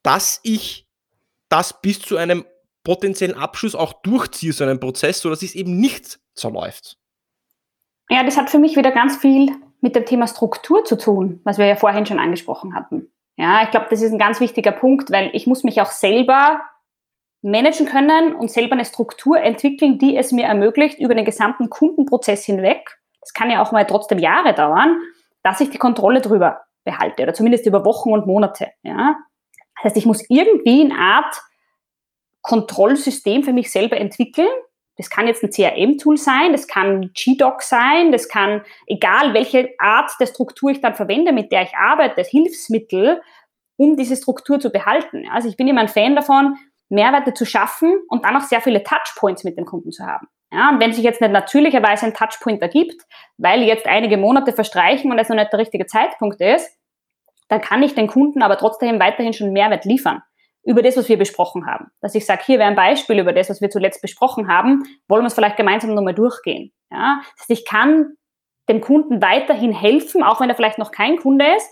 dass 0.02 0.40
ich 0.42 0.86
das 1.48 1.80
bis 1.80 2.00
zu 2.00 2.16
einem 2.16 2.44
potenziellen 2.84 3.36
Abschluss 3.36 3.74
auch 3.74 3.92
durchziehe, 4.02 4.52
so 4.52 4.64
einen 4.64 4.80
Prozess, 4.80 5.20
sodass 5.20 5.42
es 5.42 5.54
eben 5.54 5.78
nicht 5.78 6.18
zerläuft. 6.34 6.96
Ja, 8.10 8.24
das 8.24 8.36
hat 8.36 8.50
für 8.50 8.58
mich 8.58 8.76
wieder 8.76 8.90
ganz 8.90 9.16
viel 9.16 9.52
mit 9.80 9.94
dem 9.94 10.04
Thema 10.04 10.26
Struktur 10.26 10.84
zu 10.84 10.96
tun, 10.96 11.40
was 11.44 11.58
wir 11.58 11.66
ja 11.66 11.76
vorhin 11.76 12.06
schon 12.06 12.18
angesprochen 12.18 12.74
hatten. 12.74 13.10
Ja, 13.36 13.62
ich 13.62 13.70
glaube, 13.70 13.86
das 13.90 14.02
ist 14.02 14.12
ein 14.12 14.18
ganz 14.18 14.40
wichtiger 14.40 14.72
Punkt, 14.72 15.10
weil 15.10 15.30
ich 15.32 15.46
muss 15.46 15.64
mich 15.64 15.80
auch 15.80 15.90
selber 15.90 16.62
managen 17.42 17.86
können 17.86 18.34
und 18.34 18.50
selber 18.50 18.74
eine 18.74 18.84
Struktur 18.84 19.40
entwickeln, 19.40 19.98
die 19.98 20.16
es 20.16 20.32
mir 20.32 20.44
ermöglicht, 20.44 20.98
über 20.98 21.14
den 21.14 21.24
gesamten 21.24 21.70
Kundenprozess 21.70 22.44
hinweg, 22.44 22.98
das 23.20 23.32
kann 23.32 23.50
ja 23.50 23.62
auch 23.62 23.72
mal 23.72 23.86
trotzdem 23.86 24.18
Jahre 24.18 24.52
dauern, 24.52 25.00
dass 25.42 25.60
ich 25.60 25.70
die 25.70 25.78
Kontrolle 25.78 26.20
drüber 26.20 26.62
behalte 26.84 27.22
oder 27.22 27.34
zumindest 27.34 27.66
über 27.66 27.84
Wochen 27.84 28.12
und 28.12 28.26
Monate. 28.26 28.68
Ja. 28.82 29.16
Das 29.82 29.90
heißt, 29.90 29.96
ich 29.96 30.06
muss 30.06 30.24
irgendwie 30.28 30.82
eine 30.82 30.96
Art 30.96 31.42
Kontrollsystem 32.42 33.42
für 33.42 33.52
mich 33.52 33.70
selber 33.70 33.96
entwickeln. 33.96 34.50
Das 34.96 35.10
kann 35.10 35.26
jetzt 35.26 35.42
ein 35.42 35.50
CRM-Tool 35.50 36.18
sein, 36.18 36.52
das 36.52 36.68
kann 36.68 37.12
GDoc 37.14 37.62
sein, 37.62 38.12
das 38.12 38.28
kann, 38.28 38.62
egal 38.86 39.32
welche 39.32 39.70
Art 39.78 40.10
der 40.20 40.26
Struktur 40.26 40.70
ich 40.70 40.80
dann 40.80 40.94
verwende, 40.94 41.32
mit 41.32 41.50
der 41.50 41.62
ich 41.62 41.74
arbeite, 41.74 42.16
das 42.16 42.28
Hilfsmittel, 42.28 43.22
um 43.76 43.96
diese 43.96 44.16
Struktur 44.16 44.60
zu 44.60 44.70
behalten. 44.70 45.26
Also 45.32 45.48
ich 45.48 45.56
bin 45.56 45.66
immer 45.66 45.80
ein 45.80 45.88
Fan 45.88 46.14
davon, 46.14 46.56
Mehrwerte 46.90 47.32
zu 47.32 47.46
schaffen 47.46 48.02
und 48.08 48.24
dann 48.24 48.36
auch 48.36 48.42
sehr 48.42 48.60
viele 48.60 48.82
Touchpoints 48.82 49.44
mit 49.44 49.56
dem 49.56 49.64
Kunden 49.64 49.92
zu 49.92 50.04
haben. 50.04 50.28
Ja, 50.52 50.68
und 50.68 50.80
wenn 50.80 50.92
sich 50.92 51.02
jetzt 51.02 51.22
nicht 51.22 51.32
natürlicherweise 51.32 52.04
ein 52.04 52.14
Touchpoint 52.14 52.60
ergibt, 52.60 53.02
weil 53.38 53.62
jetzt 53.62 53.86
einige 53.86 54.18
Monate 54.18 54.52
verstreichen 54.52 55.10
und 55.10 55.18
es 55.18 55.30
noch 55.30 55.36
nicht 55.36 55.50
der 55.50 55.58
richtige 55.58 55.86
Zeitpunkt 55.86 56.40
ist, 56.42 56.70
dann 57.48 57.60
kann 57.60 57.82
ich 57.82 57.94
den 57.94 58.06
Kunden 58.06 58.42
aber 58.42 58.56
trotzdem 58.56 59.00
weiterhin 59.00 59.32
schon 59.32 59.52
Mehrwert 59.52 59.84
liefern 59.84 60.22
über 60.64 60.82
das, 60.82 60.96
was 60.96 61.08
wir 61.08 61.18
besprochen 61.18 61.66
haben. 61.66 61.90
Dass 62.00 62.14
ich 62.14 62.24
sage, 62.24 62.42
hier 62.44 62.58
wäre 62.58 62.68
ein 62.68 62.76
Beispiel 62.76 63.18
über 63.18 63.32
das, 63.32 63.50
was 63.50 63.60
wir 63.60 63.70
zuletzt 63.70 64.00
besprochen 64.00 64.48
haben, 64.48 64.84
wollen 65.08 65.22
wir 65.22 65.26
es 65.26 65.34
vielleicht 65.34 65.56
gemeinsam 65.56 65.94
nochmal 65.94 66.14
durchgehen. 66.14 66.72
Ja? 66.90 67.22
Das 67.36 67.48
ich 67.48 67.64
kann 67.64 68.12
dem 68.68 68.80
Kunden 68.80 69.20
weiterhin 69.20 69.72
helfen, 69.72 70.22
auch 70.22 70.40
wenn 70.40 70.48
er 70.48 70.54
vielleicht 70.54 70.78
noch 70.78 70.92
kein 70.92 71.16
Kunde 71.16 71.44
ist, 71.56 71.68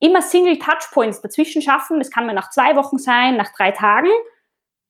immer 0.00 0.22
Single 0.22 0.58
Touchpoints 0.58 1.20
dazwischen 1.20 1.60
schaffen. 1.60 1.98
Das 1.98 2.10
kann 2.10 2.24
man 2.24 2.34
nach 2.34 2.50
zwei 2.50 2.76
Wochen 2.76 2.96
sein, 2.96 3.36
nach 3.36 3.52
drei 3.54 3.72
Tagen, 3.72 4.08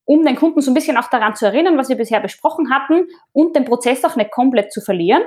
um 0.04 0.24
den 0.24 0.36
Kunden 0.36 0.60
so 0.60 0.70
ein 0.70 0.74
bisschen 0.74 0.96
auch 0.96 1.08
daran 1.08 1.34
zu 1.34 1.46
erinnern, 1.46 1.76
was 1.76 1.88
wir 1.88 1.96
bisher 1.96 2.20
besprochen 2.20 2.72
hatten 2.72 3.08
und 3.32 3.56
den 3.56 3.64
Prozess 3.64 4.04
auch 4.04 4.14
nicht 4.14 4.30
komplett 4.30 4.72
zu 4.72 4.80
verlieren, 4.80 5.24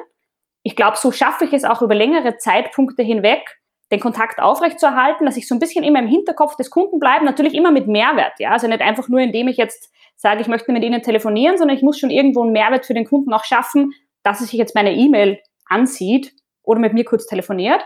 ich 0.63 0.77
glaube, 0.77 0.97
so 0.97 1.11
schaffe 1.11 1.43
ich 1.43 1.53
es 1.53 1.65
auch 1.65 1.81
über 1.81 1.93
längere 1.93 2.37
Zeitpunkte 2.37 3.03
hinweg, 3.03 3.59
den 3.93 3.99
Kontakt 3.99 4.41
aufrechtzuerhalten, 4.41 5.25
dass 5.25 5.38
ich 5.38 5.47
so 5.47 5.56
ein 5.56 5.60
bisschen 5.60 5.84
immer 5.84 5.99
im 5.99 6.08
Hinterkopf 6.08 6.56
des 6.56 6.69
Kunden 6.69 6.99
bleibe, 6.99 7.23
natürlich 7.23 7.53
immer 7.53 7.71
mit 7.71 7.88
Mehrwert, 7.88 8.34
ja, 8.39 8.51
also 8.51 8.67
nicht 8.67 8.82
einfach 8.82 9.08
nur, 9.08 9.19
indem 9.19 9.47
ich 9.47 9.58
jetzt 9.58 9.93
sage, 10.15 10.41
ich 10.41 10.47
möchte 10.47 10.71
mit 10.71 10.84
ihnen 10.84 11.01
telefonieren, 11.01 11.58
sondern 11.58 11.77
ich 11.77 11.84
muss 11.84 11.99
schon 11.99 12.10
irgendwo 12.10 12.41
einen 12.41 12.51
Mehrwert 12.51 12.86
für 12.86 12.93
den 12.93 13.06
Kunden 13.06 13.32
auch 13.34 13.43
schaffen, 13.43 13.93
dass 14.23 14.41
er 14.41 14.47
sich 14.47 14.58
jetzt 14.58 14.75
meine 14.75 14.93
E-Mail 14.93 15.39
ansieht 15.65 16.34
oder 16.63 16.79
mit 16.79 16.93
mir 16.93 17.06
kurz 17.06 17.27
telefoniert. 17.27 17.82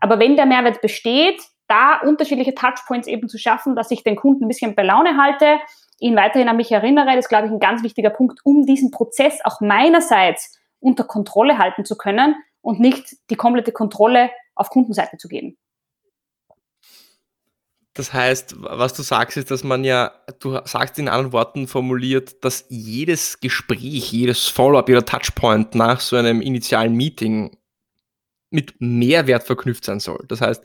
Aber 0.00 0.18
wenn 0.18 0.36
der 0.36 0.46
Mehrwert 0.46 0.80
besteht, 0.80 1.40
da 1.68 2.00
unterschiedliche 2.00 2.54
Touchpoints 2.54 3.06
eben 3.06 3.28
zu 3.28 3.38
schaffen, 3.38 3.76
dass 3.76 3.90
ich 3.90 4.02
den 4.02 4.16
Kunden 4.16 4.44
ein 4.44 4.48
bisschen 4.48 4.74
bei 4.74 4.82
Laune 4.82 5.16
halte, 5.16 5.60
ihn 6.00 6.16
weiterhin 6.16 6.48
an 6.48 6.56
mich 6.56 6.72
erinnere, 6.72 7.06
das 7.06 7.26
ist, 7.26 7.28
glaube 7.28 7.46
ich, 7.46 7.52
ein 7.52 7.60
ganz 7.60 7.82
wichtiger 7.84 8.10
Punkt, 8.10 8.40
um 8.44 8.66
diesen 8.66 8.90
Prozess 8.90 9.40
auch 9.44 9.60
meinerseits 9.60 10.58
unter 10.80 11.04
Kontrolle 11.04 11.58
halten 11.58 11.84
zu 11.84 11.96
können 11.96 12.34
und 12.60 12.80
nicht 12.80 13.16
die 13.30 13.36
komplette 13.36 13.70
Kontrolle 13.70 14.30
auf 14.54 14.70
Kundenseite 14.70 15.16
zu 15.16 15.28
geben. 15.28 15.56
Das 17.94 18.14
heißt, 18.14 18.54
was 18.58 18.94
du 18.94 19.02
sagst, 19.02 19.36
ist, 19.36 19.50
dass 19.50 19.64
man 19.64 19.84
ja, 19.84 20.12
du 20.40 20.58
sagst 20.64 20.98
in 20.98 21.08
anderen 21.08 21.32
Worten 21.32 21.68
formuliert, 21.68 22.42
dass 22.42 22.64
jedes 22.70 23.40
Gespräch, 23.40 24.10
jedes 24.12 24.48
Follow-up, 24.48 24.88
jeder 24.88 25.04
Touchpoint 25.04 25.74
nach 25.74 26.00
so 26.00 26.16
einem 26.16 26.40
initialen 26.40 26.94
Meeting 26.94 27.54
mit 28.50 28.74
Mehrwert 28.80 29.44
verknüpft 29.44 29.84
sein 29.84 30.00
soll. 30.00 30.24
Das 30.28 30.40
heißt, 30.40 30.64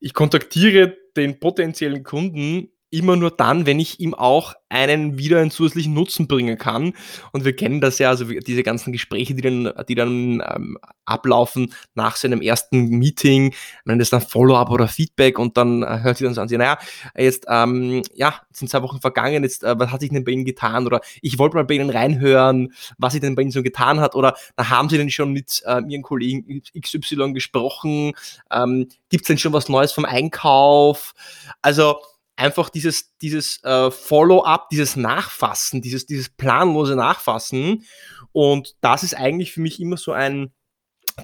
ich 0.00 0.12
kontaktiere 0.12 0.96
den 1.16 1.40
potenziellen 1.40 2.02
Kunden 2.02 2.70
immer 2.90 3.16
nur 3.16 3.30
dann, 3.30 3.66
wenn 3.66 3.78
ich 3.78 4.00
ihm 4.00 4.14
auch 4.14 4.54
einen 4.68 5.18
wieder 5.18 5.40
einen 5.40 5.50
zusätzlichen 5.50 5.94
Nutzen 5.94 6.28
bringen 6.28 6.56
kann. 6.56 6.92
Und 7.32 7.44
wir 7.44 7.54
kennen 7.54 7.80
das 7.80 7.98
ja, 7.98 8.08
also 8.08 8.24
diese 8.24 8.62
ganzen 8.62 8.92
Gespräche, 8.92 9.34
die 9.34 9.42
dann, 9.42 9.72
die 9.88 9.94
dann 9.94 10.42
ähm, 10.46 10.78
ablaufen 11.04 11.74
nach 11.94 12.16
so 12.16 12.28
einem 12.28 12.40
ersten 12.40 12.88
Meeting, 12.98 13.54
wenn 13.84 13.98
das 13.98 14.10
dann 14.10 14.20
Follow-up 14.20 14.70
oder 14.70 14.86
Feedback 14.86 15.38
und 15.38 15.56
dann 15.56 15.82
äh, 15.82 16.00
hört 16.02 16.18
sie 16.18 16.24
dann 16.24 16.34
so 16.34 16.40
an, 16.40 16.48
sie, 16.48 16.56
naja, 16.56 16.78
jetzt, 17.16 17.46
ähm, 17.48 18.02
ja, 18.14 18.40
sind 18.52 18.70
zwei 18.70 18.82
Wochen 18.82 19.00
vergangen, 19.00 19.42
jetzt, 19.42 19.64
äh, 19.64 19.78
was 19.78 19.90
hat 19.90 20.00
sich 20.00 20.10
denn 20.10 20.24
bei 20.24 20.32
Ihnen 20.32 20.44
getan? 20.44 20.86
Oder 20.86 21.00
ich 21.20 21.38
wollte 21.38 21.56
mal 21.56 21.64
bei 21.64 21.74
Ihnen 21.74 21.90
reinhören, 21.90 22.72
was 22.96 23.12
sich 23.12 23.20
denn 23.20 23.34
bei 23.34 23.42
Ihnen 23.42 23.50
so 23.50 23.62
getan 23.62 24.00
hat. 24.00 24.14
Oder 24.14 24.36
na, 24.56 24.70
haben 24.70 24.88
Sie 24.88 24.98
denn 24.98 25.10
schon 25.10 25.32
mit 25.32 25.62
äh, 25.66 25.82
Ihren 25.88 26.02
Kollegen 26.02 26.62
XY 26.78 27.32
gesprochen? 27.32 28.12
Ähm, 28.52 28.88
Gibt 29.08 29.24
es 29.24 29.28
denn 29.28 29.38
schon 29.38 29.52
was 29.52 29.68
Neues 29.68 29.92
vom 29.92 30.04
Einkauf? 30.04 31.14
Also, 31.60 31.96
einfach 32.40 32.70
dieses, 32.70 33.16
dieses 33.18 33.62
äh, 33.64 33.90
Follow-up, 33.90 34.68
dieses 34.70 34.96
Nachfassen, 34.96 35.82
dieses, 35.82 36.06
dieses 36.06 36.28
planlose 36.28 36.96
Nachfassen. 36.96 37.84
Und 38.32 38.76
das 38.80 39.02
ist 39.02 39.14
eigentlich 39.14 39.52
für 39.52 39.60
mich 39.60 39.80
immer 39.80 39.96
so 39.96 40.12
ein 40.12 40.52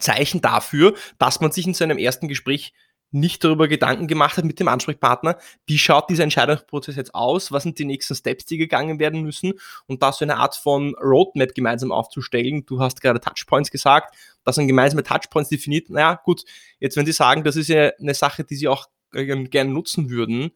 Zeichen 0.00 0.40
dafür, 0.40 0.94
dass 1.18 1.40
man 1.40 1.52
sich 1.52 1.66
in 1.66 1.74
seinem 1.74 1.98
ersten 1.98 2.28
Gespräch 2.28 2.72
nicht 3.12 3.44
darüber 3.44 3.68
Gedanken 3.68 4.08
gemacht 4.08 4.36
hat 4.36 4.44
mit 4.44 4.58
dem 4.58 4.68
Ansprechpartner, 4.68 5.38
wie 5.66 5.78
schaut 5.78 6.10
dieser 6.10 6.24
Entscheidungsprozess 6.24 6.96
jetzt 6.96 7.14
aus, 7.14 7.52
was 7.52 7.62
sind 7.62 7.78
die 7.78 7.84
nächsten 7.84 8.14
Steps, 8.14 8.44
die 8.46 8.58
gegangen 8.58 8.98
werden 8.98 9.22
müssen 9.22 9.54
und 9.86 10.02
da 10.02 10.12
so 10.12 10.24
eine 10.24 10.36
Art 10.36 10.56
von 10.56 10.94
Roadmap 10.96 11.54
gemeinsam 11.54 11.92
aufzustellen. 11.92 12.66
Du 12.66 12.80
hast 12.80 13.00
gerade 13.00 13.20
Touchpoints 13.20 13.70
gesagt, 13.70 14.14
dass 14.44 14.56
man 14.56 14.66
gemeinsame 14.66 15.04
Touchpoints 15.04 15.50
definiert. 15.50 15.88
Naja, 15.88 16.20
gut, 16.24 16.44
jetzt 16.80 16.96
wenn 16.96 17.06
Sie 17.06 17.12
sagen, 17.12 17.44
das 17.44 17.56
ist 17.56 17.68
ja 17.68 17.92
eine 17.98 18.14
Sache, 18.14 18.44
die 18.44 18.56
Sie 18.56 18.68
auch 18.68 18.86
äh, 19.14 19.24
gerne 19.24 19.70
nutzen 19.70 20.10
würden, 20.10 20.50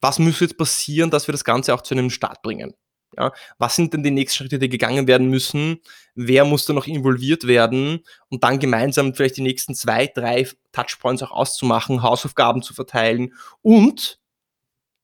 was 0.00 0.18
muss 0.18 0.40
jetzt 0.40 0.58
passieren, 0.58 1.10
dass 1.10 1.28
wir 1.28 1.32
das 1.32 1.44
Ganze 1.44 1.74
auch 1.74 1.82
zu 1.82 1.94
einem 1.94 2.10
Start 2.10 2.42
bringen? 2.42 2.74
Ja, 3.18 3.32
was 3.58 3.74
sind 3.74 3.92
denn 3.92 4.04
die 4.04 4.12
nächsten 4.12 4.36
Schritte, 4.36 4.58
die 4.58 4.68
gegangen 4.68 5.08
werden 5.08 5.28
müssen? 5.28 5.80
Wer 6.14 6.44
muss 6.44 6.64
da 6.66 6.72
noch 6.72 6.86
involviert 6.86 7.46
werden? 7.46 8.00
Und 8.28 8.44
dann 8.44 8.60
gemeinsam 8.60 9.14
vielleicht 9.14 9.36
die 9.36 9.42
nächsten 9.42 9.74
zwei, 9.74 10.06
drei 10.06 10.46
Touchpoints 10.72 11.22
auch 11.24 11.32
auszumachen, 11.32 12.02
Hausaufgaben 12.02 12.62
zu 12.62 12.72
verteilen 12.72 13.34
und, 13.62 14.20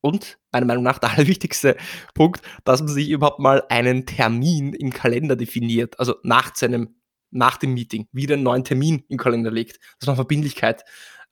und 0.02 0.38
meiner 0.52 0.66
Meinung 0.66 0.84
nach 0.84 0.98
der 0.98 1.10
allerwichtigste 1.14 1.76
Punkt, 2.14 2.42
dass 2.64 2.80
man 2.80 2.88
sich 2.88 3.08
überhaupt 3.08 3.40
mal 3.40 3.64
einen 3.68 4.06
Termin 4.06 4.72
im 4.72 4.92
Kalender 4.92 5.34
definiert, 5.34 5.98
also 5.98 6.14
nach 6.22 6.54
seinem, 6.54 7.00
nach 7.30 7.56
dem 7.56 7.74
Meeting, 7.74 8.08
wieder 8.12 8.34
einen 8.34 8.42
neuen 8.42 8.64
Termin 8.64 9.04
im 9.08 9.18
Kalender 9.18 9.50
legt, 9.50 9.78
dass 9.98 10.06
man 10.06 10.16
Verbindlichkeit 10.16 10.84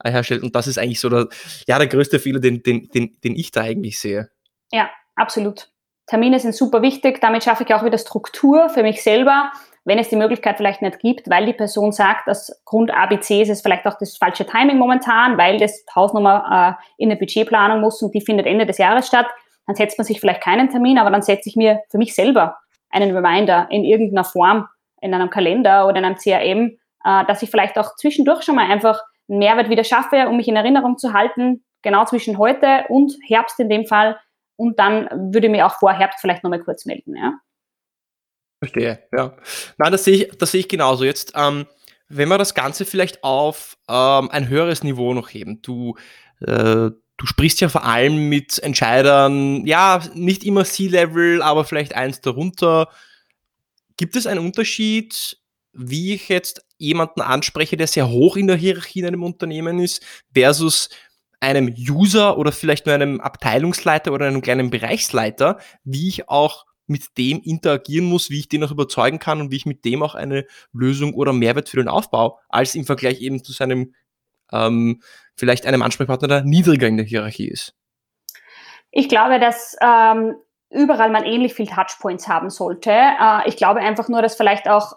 äh, 0.02 0.11
herstellt. 0.11 0.42
Und 0.42 0.54
das 0.57 0.66
ist 0.66 0.78
eigentlich 0.78 1.00
so 1.00 1.09
der, 1.09 1.28
ja, 1.66 1.78
der 1.78 1.87
größte 1.87 2.18
Fehler, 2.18 2.40
den, 2.40 2.62
den, 2.62 2.88
den, 2.88 3.18
den 3.22 3.37
ich 3.37 3.50
da 3.50 3.62
eigentlich 3.62 3.98
sehe. 3.98 4.30
Ja, 4.72 4.90
absolut. 5.14 5.70
Termine 6.07 6.38
sind 6.38 6.54
super 6.54 6.83
wichtig. 6.83 7.20
Damit 7.20 7.44
schaffe 7.44 7.64
ich 7.64 7.74
auch 7.74 7.85
wieder 7.85 7.98
Struktur 7.98 8.68
für 8.68 8.83
mich 8.83 9.02
selber, 9.02 9.52
wenn 9.85 9.98
es 9.98 10.09
die 10.09 10.16
Möglichkeit 10.16 10.57
vielleicht 10.57 10.83
nicht 10.83 10.98
gibt, 10.98 11.28
weil 11.30 11.46
die 11.46 11.52
Person 11.52 11.92
sagt, 11.92 12.26
dass 12.26 12.62
Grund 12.64 12.90
ABC 12.90 13.42
ist 13.42 13.50
es 13.50 13.62
vielleicht 13.62 13.87
auch 13.87 13.98
das 13.98 14.16
falsche 14.16 14.46
Timing 14.46 14.78
momentan, 14.78 15.38
weil 15.38 15.59
das 15.59 15.85
Hausnummer 15.94 16.78
äh, 16.78 17.02
in 17.02 17.11
eine 17.11 17.18
Budgetplanung 17.18 17.80
muss 17.80 18.02
und 18.02 18.14
die 18.14 18.20
findet 18.20 18.46
Ende 18.46 18.66
des 18.66 18.78
Jahres 18.78 19.07
statt. 19.07 19.26
Dann 19.66 19.76
setzt 19.76 19.98
man 19.98 20.07
sich 20.07 20.20
vielleicht 20.20 20.42
keinen 20.42 20.70
Termin, 20.70 20.98
aber 20.98 21.11
dann 21.11 21.22
setze 21.22 21.48
ich 21.48 21.57
mir 21.57 21.80
für 21.88 21.98
mich 21.98 22.14
selber 22.14 22.59
einen 22.90 23.14
Reminder 23.14 23.68
in 23.70 23.85
irgendeiner 23.85 24.24
Form, 24.24 24.68
in 25.05 25.12
einem 25.12 25.31
Kalender 25.31 25.87
oder 25.87 25.99
in 25.99 26.05
einem 26.05 26.17
CRM, 26.17 26.79
äh, 27.05 27.27
dass 27.27 27.43
ich 27.43 27.51
vielleicht 27.51 27.79
auch 27.79 27.95
zwischendurch 27.97 28.43
schon 28.43 28.57
mal 28.57 28.71
einfach 28.71 29.01
einen 29.29 29.38
Mehrwert 29.38 29.69
wieder 29.69 29.85
schaffe, 29.85 30.29
um 30.29 30.37
mich 30.38 30.49
in 30.49 30.57
Erinnerung 30.57 30.97
zu 30.97 31.12
halten, 31.12 31.62
genau 31.83 32.07
zwischen 32.07 32.38
heute 32.38 32.85
und 32.88 33.12
Herbst 33.27 33.61
in 33.61 33.69
dem 33.69 33.87
Fall. 33.87 34.19
Und 34.57 34.79
dann 34.79 35.09
würde 35.33 35.47
ich 35.47 35.51
mir 35.51 35.67
auch 35.67 35.79
vor 35.79 35.93
Herbst 35.93 36.21
vielleicht 36.21 36.43
nochmal 36.43 36.61
kurz 36.61 36.87
melden. 36.87 37.17
Ja. 37.17 37.35
Verstehe, 38.61 39.01
ja. 39.12 39.37
Nein, 39.77 39.93
das 39.93 40.05
sehe 40.05 40.14
ich, 40.14 40.38
das 40.38 40.53
sehe 40.53 40.61
ich 40.61 40.69
genauso. 40.69 41.05
Jetzt, 41.05 41.33
ähm, 41.37 41.67
wenn 42.09 42.29
wir 42.29 42.38
das 42.38 42.55
Ganze 42.55 42.87
vielleicht 42.87 43.23
auf 43.23 43.77
ähm, 43.88 44.31
ein 44.31 44.49
höheres 44.49 44.83
Niveau 44.83 45.12
noch 45.12 45.29
heben, 45.29 45.61
du, 45.61 45.97
äh, 46.40 46.90
du 46.90 47.27
sprichst 47.27 47.61
ja 47.61 47.69
vor 47.69 47.85
allem 47.85 48.31
mit 48.31 48.59
Entscheidern, 48.62 49.67
ja, 49.67 50.01
nicht 50.14 50.45
immer 50.45 50.64
C-Level, 50.64 51.43
aber 51.43 51.64
vielleicht 51.64 51.95
eins 51.95 52.23
darunter. 52.23 52.88
Gibt 53.96 54.16
es 54.16 54.26
einen 54.26 54.44
Unterschied, 54.44 55.38
wie 55.72 56.14
ich 56.14 56.28
jetzt 56.28 56.64
jemanden 56.78 57.20
anspreche, 57.20 57.76
der 57.76 57.87
sehr 57.87 58.09
hoch 58.09 58.37
in 58.37 58.46
der 58.46 58.57
Hierarchie 58.57 59.00
in 59.00 59.07
einem 59.07 59.22
Unternehmen 59.22 59.78
ist, 59.78 60.04
versus 60.35 60.88
einem 61.40 61.74
User 61.76 62.38
oder 62.38 62.52
vielleicht 62.52 62.87
nur 62.87 62.94
einem 62.94 63.20
Abteilungsleiter 63.20 64.12
oder 64.12 64.26
einem 64.26 64.40
kleinen 64.40 64.70
Bereichsleiter, 64.70 65.59
wie 65.85 66.09
ich 66.09 66.28
auch 66.28 66.64
mit 66.87 67.16
dem 67.16 67.40
interagieren 67.42 68.07
muss, 68.07 68.30
wie 68.30 68.40
ich 68.40 68.48
den 68.48 68.64
auch 68.64 68.70
überzeugen 68.70 69.18
kann 69.18 69.40
und 69.40 69.50
wie 69.50 69.57
ich 69.57 69.66
mit 69.66 69.85
dem 69.85 70.02
auch 70.02 70.14
eine 70.14 70.46
Lösung 70.72 71.14
oder 71.14 71.33
Mehrwert 71.33 71.68
für 71.68 71.78
den 71.78 71.88
Aufbau, 71.88 72.38
als 72.48 72.74
im 72.74 72.85
Vergleich 72.85 73.20
eben 73.20 73.42
zu 73.42 73.52
seinem 73.52 73.94
ähm, 74.52 75.02
vielleicht 75.37 75.66
einem 75.66 75.83
Ansprechpartner, 75.83 76.28
der 76.28 76.44
niedriger 76.44 76.87
in 76.87 76.96
der 76.96 77.07
Hierarchie 77.07 77.48
ist. 77.48 77.74
Ich 78.90 79.09
glaube, 79.09 79.40
dass 79.40 79.76
ähm, 79.80 80.37
überall 80.70 81.11
man 81.11 81.24
ähnlich 81.24 81.55
viel 81.55 81.66
Touchpoints 81.66 82.29
haben 82.29 82.50
sollte. 82.50 82.90
Äh, 82.90 83.48
ich 83.48 83.57
glaube 83.57 83.81
einfach 83.81 84.09
nur, 84.09 84.22
dass 84.22 84.37
vielleicht 84.37 84.68
auch 84.68 84.94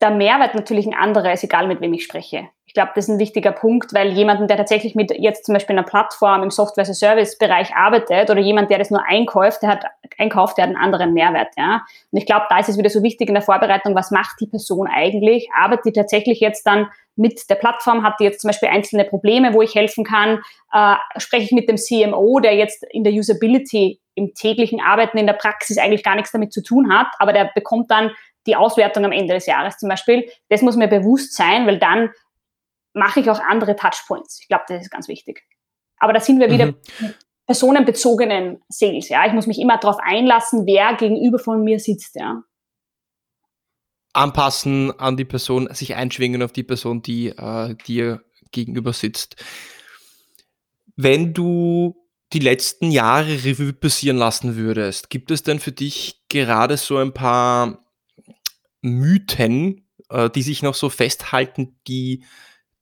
der 0.00 0.10
Mehrwert 0.10 0.54
natürlich 0.54 0.86
ein 0.86 0.94
anderer 0.94 1.32
ist, 1.32 1.42
egal 1.42 1.66
mit 1.66 1.80
wem 1.80 1.92
ich 1.92 2.04
spreche. 2.04 2.48
Ich 2.66 2.74
glaube, 2.74 2.92
das 2.94 3.08
ist 3.08 3.14
ein 3.14 3.18
wichtiger 3.18 3.50
Punkt, 3.50 3.94
weil 3.94 4.12
jemanden, 4.12 4.46
der 4.46 4.56
tatsächlich 4.56 4.94
mit 4.94 5.10
jetzt 5.10 5.46
zum 5.46 5.54
Beispiel 5.54 5.76
einer 5.76 5.86
Plattform 5.86 6.42
im 6.42 6.50
Software-Service-Bereich 6.50 7.74
arbeitet 7.74 8.30
oder 8.30 8.40
jemand, 8.40 8.70
der 8.70 8.78
das 8.78 8.90
nur 8.90 9.04
einkauft, 9.06 9.62
der 9.62 9.70
hat 9.70 9.84
einkauft, 10.18 10.58
der 10.58 10.64
hat 10.64 10.68
einen 10.68 10.82
anderen 10.82 11.14
Mehrwert. 11.14 11.48
Ja? 11.56 11.82
Und 12.12 12.18
ich 12.18 12.26
glaube, 12.26 12.46
da 12.48 12.58
ist 12.58 12.68
es 12.68 12.78
wieder 12.78 12.90
so 12.90 13.02
wichtig 13.02 13.28
in 13.28 13.34
der 13.34 13.42
Vorbereitung, 13.42 13.94
was 13.94 14.10
macht 14.10 14.38
die 14.40 14.46
Person 14.46 14.86
eigentlich? 14.86 15.48
Arbeitet 15.56 15.86
die 15.86 15.92
tatsächlich 15.92 16.40
jetzt 16.40 16.64
dann 16.64 16.88
mit 17.16 17.48
der 17.50 17.56
Plattform? 17.56 18.04
Hat 18.04 18.20
die 18.20 18.24
jetzt 18.24 18.42
zum 18.42 18.48
Beispiel 18.48 18.68
einzelne 18.68 19.04
Probleme, 19.04 19.54
wo 19.54 19.62
ich 19.62 19.74
helfen 19.74 20.04
kann? 20.04 20.40
Äh, 20.72 20.94
spreche 21.16 21.44
ich 21.44 21.52
mit 21.52 21.68
dem 21.68 21.76
CMO, 21.76 22.38
der 22.38 22.54
jetzt 22.54 22.84
in 22.90 23.02
der 23.02 23.14
Usability 23.14 23.98
im 24.18 24.34
täglichen 24.34 24.80
Arbeiten 24.80 25.16
in 25.16 25.26
der 25.26 25.34
Praxis 25.34 25.78
eigentlich 25.78 26.02
gar 26.02 26.16
nichts 26.16 26.32
damit 26.32 26.52
zu 26.52 26.62
tun 26.62 26.92
hat, 26.92 27.06
aber 27.18 27.32
der 27.32 27.50
bekommt 27.54 27.90
dann 27.90 28.10
die 28.46 28.56
Auswertung 28.56 29.04
am 29.04 29.12
Ende 29.12 29.34
des 29.34 29.46
Jahres 29.46 29.78
zum 29.78 29.88
Beispiel. 29.88 30.28
Das 30.48 30.62
muss 30.62 30.76
mir 30.76 30.88
bewusst 30.88 31.34
sein, 31.34 31.66
weil 31.66 31.78
dann 31.78 32.10
mache 32.94 33.20
ich 33.20 33.30
auch 33.30 33.40
andere 33.40 33.76
Touchpoints. 33.76 34.40
Ich 34.40 34.48
glaube, 34.48 34.64
das 34.68 34.82
ist 34.82 34.90
ganz 34.90 35.08
wichtig. 35.08 35.44
Aber 35.98 36.12
da 36.12 36.20
sind 36.20 36.40
wir 36.40 36.50
wieder 36.50 36.66
mhm. 36.66 37.14
personenbezogenen 37.46 38.62
Sales. 38.68 39.08
Ja, 39.08 39.26
ich 39.26 39.32
muss 39.32 39.46
mich 39.46 39.58
immer 39.58 39.78
darauf 39.78 39.98
einlassen, 40.00 40.66
wer 40.66 40.94
gegenüber 40.94 41.38
von 41.38 41.62
mir 41.62 41.78
sitzt. 41.78 42.16
Ja. 42.16 42.42
Anpassen 44.12 44.98
an 44.98 45.16
die 45.16 45.24
Person, 45.24 45.72
sich 45.72 45.94
einschwingen 45.94 46.42
auf 46.42 46.52
die 46.52 46.64
Person, 46.64 47.02
die 47.02 47.28
äh, 47.28 47.74
dir 47.86 48.22
gegenüber 48.50 48.92
sitzt. 48.92 49.36
Wenn 50.96 51.34
du 51.34 52.07
die 52.32 52.40
letzten 52.40 52.90
Jahre 52.90 53.44
Revue 53.44 53.72
passieren 53.72 54.18
lassen 54.18 54.56
würdest, 54.56 55.10
gibt 55.10 55.30
es 55.30 55.42
denn 55.42 55.60
für 55.60 55.72
dich 55.72 56.22
gerade 56.28 56.76
so 56.76 56.98
ein 56.98 57.14
paar 57.14 57.84
Mythen, 58.82 59.86
äh, 60.10 60.28
die 60.30 60.42
sich 60.42 60.62
noch 60.62 60.74
so 60.74 60.90
festhalten, 60.90 61.78
die, 61.86 62.24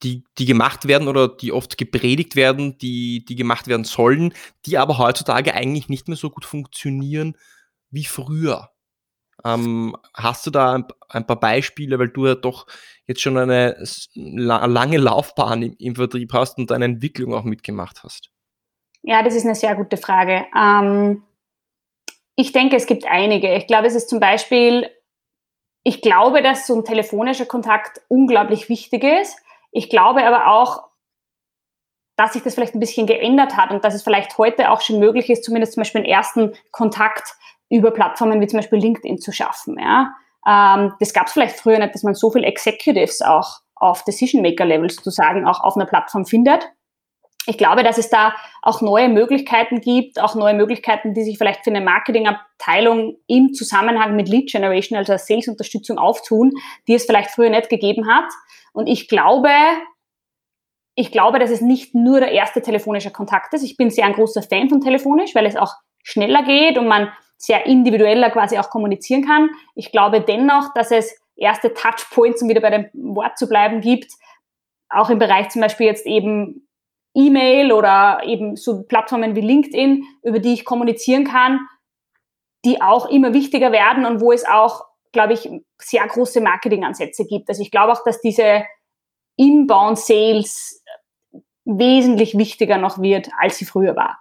die, 0.02 0.24
die 0.38 0.46
gemacht 0.46 0.88
werden 0.88 1.08
oder 1.08 1.28
die 1.28 1.52
oft 1.52 1.78
gepredigt 1.78 2.36
werden, 2.36 2.76
die, 2.78 3.24
die 3.24 3.36
gemacht 3.36 3.68
werden 3.68 3.84
sollen, 3.84 4.34
die 4.66 4.78
aber 4.78 4.98
heutzutage 4.98 5.54
eigentlich 5.54 5.88
nicht 5.88 6.08
mehr 6.08 6.16
so 6.16 6.30
gut 6.30 6.44
funktionieren 6.44 7.36
wie 7.90 8.04
früher. 8.04 8.70
Ähm, 9.44 9.96
hast 10.14 10.46
du 10.46 10.50
da 10.50 10.82
ein, 11.08 11.26
paar 11.26 11.40
Beispiele, 11.40 11.98
weil 11.98 12.08
du 12.08 12.26
ja 12.26 12.34
doch 12.34 12.66
jetzt 13.06 13.20
schon 13.20 13.36
eine 13.36 13.76
lange 14.14 14.98
Laufbahn 14.98 15.62
im, 15.62 15.76
im, 15.78 15.94
Vertrieb 15.94 16.32
hast 16.32 16.58
und 16.58 16.72
eine 16.72 16.86
Entwicklung 16.86 17.34
auch 17.34 17.44
mitgemacht 17.44 18.02
hast? 18.02 18.30
Ja, 19.06 19.22
das 19.22 19.36
ist 19.36 19.44
eine 19.44 19.54
sehr 19.54 19.76
gute 19.76 19.96
Frage. 19.96 20.46
Ähm, 20.54 21.22
ich 22.34 22.50
denke, 22.50 22.74
es 22.74 22.86
gibt 22.86 23.06
einige. 23.06 23.54
Ich 23.54 23.68
glaube, 23.68 23.86
es 23.86 23.94
ist 23.94 24.10
zum 24.10 24.18
Beispiel, 24.18 24.90
ich 25.84 26.02
glaube, 26.02 26.42
dass 26.42 26.66
so 26.66 26.74
ein 26.74 26.84
telefonischer 26.84 27.46
Kontakt 27.46 28.02
unglaublich 28.08 28.68
wichtig 28.68 29.04
ist. 29.04 29.38
Ich 29.70 29.90
glaube 29.90 30.26
aber 30.26 30.48
auch, 30.48 30.88
dass 32.16 32.32
sich 32.32 32.42
das 32.42 32.56
vielleicht 32.56 32.74
ein 32.74 32.80
bisschen 32.80 33.06
geändert 33.06 33.56
hat 33.56 33.70
und 33.70 33.84
dass 33.84 33.94
es 33.94 34.02
vielleicht 34.02 34.38
heute 34.38 34.72
auch 34.72 34.80
schon 34.80 34.98
möglich 34.98 35.30
ist, 35.30 35.44
zumindest 35.44 35.74
zum 35.74 35.82
Beispiel 35.82 36.00
einen 36.00 36.10
ersten 36.10 36.54
Kontakt 36.72 37.36
über 37.70 37.92
Plattformen 37.92 38.40
wie 38.40 38.48
zum 38.48 38.58
Beispiel 38.58 38.80
LinkedIn 38.80 39.18
zu 39.18 39.30
schaffen. 39.30 39.78
Ja? 39.78 40.16
Ähm, 40.44 40.94
das 40.98 41.12
gab 41.12 41.28
es 41.28 41.32
vielleicht 41.32 41.60
früher 41.60 41.78
nicht, 41.78 41.94
dass 41.94 42.02
man 42.02 42.14
so 42.14 42.32
viel 42.32 42.42
Executives 42.42 43.22
auch 43.22 43.60
auf 43.76 44.02
Decision-Maker-Level 44.02 44.90
sozusagen 44.90 45.46
auch 45.46 45.60
auf 45.60 45.76
einer 45.76 45.86
Plattform 45.86 46.26
findet. 46.26 46.72
Ich 47.46 47.58
glaube, 47.58 47.84
dass 47.84 47.96
es 47.96 48.10
da 48.10 48.34
auch 48.62 48.80
neue 48.80 49.08
Möglichkeiten 49.08 49.80
gibt, 49.80 50.20
auch 50.20 50.34
neue 50.34 50.54
Möglichkeiten, 50.54 51.14
die 51.14 51.22
sich 51.22 51.38
vielleicht 51.38 51.62
für 51.62 51.70
eine 51.70 51.80
Marketingabteilung 51.80 53.16
im 53.28 53.54
Zusammenhang 53.54 54.16
mit 54.16 54.28
Lead 54.28 54.50
Generation, 54.50 54.98
also 54.98 55.12
als 55.12 55.26
Sales-Unterstützung 55.26 55.98
auftun, 55.98 56.52
die 56.88 56.94
es 56.94 57.06
vielleicht 57.06 57.30
früher 57.30 57.50
nicht 57.50 57.68
gegeben 57.68 58.08
hat. 58.08 58.30
Und 58.72 58.88
ich 58.88 59.08
glaube, 59.08 59.50
ich 60.96 61.12
glaube, 61.12 61.38
dass 61.38 61.50
es 61.50 61.60
nicht 61.60 61.94
nur 61.94 62.20
der 62.20 62.32
erste 62.32 62.62
telefonische 62.62 63.10
Kontakt 63.10 63.54
ist. 63.54 63.62
Ich 63.62 63.76
bin 63.76 63.90
sehr 63.90 64.06
ein 64.06 64.14
großer 64.14 64.42
Fan 64.42 64.68
von 64.68 64.80
telefonisch, 64.80 65.34
weil 65.34 65.46
es 65.46 65.56
auch 65.56 65.74
schneller 66.02 66.42
geht 66.42 66.78
und 66.78 66.88
man 66.88 67.12
sehr 67.36 67.66
individueller 67.66 68.30
quasi 68.30 68.58
auch 68.58 68.70
kommunizieren 68.70 69.24
kann. 69.24 69.50
Ich 69.74 69.92
glaube 69.92 70.20
dennoch, 70.22 70.72
dass 70.74 70.90
es 70.90 71.20
erste 71.36 71.74
Touchpoints, 71.74 72.42
um 72.42 72.48
wieder 72.48 72.62
bei 72.62 72.70
dem 72.70 72.90
Wort 73.14 73.38
zu 73.38 73.46
bleiben, 73.46 73.80
gibt, 73.82 74.12
auch 74.88 75.10
im 75.10 75.18
Bereich 75.18 75.50
zum 75.50 75.60
Beispiel 75.60 75.86
jetzt 75.86 76.06
eben 76.06 76.65
E-Mail 77.16 77.72
oder 77.72 78.20
eben 78.24 78.56
so 78.56 78.82
Plattformen 78.82 79.34
wie 79.34 79.40
LinkedIn, 79.40 80.04
über 80.22 80.38
die 80.38 80.52
ich 80.52 80.64
kommunizieren 80.64 81.24
kann, 81.24 81.60
die 82.64 82.82
auch 82.82 83.06
immer 83.06 83.32
wichtiger 83.32 83.72
werden 83.72 84.04
und 84.04 84.20
wo 84.20 84.32
es 84.32 84.44
auch, 84.44 84.84
glaube 85.12 85.32
ich, 85.32 85.48
sehr 85.78 86.06
große 86.06 86.40
Marketingansätze 86.40 87.24
gibt. 87.24 87.48
Also 87.48 87.62
ich 87.62 87.70
glaube 87.70 87.92
auch, 87.92 88.04
dass 88.04 88.20
diese 88.20 88.64
Inbound 89.36 89.98
Sales 89.98 90.82
wesentlich 91.64 92.36
wichtiger 92.36 92.78
noch 92.78 93.00
wird, 93.00 93.28
als 93.38 93.58
sie 93.58 93.64
früher 93.64 93.96
war. 93.96 94.20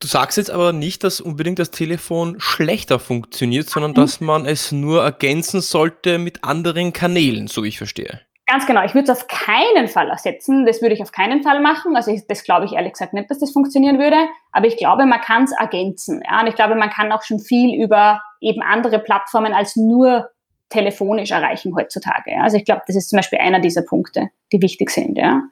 Du 0.00 0.08
sagst 0.08 0.36
jetzt 0.36 0.50
aber 0.50 0.74
nicht, 0.74 1.02
dass 1.02 1.20
unbedingt 1.20 1.58
das 1.58 1.70
Telefon 1.70 2.38
schlechter 2.38 2.98
funktioniert, 2.98 3.70
sondern 3.70 3.94
dass 3.94 4.20
man 4.20 4.44
es 4.44 4.70
nur 4.70 5.02
ergänzen 5.02 5.62
sollte 5.62 6.18
mit 6.18 6.44
anderen 6.44 6.92
Kanälen, 6.92 7.46
so 7.46 7.64
ich 7.64 7.78
verstehe. 7.78 8.20
Ganz 8.46 8.66
genau. 8.66 8.84
Ich 8.84 8.94
würde 8.94 9.10
es 9.10 9.18
auf 9.18 9.26
keinen 9.26 9.88
Fall 9.88 10.10
ersetzen. 10.10 10.66
Das 10.66 10.82
würde 10.82 10.94
ich 10.94 11.02
auf 11.02 11.12
keinen 11.12 11.42
Fall 11.42 11.60
machen. 11.60 11.96
Also 11.96 12.10
ich, 12.10 12.26
das 12.26 12.44
glaube 12.44 12.66
ich 12.66 12.72
ehrlich 12.72 12.92
gesagt 12.92 13.14
nicht, 13.14 13.30
dass 13.30 13.38
das 13.38 13.52
funktionieren 13.52 13.98
würde. 13.98 14.16
Aber 14.52 14.66
ich 14.66 14.76
glaube, 14.76 15.06
man 15.06 15.20
kann 15.20 15.44
es 15.44 15.52
ergänzen. 15.52 16.22
Ja? 16.28 16.40
Und 16.42 16.48
ich 16.48 16.54
glaube, 16.54 16.74
man 16.74 16.90
kann 16.90 17.10
auch 17.10 17.22
schon 17.22 17.40
viel 17.40 17.80
über 17.82 18.20
eben 18.40 18.62
andere 18.62 18.98
Plattformen 18.98 19.54
als 19.54 19.76
nur 19.76 20.28
telefonisch 20.68 21.30
erreichen 21.30 21.74
heutzutage. 21.74 22.36
Also 22.42 22.56
ich 22.58 22.64
glaube, 22.64 22.82
das 22.86 22.96
ist 22.96 23.08
zum 23.08 23.18
Beispiel 23.18 23.38
einer 23.38 23.60
dieser 23.60 23.82
Punkte, 23.82 24.28
die 24.52 24.60
wichtig 24.60 24.90
sind. 24.90 25.16
Ja. 25.16 25.42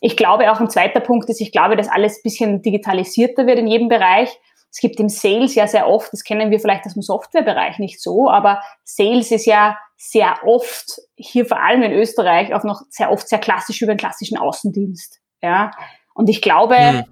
Ich 0.00 0.16
glaube 0.16 0.50
auch 0.50 0.60
ein 0.60 0.70
zweiter 0.70 1.00
Punkt 1.00 1.30
ist, 1.30 1.40
ich 1.40 1.52
glaube, 1.52 1.76
dass 1.76 1.88
alles 1.88 2.18
ein 2.18 2.22
bisschen 2.22 2.62
digitalisierter 2.62 3.46
wird 3.46 3.58
in 3.58 3.66
jedem 3.66 3.88
Bereich. 3.88 4.30
Es 4.70 4.80
gibt 4.80 4.98
im 4.98 5.08
Sales 5.08 5.54
ja 5.54 5.66
sehr 5.66 5.88
oft, 5.88 6.12
das 6.12 6.24
kennen 6.24 6.50
wir 6.50 6.58
vielleicht 6.58 6.84
aus 6.86 6.94
dem 6.94 7.02
Softwarebereich 7.02 7.78
nicht 7.78 8.02
so, 8.02 8.28
aber 8.28 8.60
Sales 8.82 9.30
ist 9.30 9.46
ja 9.46 9.78
sehr 9.96 10.40
oft, 10.44 11.00
hier 11.16 11.46
vor 11.46 11.62
allem 11.62 11.82
in 11.82 11.92
Österreich, 11.92 12.54
auch 12.54 12.64
noch 12.64 12.82
sehr 12.90 13.10
oft 13.10 13.28
sehr 13.28 13.38
klassisch 13.38 13.80
über 13.82 13.94
den 13.94 13.98
klassischen 13.98 14.36
Außendienst. 14.36 15.20
Ja. 15.42 15.70
Und 16.14 16.28
ich 16.28 16.42
glaube, 16.42 16.76
mhm. 16.76 17.04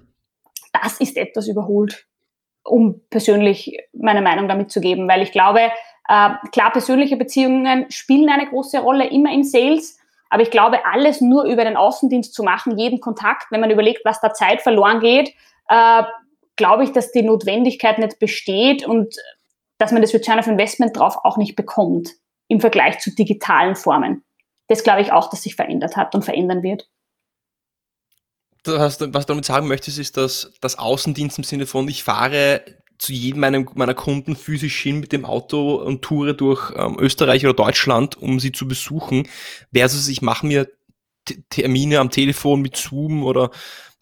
das 0.81 0.99
ist 0.99 1.17
etwas 1.17 1.47
überholt, 1.47 2.05
um 2.63 3.01
persönlich 3.09 3.77
meine 3.93 4.21
Meinung 4.21 4.47
damit 4.47 4.71
zu 4.71 4.79
geben, 4.81 5.07
weil 5.07 5.21
ich 5.21 5.31
glaube, 5.31 5.59
äh, 6.07 6.29
klar, 6.51 6.71
persönliche 6.71 7.17
Beziehungen 7.17 7.89
spielen 7.89 8.29
eine 8.29 8.49
große 8.49 8.79
Rolle 8.79 9.07
immer 9.09 9.33
im 9.33 9.43
Sales, 9.43 9.99
aber 10.29 10.43
ich 10.43 10.51
glaube, 10.51 10.85
alles 10.85 11.21
nur 11.21 11.43
über 11.43 11.63
den 11.63 11.77
Außendienst 11.77 12.33
zu 12.33 12.43
machen, 12.43 12.77
jeden 12.77 12.99
Kontakt, 12.99 13.51
wenn 13.51 13.61
man 13.61 13.71
überlegt, 13.71 14.03
was 14.03 14.19
da 14.19 14.33
Zeit 14.33 14.61
verloren 14.61 14.99
geht, 14.99 15.33
äh, 15.69 16.03
glaube 16.55 16.83
ich, 16.83 16.91
dass 16.91 17.11
die 17.11 17.21
Notwendigkeit 17.21 17.99
nicht 17.99 18.19
besteht 18.19 18.85
und 18.85 19.15
dass 19.77 19.91
man 19.91 20.01
das 20.01 20.13
Return 20.13 20.39
of 20.39 20.47
Investment 20.47 20.97
drauf 20.97 21.17
auch 21.23 21.37
nicht 21.37 21.55
bekommt 21.55 22.09
im 22.47 22.59
Vergleich 22.59 22.99
zu 22.99 23.13
digitalen 23.13 23.75
Formen. 23.75 24.23
Das 24.67 24.83
glaube 24.83 25.01
ich 25.01 25.11
auch, 25.11 25.29
dass 25.29 25.43
sich 25.43 25.55
verändert 25.55 25.97
hat 25.97 26.15
und 26.15 26.23
verändern 26.23 26.63
wird. 26.63 26.89
Das 28.63 29.01
was 29.01 29.25
du 29.25 29.33
damit 29.33 29.45
sagen 29.45 29.67
möchtest, 29.67 29.99
ist, 29.99 30.15
dass 30.15 30.53
das 30.61 30.79
Außendienst 30.79 31.37
im 31.37 31.43
Sinne 31.43 31.65
von, 31.65 31.87
ich 31.87 32.03
fahre 32.03 32.63
zu 32.97 33.11
jedem 33.11 33.41
meiner, 33.41 33.65
meiner 33.75 33.93
Kunden 33.93 34.35
physisch 34.35 34.81
hin 34.81 35.01
mit 35.01 35.11
dem 35.11 35.25
Auto 35.25 35.75
und 35.75 36.01
toure 36.01 36.33
durch 36.33 36.71
ähm, 36.75 36.97
Österreich 36.99 37.43
oder 37.43 37.53
Deutschland, 37.53 38.15
um 38.17 38.39
sie 38.39 38.53
zu 38.53 38.67
besuchen, 38.67 39.27
versus 39.73 40.07
ich 40.07 40.21
mache 40.21 40.45
mir 40.45 40.69
Termine 41.49 41.99
am 41.99 42.09
Telefon 42.09 42.61
mit 42.61 42.77
Zoom 42.77 43.23
oder 43.23 43.51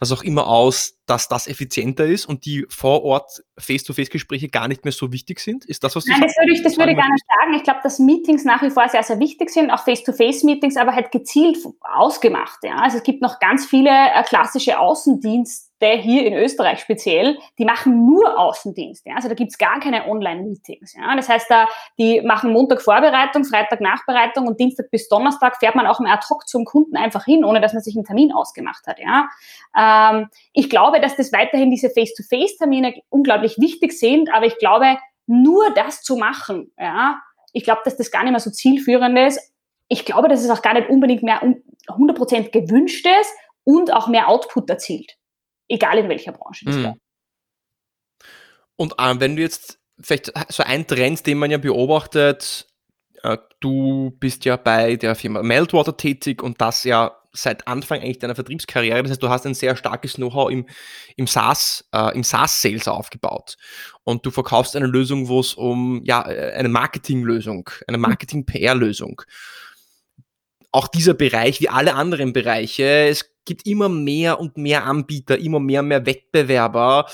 was 0.01 0.11
auch 0.11 0.23
immer 0.23 0.47
aus, 0.47 0.97
dass 1.05 1.27
das 1.27 1.45
effizienter 1.45 2.07
ist 2.07 2.25
und 2.25 2.45
die 2.45 2.65
vor 2.69 3.03
Ort 3.03 3.43
Face-to-Face-Gespräche 3.59 4.49
gar 4.49 4.67
nicht 4.67 4.83
mehr 4.83 4.91
so 4.91 5.13
wichtig 5.13 5.39
sind? 5.39 5.63
Ist 5.63 5.83
das, 5.83 5.95
was 5.95 6.05
du 6.05 6.11
Nein, 6.11 6.21
das 6.21 6.35
würde 6.37 6.53
ich, 6.53 6.63
das 6.63 6.75
würde 6.77 6.91
ich 6.91 6.97
gar 6.97 7.11
nicht 7.11 7.25
sagen. 7.27 7.53
Ich 7.53 7.63
glaube, 7.63 7.79
dass 7.83 7.99
Meetings 7.99 8.43
nach 8.43 8.63
wie 8.63 8.71
vor 8.71 8.89
sehr, 8.89 9.03
sehr 9.03 9.19
wichtig 9.19 9.51
sind, 9.51 9.69
auch 9.69 9.83
Face-to-Face-Meetings, 9.83 10.75
aber 10.77 10.95
halt 10.95 11.11
gezielt 11.11 11.57
ausgemacht. 11.81 12.59
Ja? 12.63 12.77
Also 12.77 12.97
es 12.97 13.03
gibt 13.03 13.21
noch 13.21 13.39
ganz 13.39 13.67
viele 13.67 13.91
äh, 13.91 14.23
klassische 14.23 14.79
Außendienste 14.79 15.70
hier 15.87 16.25
in 16.25 16.33
Österreich 16.33 16.79
speziell, 16.79 17.37
die 17.57 17.65
machen 17.65 18.05
nur 18.05 18.39
Außendienst. 18.39 19.05
Ja? 19.05 19.15
Also 19.15 19.27
da 19.27 19.33
gibt's 19.33 19.57
gar 19.57 19.79
keine 19.79 20.07
Online-Meetings. 20.07 20.95
Ja? 20.95 21.15
Das 21.15 21.29
heißt, 21.29 21.49
da, 21.49 21.67
die 21.97 22.21
machen 22.21 22.53
Montag 22.53 22.81
Vorbereitung, 22.81 23.43
Freitag 23.43 23.81
Nachbereitung 23.81 24.47
und 24.47 24.59
Dienstag 24.59 24.91
bis 24.91 25.09
Donnerstag 25.09 25.57
fährt 25.57 25.75
man 25.75 25.87
auch 25.87 25.99
im 25.99 26.05
Ad-Hoc 26.05 26.47
zum 26.47 26.65
Kunden 26.65 26.95
einfach 26.97 27.25
hin, 27.25 27.43
ohne 27.43 27.61
dass 27.61 27.73
man 27.73 27.81
sich 27.81 27.95
einen 27.95 28.05
Termin 28.05 28.31
ausgemacht 28.31 28.85
hat. 28.87 28.99
Ja? 28.99 29.29
Ähm, 29.77 30.29
ich 30.53 30.69
glaube, 30.69 30.99
dass 31.01 31.15
das 31.15 31.33
weiterhin 31.33 31.71
diese 31.71 31.89
Face-to-Face-Termine 31.89 32.93
unglaublich 33.09 33.57
wichtig 33.59 33.93
sind, 33.93 34.33
aber 34.33 34.45
ich 34.45 34.57
glaube, 34.57 34.97
nur 35.27 35.73
das 35.73 36.01
zu 36.01 36.17
machen, 36.17 36.71
ja, 36.77 37.21
ich 37.53 37.63
glaube, 37.63 37.81
dass 37.83 37.97
das 37.97 38.11
gar 38.11 38.23
nicht 38.23 38.31
mehr 38.31 38.39
so 38.39 38.51
zielführend 38.51 39.17
ist. 39.17 39.53
Ich 39.87 40.05
glaube, 40.05 40.27
dass 40.27 40.43
es 40.43 40.49
auch 40.49 40.61
gar 40.61 40.73
nicht 40.73 40.89
unbedingt 40.89 41.23
mehr 41.23 41.41
100% 41.87 42.51
gewünscht 42.51 43.05
ist 43.21 43.33
und 43.63 43.93
auch 43.93 44.07
mehr 44.07 44.29
Output 44.29 44.69
erzielt. 44.69 45.17
Egal 45.71 45.99
in 45.99 46.09
welcher 46.09 46.33
Branche 46.33 46.65
das 46.65 46.75
mhm. 46.75 46.93
Und 48.75 48.95
ähm, 48.99 49.19
wenn 49.19 49.35
du 49.35 49.41
jetzt 49.41 49.79
vielleicht 49.99 50.31
so 50.49 50.63
ein 50.63 50.87
Trend, 50.87 51.25
den 51.25 51.37
man 51.37 51.51
ja 51.51 51.57
beobachtet, 51.57 52.67
äh, 53.23 53.37
du 53.59 54.11
bist 54.19 54.43
ja 54.45 54.57
bei 54.57 54.95
der 54.95 55.15
Firma 55.15 55.43
Meltwater 55.43 55.95
tätig 55.95 56.41
und 56.41 56.59
das 56.61 56.83
ja 56.83 57.15
seit 57.33 57.67
Anfang 57.67 58.01
eigentlich 58.01 58.19
deiner 58.19 58.35
Vertriebskarriere. 58.35 59.01
Das 59.03 59.11
heißt, 59.11 59.23
du 59.23 59.29
hast 59.29 59.45
ein 59.45 59.53
sehr 59.53 59.75
starkes 59.75 60.15
Know-how 60.15 60.51
im, 60.51 60.65
im 61.15 61.27
SaaS, 61.27 61.87
äh, 61.93 62.13
im 62.13 62.23
SaaS-Sales 62.23 62.87
aufgebaut. 62.87 63.55
Und 64.03 64.25
du 64.25 64.31
verkaufst 64.31 64.75
eine 64.75 64.87
Lösung, 64.87 65.29
wo 65.29 65.39
es 65.39 65.53
um 65.53 66.01
ja, 66.03 66.27
äh, 66.27 66.53
eine 66.53 66.69
Marketinglösung, 66.69 67.69
eine 67.87 67.95
hm. 67.95 68.01
Marketing-PR-Lösung. 68.01 69.21
Auch 70.71 70.87
dieser 70.87 71.13
Bereich, 71.13 71.59
wie 71.61 71.69
alle 71.69 71.95
anderen 71.95 72.33
Bereiche, 72.33 73.07
es 73.07 73.29
gibt 73.45 73.65
immer 73.65 73.89
mehr 73.89 74.39
und 74.39 74.57
mehr 74.57 74.85
Anbieter, 74.85 75.37
immer 75.37 75.59
mehr 75.59 75.81
und 75.81 75.87
mehr 75.87 76.05
Wettbewerber 76.05 77.07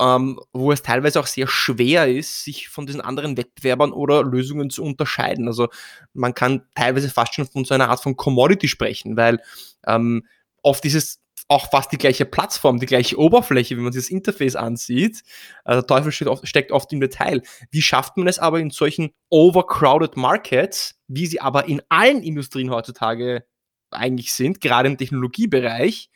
ähm, 0.00 0.40
wo 0.52 0.72
es 0.72 0.82
teilweise 0.82 1.20
auch 1.20 1.26
sehr 1.26 1.46
schwer 1.46 2.08
ist, 2.08 2.44
sich 2.44 2.68
von 2.68 2.86
diesen 2.86 3.00
anderen 3.00 3.36
Wettbewerbern 3.36 3.92
oder 3.92 4.24
Lösungen 4.24 4.70
zu 4.70 4.82
unterscheiden. 4.82 5.46
Also 5.46 5.68
man 6.12 6.34
kann 6.34 6.62
teilweise 6.74 7.10
fast 7.10 7.34
schon 7.34 7.46
von 7.46 7.64
so 7.64 7.74
einer 7.74 7.88
Art 7.88 8.02
von 8.02 8.16
Commodity 8.16 8.68
sprechen, 8.68 9.16
weil 9.16 9.40
ähm, 9.86 10.26
oft 10.62 10.84
ist 10.84 10.94
es 10.94 11.20
auch 11.48 11.70
fast 11.70 11.92
die 11.92 11.98
gleiche 11.98 12.24
Plattform, 12.24 12.78
die 12.78 12.86
gleiche 12.86 13.18
Oberfläche, 13.18 13.76
wenn 13.76 13.84
man 13.84 13.92
sich 13.92 14.04
das 14.04 14.10
Interface 14.10 14.56
ansieht. 14.56 15.22
Also 15.64 15.82
der 15.82 15.86
Teufel 15.86 16.12
steckt 16.12 16.30
oft, 16.30 16.48
steckt 16.48 16.72
oft 16.72 16.92
im 16.92 17.00
Detail. 17.00 17.42
Wie 17.70 17.82
schafft 17.82 18.16
man 18.16 18.26
es 18.28 18.38
aber 18.38 18.60
in 18.60 18.70
solchen 18.70 19.10
overcrowded 19.30 20.16
Markets, 20.16 20.98
wie 21.06 21.26
sie 21.26 21.40
aber 21.40 21.66
in 21.68 21.82
allen 21.88 22.22
Industrien 22.22 22.70
heutzutage 22.70 23.44
eigentlich 23.90 24.32
sind, 24.32 24.60
gerade 24.60 24.88
im 24.88 24.98
Technologiebereich, 24.98 26.10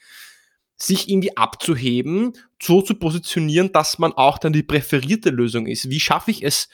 sich 0.81 1.09
irgendwie 1.09 1.37
abzuheben, 1.37 2.33
so 2.62 2.83
zu 2.83 2.95
positionieren, 2.95 3.72
dass 3.72 3.99
man 3.99 4.12
auch 4.12 4.39
dann 4.39 4.53
die 4.53 4.62
präferierte 4.62 5.31
Lösung 5.31 5.66
ist. 5.66 5.91
Wie 5.91 6.01
schaffe 6.01 6.31
ich 6.31 6.43
es, 6.43 6.68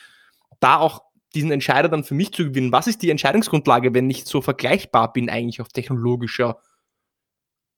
da 0.60 0.78
auch 0.78 1.02
diesen 1.34 1.50
Entscheider 1.50 1.88
dann 1.88 2.04
für 2.04 2.14
mich 2.14 2.32
zu 2.32 2.44
gewinnen? 2.44 2.70
Was 2.70 2.86
ist 2.86 3.02
die 3.02 3.10
Entscheidungsgrundlage, 3.10 3.94
wenn 3.94 4.08
ich 4.08 4.24
so 4.24 4.40
vergleichbar 4.40 5.12
bin 5.12 5.28
eigentlich 5.28 5.60
auf 5.60 5.68
technologischer 5.68 6.60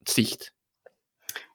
Sicht? 0.06 0.52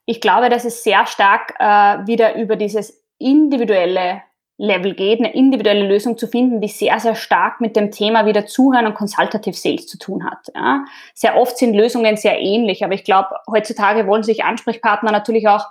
Ich 0.05 0.21
glaube, 0.21 0.49
dass 0.49 0.65
es 0.65 0.83
sehr 0.83 1.05
stark 1.05 1.53
äh, 1.59 2.07
wieder 2.07 2.35
über 2.35 2.55
dieses 2.55 3.03
individuelle 3.17 4.23
Level 4.61 4.93
geht, 4.93 5.19
eine 5.19 5.33
individuelle 5.33 5.87
Lösung 5.87 6.19
zu 6.19 6.27
finden, 6.27 6.61
die 6.61 6.67
sehr, 6.67 6.99
sehr 6.99 7.15
stark 7.15 7.61
mit 7.61 7.75
dem 7.75 7.89
Thema 7.89 8.27
wieder 8.27 8.45
Zuhören 8.45 8.85
und 8.85 8.93
Consultative 8.93 9.55
Sales 9.55 9.87
zu 9.87 9.97
tun 9.97 10.23
hat. 10.23 10.51
Ja. 10.53 10.85
Sehr 11.15 11.35
oft 11.35 11.57
sind 11.57 11.73
Lösungen 11.73 12.15
sehr 12.15 12.39
ähnlich, 12.39 12.85
aber 12.85 12.93
ich 12.93 13.03
glaube, 13.03 13.29
heutzutage 13.49 14.05
wollen 14.05 14.21
sich 14.21 14.43
Ansprechpartner 14.43 15.11
natürlich 15.11 15.47
auch 15.47 15.65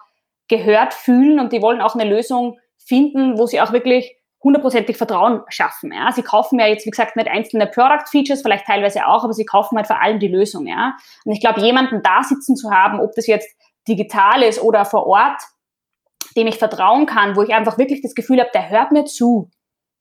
gehört 0.49 0.93
fühlen 0.93 1.39
und 1.39 1.53
die 1.53 1.63
wollen 1.63 1.81
auch 1.81 1.95
eine 1.95 2.09
Lösung 2.09 2.59
finden, 2.79 3.39
wo 3.39 3.47
sie 3.47 3.61
auch 3.61 3.73
wirklich 3.73 4.17
hundertprozentig 4.43 4.97
Vertrauen 4.97 5.43
schaffen. 5.49 5.93
Ja. 5.93 6.11
Sie 6.11 6.23
kaufen 6.23 6.59
ja 6.59 6.67
jetzt, 6.67 6.85
wie 6.85 6.91
gesagt, 6.91 7.15
nicht 7.15 7.29
einzelne 7.29 7.69
Product 7.69 8.07
Features, 8.11 8.43
vielleicht 8.43 8.67
teilweise 8.67 9.07
auch, 9.07 9.23
aber 9.23 9.35
sie 9.35 9.45
kaufen 9.45 9.77
halt 9.77 9.87
vor 9.87 10.03
allem 10.03 10.19
die 10.19 10.29
Lösung. 10.29 10.67
Ja. 10.67 10.97
Und 11.25 11.33
ich 11.33 11.41
glaube, 11.41 11.61
jemanden 11.61 12.03
da 12.03 12.25
sitzen 12.25 12.57
zu 12.57 12.73
haben, 12.73 12.99
ob 12.99 13.15
das 13.15 13.29
jetzt 13.29 13.49
digital 13.91 14.43
ist 14.43 14.63
oder 14.63 14.85
vor 14.85 15.07
Ort, 15.07 15.43
dem 16.37 16.47
ich 16.47 16.59
vertrauen 16.59 17.07
kann, 17.07 17.37
wo 17.37 17.43
ich 17.43 17.53
einfach 17.53 17.79
wirklich 17.79 18.03
das 18.03 18.15
Gefühl 18.15 18.41
habe, 18.41 18.51
der 18.55 18.71
hört 18.71 18.93
mir 18.93 19.05
zu, 19.05 19.51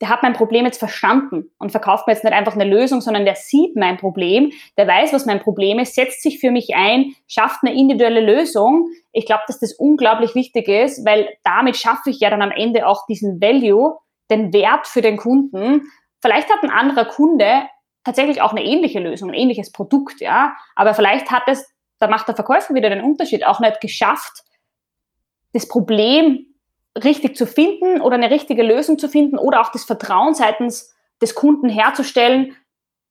der 0.02 0.10
hat 0.10 0.24
mein 0.24 0.34
Problem 0.34 0.66
jetzt 0.66 0.80
verstanden 0.80 1.52
und 1.60 1.72
verkauft 1.72 2.08
mir 2.08 2.14
jetzt 2.14 2.24
nicht 2.24 2.34
einfach 2.34 2.54
eine 2.54 2.64
Lösung, 2.64 3.02
sondern 3.02 3.26
der 3.26 3.36
sieht 3.36 3.76
mein 3.76 3.98
Problem, 3.98 4.52
der 4.78 4.88
weiß, 4.88 5.12
was 5.12 5.26
mein 5.26 5.42
Problem 5.42 5.80
ist, 5.80 5.96
setzt 5.96 6.22
sich 6.22 6.40
für 6.40 6.52
mich 6.52 6.74
ein, 6.74 7.14
schafft 7.28 7.64
eine 7.64 7.76
individuelle 7.76 8.22
Lösung. 8.22 8.90
Ich 9.12 9.26
glaube, 9.26 9.44
dass 9.48 9.60
das 9.60 9.74
unglaublich 9.74 10.36
wichtig 10.36 10.68
ist, 10.68 11.06
weil 11.06 11.28
damit 11.44 11.76
schaffe 11.76 12.12
ich 12.12 12.20
ja 12.20 12.30
dann 12.30 12.42
am 12.42 12.52
Ende 12.52 12.88
auch 12.88 13.06
diesen 13.08 13.42
Value, 13.42 13.98
den 14.32 14.54
Wert 14.54 14.88
für 14.88 15.02
den 15.02 15.18
Kunden. 15.18 15.82
Vielleicht 16.22 16.50
hat 16.50 16.64
ein 16.64 16.70
anderer 16.70 17.06
Kunde 17.06 17.64
tatsächlich 18.06 18.42
auch 18.42 18.52
eine 18.52 18.64
ähnliche 18.64 19.00
Lösung, 19.00 19.30
ein 19.30 19.36
ähnliches 19.36 19.72
Produkt, 19.72 20.22
ja, 20.22 20.56
aber 20.76 20.94
vielleicht 20.94 21.30
hat 21.32 21.44
es, 21.48 21.70
da 22.00 22.08
macht 22.08 22.28
der 22.28 22.36
Verkäufer 22.36 22.74
wieder 22.74 22.90
den 22.90 23.04
Unterschied, 23.04 23.46
auch 23.46 23.60
nicht 23.60 23.82
geschafft, 23.82 24.44
das 25.54 25.68
Problem 25.68 26.46
richtig 27.04 27.36
zu 27.36 27.46
finden 27.46 28.02
oder 28.02 28.16
eine 28.16 28.30
richtige 28.30 28.64
Lösung 28.64 28.98
zu 28.98 29.10
finden 29.10 29.38
oder 29.38 29.62
auch 29.62 29.72
das 29.72 29.84
Vertrauen 29.84 30.34
seitens 30.34 30.94
des 31.22 31.36
Kunden 31.36 31.70
herzustellen, 31.70 32.56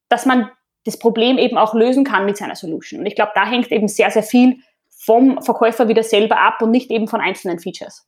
dass 0.09 0.25
man 0.25 0.49
das 0.85 0.97
Problem 0.97 1.37
eben 1.37 1.57
auch 1.57 1.73
lösen 1.73 2.03
kann 2.03 2.25
mit 2.25 2.37
seiner 2.37 2.55
Solution. 2.55 3.01
Und 3.01 3.05
ich 3.05 3.15
glaube, 3.15 3.31
da 3.35 3.45
hängt 3.45 3.71
eben 3.71 3.87
sehr, 3.87 4.11
sehr 4.11 4.23
viel 4.23 4.57
vom 4.89 5.41
Verkäufer 5.41 5.87
wieder 5.87 6.03
selber 6.03 6.39
ab 6.39 6.61
und 6.61 6.71
nicht 6.71 6.89
eben 6.91 7.07
von 7.07 7.21
einzelnen 7.21 7.59
Features. 7.59 8.07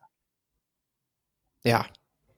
Ja, 1.64 1.86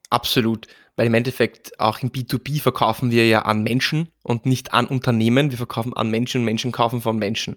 absolut. 0.10 0.68
Weil 0.96 1.08
im 1.08 1.14
Endeffekt 1.14 1.80
auch 1.80 2.00
im 2.00 2.12
B2B 2.12 2.62
verkaufen 2.62 3.10
wir 3.10 3.28
ja 3.28 3.44
an 3.44 3.64
Menschen 3.64 4.10
und 4.22 4.46
nicht 4.46 4.74
an 4.74 4.86
Unternehmen. 4.86 5.52
Wir 5.52 5.58
verkaufen 5.58 5.94
an 5.96 6.12
Menschen 6.12 6.41
und 6.41 6.46
Menschen 6.46 6.72
kaufen 6.72 7.02
von 7.02 7.18
Menschen. 7.18 7.56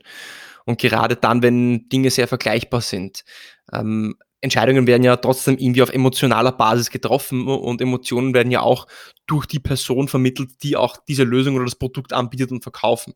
Und 0.65 0.81
gerade 0.81 1.17
dann, 1.17 1.43
wenn 1.43 1.89
Dinge 1.89 2.11
sehr 2.11 2.29
vergleichbar 2.29 2.81
sind. 2.81 3.25
Ähm, 3.73 4.17
Entscheidungen 4.41 4.87
werden 4.87 5.03
ja 5.03 5.17
trotzdem 5.17 5.59
irgendwie 5.59 5.83
auf 5.83 5.91
emotionaler 5.91 6.53
Basis 6.53 6.91
getroffen 6.91 7.49
und 7.49 7.81
Emotionen 7.81 8.35
werden 8.35 8.53
ja 8.53 8.61
auch 8.61 8.87
durch 9.27 9.47
die 9.47 9.59
Person 9.59 10.09
vermittelt, 10.09 10.63
die 10.63 10.77
auch 10.77 10.99
diese 11.09 11.25
Lösung 11.25 11.57
oder 11.57 11.65
das 11.65 11.75
Produkt 11.75 12.13
anbietet 12.13 12.51
und 12.51 12.63
verkaufen. 12.63 13.15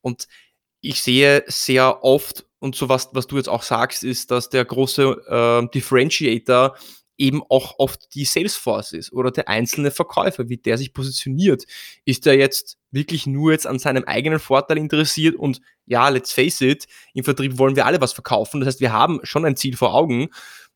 Und 0.00 0.28
ich 0.80 1.02
sehe 1.02 1.44
sehr 1.46 2.04
oft, 2.04 2.46
und 2.60 2.74
so 2.74 2.88
was, 2.88 3.10
was 3.12 3.26
du 3.26 3.36
jetzt 3.36 3.48
auch 3.48 3.62
sagst, 3.62 4.04
ist, 4.04 4.30
dass 4.30 4.50
der 4.50 4.64
große 4.64 5.02
äh, 5.28 5.68
Differentiator 5.74 6.76
eben 7.18 7.42
auch 7.48 7.78
oft 7.78 8.14
die 8.14 8.24
Salesforce 8.24 8.92
ist 8.92 9.12
oder 9.12 9.30
der 9.30 9.48
einzelne 9.48 9.90
Verkäufer, 9.90 10.48
wie 10.48 10.56
der 10.56 10.78
sich 10.78 10.94
positioniert. 10.94 11.64
Ist 12.04 12.26
er 12.26 12.34
jetzt 12.34 12.78
wirklich 12.90 13.26
nur 13.26 13.52
jetzt 13.52 13.66
an 13.66 13.78
seinem 13.78 14.04
eigenen 14.04 14.38
Vorteil 14.38 14.78
interessiert 14.78 15.34
und 15.34 15.60
ja, 15.84 16.08
let's 16.08 16.32
face 16.32 16.60
it, 16.60 16.86
im 17.12 17.24
Vertrieb 17.24 17.58
wollen 17.58 17.76
wir 17.76 17.86
alle 17.86 18.00
was 18.00 18.12
verkaufen. 18.12 18.60
Das 18.60 18.68
heißt, 18.68 18.80
wir 18.80 18.92
haben 18.92 19.20
schon 19.24 19.44
ein 19.44 19.56
Ziel 19.56 19.76
vor 19.76 19.94
Augen, 19.94 20.28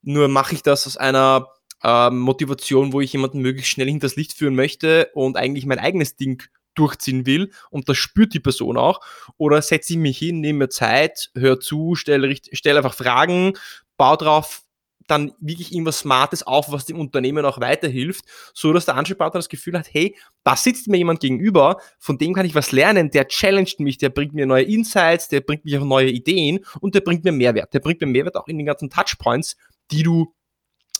nur 0.02 0.28
mache 0.28 0.54
ich 0.54 0.62
das 0.62 0.86
aus 0.86 0.96
einer 0.96 1.48
äh, 1.82 2.10
Motivation, 2.10 2.92
wo 2.92 3.00
ich 3.00 3.12
jemanden 3.12 3.40
möglichst 3.40 3.70
schnell 3.70 3.88
hinters 3.88 4.16
Licht 4.16 4.32
führen 4.32 4.56
möchte 4.56 5.10
und 5.14 5.36
eigentlich 5.36 5.64
mein 5.64 5.78
eigenes 5.78 6.16
Ding 6.16 6.42
durchziehen 6.74 7.26
will 7.26 7.52
und 7.70 7.88
das 7.88 7.98
spürt 7.98 8.32
die 8.34 8.40
Person 8.40 8.78
auch 8.78 9.00
oder 9.36 9.60
setze 9.60 9.92
ich 9.92 9.98
mich 9.98 10.18
hin, 10.18 10.40
nehme 10.40 10.60
mir 10.60 10.68
Zeit, 10.70 11.30
hör 11.34 11.60
zu, 11.60 11.94
stelle 11.94 12.34
stell 12.52 12.76
einfach 12.78 12.94
Fragen, 12.94 13.52
baue 13.98 14.16
drauf 14.16 14.62
dann 15.06 15.32
wirklich 15.40 15.72
irgendwas 15.72 16.00
Smartes 16.00 16.42
auf, 16.46 16.70
was 16.72 16.86
dem 16.86 16.98
Unternehmen 16.98 17.44
auch 17.44 17.60
weiterhilft, 17.60 18.24
so 18.54 18.72
dass 18.72 18.84
der 18.84 18.96
Ansprechpartner 18.96 19.38
das 19.38 19.48
Gefühl 19.48 19.78
hat, 19.78 19.88
hey, 19.90 20.16
da 20.44 20.56
sitzt 20.56 20.88
mir 20.88 20.98
jemand 20.98 21.20
gegenüber, 21.20 21.78
von 21.98 22.18
dem 22.18 22.34
kann 22.34 22.46
ich 22.46 22.54
was 22.54 22.72
lernen, 22.72 23.10
der 23.10 23.28
challenged 23.28 23.80
mich, 23.80 23.98
der 23.98 24.10
bringt 24.10 24.34
mir 24.34 24.46
neue 24.46 24.64
Insights, 24.64 25.28
der 25.28 25.40
bringt 25.40 25.64
mich 25.64 25.76
auf 25.76 25.84
neue 25.84 26.10
Ideen 26.10 26.64
und 26.80 26.94
der 26.94 27.00
bringt 27.00 27.24
mir 27.24 27.32
Mehrwert. 27.32 27.72
Der 27.74 27.80
bringt 27.80 28.00
mir 28.00 28.06
Mehrwert 28.06 28.36
auch 28.36 28.48
in 28.48 28.58
den 28.58 28.66
ganzen 28.66 28.90
Touchpoints, 28.90 29.56
die 29.90 30.02
du 30.02 30.34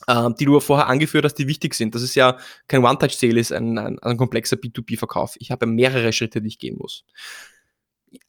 äh, 0.07 0.29
die 0.39 0.45
du 0.45 0.59
vorher 0.59 0.87
angeführt 0.87 1.25
hast, 1.25 1.35
die 1.35 1.47
wichtig 1.47 1.75
sind. 1.75 1.95
Das 1.95 2.01
ist 2.01 2.15
ja 2.15 2.37
kein 2.67 2.83
One-Touch-Sale, 2.83 3.39
ist 3.39 3.51
ein, 3.51 3.77
ein, 3.77 3.99
ein 3.99 4.17
komplexer 4.17 4.57
B2B-Verkauf. 4.57 5.35
Ich 5.39 5.51
habe 5.51 5.65
mehrere 5.65 6.11
Schritte, 6.13 6.41
die 6.41 6.49
ich 6.49 6.59
gehen 6.59 6.77
muss. 6.77 7.05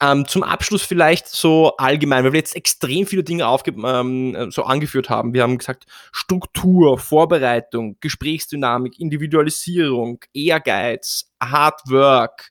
Ähm, 0.00 0.26
zum 0.26 0.42
Abschluss 0.42 0.82
vielleicht 0.82 1.28
so 1.28 1.76
allgemein, 1.76 2.24
weil 2.24 2.32
wir 2.32 2.40
jetzt 2.40 2.56
extrem 2.56 3.06
viele 3.06 3.22
Dinge 3.22 3.46
ähm, 3.66 4.50
so 4.50 4.64
angeführt 4.64 5.10
haben. 5.10 5.34
Wir 5.34 5.42
haben 5.42 5.58
gesagt, 5.58 5.84
Struktur, 6.12 6.98
Vorbereitung, 6.98 7.98
Gesprächsdynamik, 8.00 8.98
Individualisierung, 8.98 10.24
Ehrgeiz, 10.32 11.30
Hard 11.42 11.80
Work, 11.88 12.50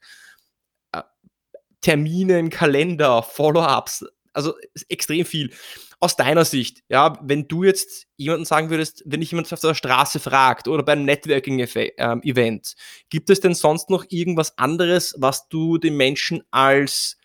äh, 0.92 1.02
Termine 1.80 2.38
Kalender, 2.50 3.22
Follow-ups, 3.22 4.04
also 4.32 4.54
extrem 4.88 5.24
viel. 5.24 5.52
Aus 6.00 6.16
deiner 6.16 6.44
Sicht, 6.44 6.82
ja, 6.88 7.18
wenn 7.22 7.48
du 7.48 7.64
jetzt 7.64 8.06
jemanden 8.16 8.44
sagen 8.44 8.68
würdest, 8.68 9.02
wenn 9.06 9.20
dich 9.20 9.30
jemand 9.30 9.50
auf 9.52 9.60
der 9.60 9.74
Straße 9.74 10.20
fragt 10.20 10.68
oder 10.68 10.82
beim 10.82 11.04
Networking-Event, 11.04 11.94
ähm, 11.96 12.60
gibt 13.08 13.30
es 13.30 13.40
denn 13.40 13.54
sonst 13.54 13.88
noch 13.90 14.04
irgendwas 14.10 14.58
anderes, 14.58 15.14
was 15.18 15.48
du 15.48 15.78
den 15.78 15.96
Menschen 15.96 16.42
als 16.50 17.16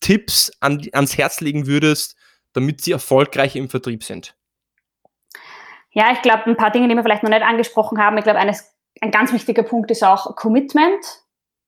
Tipps 0.00 0.50
an, 0.60 0.80
ans 0.92 1.18
Herz 1.18 1.40
legen 1.40 1.66
würdest, 1.66 2.16
damit 2.52 2.80
sie 2.80 2.92
erfolgreich 2.92 3.56
im 3.56 3.68
Vertrieb 3.68 4.04
sind? 4.04 4.36
Ja, 5.90 6.12
ich 6.12 6.22
glaube, 6.22 6.46
ein 6.46 6.56
paar 6.56 6.70
Dinge, 6.70 6.88
die 6.88 6.94
wir 6.94 7.02
vielleicht 7.02 7.22
noch 7.22 7.30
nicht 7.30 7.42
angesprochen 7.42 7.98
haben. 7.98 8.18
Ich 8.18 8.24
glaube, 8.24 8.38
ein 8.38 9.10
ganz 9.10 9.32
wichtiger 9.32 9.62
Punkt 9.62 9.90
ist 9.90 10.04
auch 10.04 10.36
Commitment. 10.36 11.04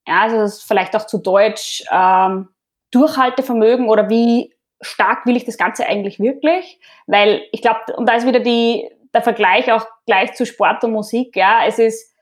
Ja, 0.06 0.22
also 0.22 0.36
das 0.36 0.58
ist 0.58 0.64
vielleicht 0.64 0.94
auch 0.96 1.06
zu 1.06 1.18
Deutsch 1.18 1.82
ähm, 1.90 2.48
Durchhaltevermögen 2.90 3.88
oder 3.88 4.08
wie 4.08 4.54
stark 4.80 5.26
will 5.26 5.36
ich 5.36 5.44
das 5.44 5.58
Ganze 5.58 5.86
eigentlich 5.86 6.18
wirklich? 6.18 6.80
Weil 7.06 7.42
ich 7.52 7.62
glaube, 7.62 7.80
und 7.96 8.08
da 8.08 8.14
ist 8.14 8.26
wieder 8.26 8.40
die, 8.40 8.88
der 9.12 9.22
Vergleich 9.22 9.70
auch 9.72 9.86
gleich 10.06 10.34
zu 10.34 10.46
Sport 10.46 10.82
und 10.84 10.92
Musik. 10.92 11.36
Ja, 11.36 11.66
es 11.66 11.78
ist, 11.78 12.14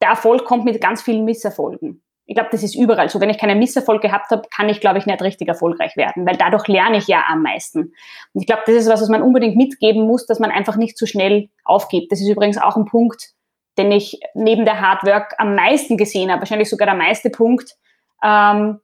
der 0.00 0.10
Erfolg 0.10 0.44
kommt 0.44 0.64
mit 0.64 0.80
ganz 0.80 1.02
vielen 1.02 1.24
Misserfolgen 1.24 2.03
ich 2.26 2.34
glaube, 2.34 2.50
das 2.50 2.62
ist 2.62 2.74
überall 2.74 3.08
so. 3.10 3.20
Wenn 3.20 3.30
ich 3.30 3.38
keinen 3.38 3.58
Misserfolg 3.58 4.00
gehabt 4.00 4.30
habe, 4.30 4.48
kann 4.54 4.68
ich, 4.68 4.80
glaube 4.80 4.98
ich, 4.98 5.06
nicht 5.06 5.20
richtig 5.20 5.48
erfolgreich 5.48 5.96
werden, 5.96 6.26
weil 6.26 6.36
dadurch 6.36 6.66
lerne 6.68 6.96
ich 6.96 7.06
ja 7.06 7.24
am 7.28 7.42
meisten. 7.42 7.92
Und 8.32 8.40
ich 8.40 8.46
glaube, 8.46 8.62
das 8.66 8.76
ist 8.76 8.88
was, 8.88 9.02
was 9.02 9.08
man 9.10 9.22
unbedingt 9.22 9.56
mitgeben 9.56 10.06
muss, 10.06 10.26
dass 10.26 10.38
man 10.38 10.50
einfach 10.50 10.76
nicht 10.76 10.96
zu 10.96 11.06
schnell 11.06 11.50
aufgibt. 11.64 12.10
Das 12.10 12.20
ist 12.20 12.28
übrigens 12.28 12.56
auch 12.56 12.76
ein 12.76 12.86
Punkt, 12.86 13.32
den 13.76 13.92
ich 13.92 14.20
neben 14.34 14.64
der 14.64 14.80
Hard 14.80 15.04
Work 15.04 15.34
am 15.38 15.54
meisten 15.54 15.96
gesehen 15.96 16.30
habe, 16.30 16.40
wahrscheinlich 16.40 16.70
sogar 16.70 16.86
der 16.86 16.94
meiste 16.94 17.28
Punkt. 17.28 17.76
Ähm, 18.22 18.80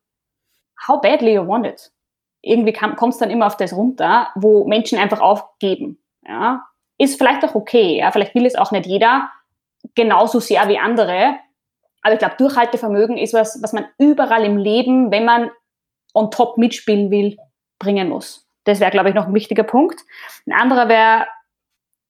how 0.86 1.00
badly 1.00 1.34
you 1.34 1.46
want 1.46 1.66
it. 1.66 1.90
Irgendwie 2.42 2.72
kommt 2.72 3.12
es 3.12 3.18
dann 3.18 3.30
immer 3.30 3.46
auf 3.46 3.56
das 3.56 3.72
runter, 3.72 4.28
wo 4.34 4.66
Menschen 4.66 4.98
einfach 4.98 5.20
aufgeben. 5.20 5.98
Ja? 6.26 6.64
Ist 6.98 7.16
vielleicht 7.16 7.44
auch 7.44 7.54
okay. 7.54 7.98
Ja? 7.98 8.10
Vielleicht 8.12 8.34
will 8.34 8.44
es 8.44 8.54
auch 8.54 8.70
nicht 8.70 8.86
jeder 8.86 9.30
genauso 9.94 10.40
sehr 10.40 10.68
wie 10.68 10.78
andere 10.78 11.36
aber 12.02 12.14
ich 12.14 12.18
glaube, 12.18 12.36
Durchhaltevermögen 12.38 13.18
ist 13.18 13.34
was, 13.34 13.62
was 13.62 13.72
man 13.72 13.86
überall 13.98 14.44
im 14.44 14.56
Leben, 14.56 15.10
wenn 15.10 15.24
man 15.24 15.50
on 16.14 16.30
top 16.30 16.56
mitspielen 16.56 17.10
will, 17.10 17.36
bringen 17.78 18.08
muss. 18.08 18.48
Das 18.64 18.80
wäre, 18.80 18.90
glaube 18.90 19.10
ich, 19.10 19.14
noch 19.14 19.26
ein 19.26 19.34
wichtiger 19.34 19.62
Punkt. 19.62 20.00
Ein 20.46 20.52
anderer 20.52 20.88
wäre 20.88 21.26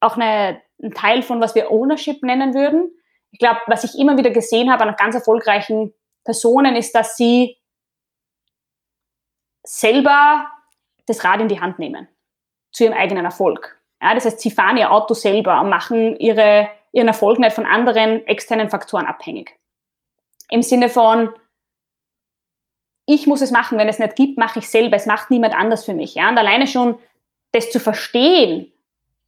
auch 0.01 0.16
eine, 0.16 0.61
ein 0.82 0.93
Teil 0.93 1.22
von, 1.22 1.41
was 1.41 1.55
wir 1.55 1.70
Ownership 1.70 2.22
nennen 2.22 2.55
würden. 2.55 2.91
Ich 3.30 3.38
glaube, 3.38 3.61
was 3.66 3.84
ich 3.84 3.99
immer 3.99 4.16
wieder 4.16 4.30
gesehen 4.30 4.72
habe 4.72 4.84
an 4.84 4.97
ganz 4.97 5.14
erfolgreichen 5.14 5.93
Personen, 6.24 6.76
ist, 6.76 6.95
dass 6.95 7.16
sie 7.16 7.57
selber 9.62 10.47
das 11.07 11.24
Rad 11.24 11.41
in 11.41 11.49
die 11.49 11.61
Hand 11.61 11.78
nehmen 11.78 12.09
zu 12.72 12.84
ihrem 12.84 12.95
eigenen 12.95 13.24
Erfolg. 13.24 13.80
Ja, 14.03 14.14
das 14.14 14.24
heißt, 14.24 14.41
sie 14.41 14.51
fahren 14.51 14.76
ihr 14.76 14.91
Auto 14.91 15.14
selber 15.14 15.61
und 15.61 15.68
machen 15.68 16.16
ihre, 16.16 16.68
ihren 16.93 17.09
Erfolg 17.09 17.38
nicht 17.38 17.53
von 17.53 17.66
anderen 17.66 18.26
externen 18.26 18.70
Faktoren 18.70 19.07
abhängig 19.07 19.59
im 20.51 20.62
Sinne 20.62 20.88
von, 20.88 21.30
ich 23.07 23.26
muss 23.26 23.40
es 23.40 23.51
machen, 23.51 23.78
wenn 23.78 23.88
es 23.88 23.98
nicht 23.98 24.16
gibt, 24.16 24.38
mache 24.38 24.61
ich 24.61 24.68
selber, 24.68 24.96
es 24.96 25.07
macht 25.07 25.30
niemand 25.30 25.55
anders 25.55 25.84
für 25.84 25.94
mich. 25.94 26.14
Ja? 26.14 26.28
Und 26.28 26.38
alleine 26.38 26.66
schon 26.66 26.98
das 27.53 27.70
zu 27.70 27.80
verstehen 27.80 28.72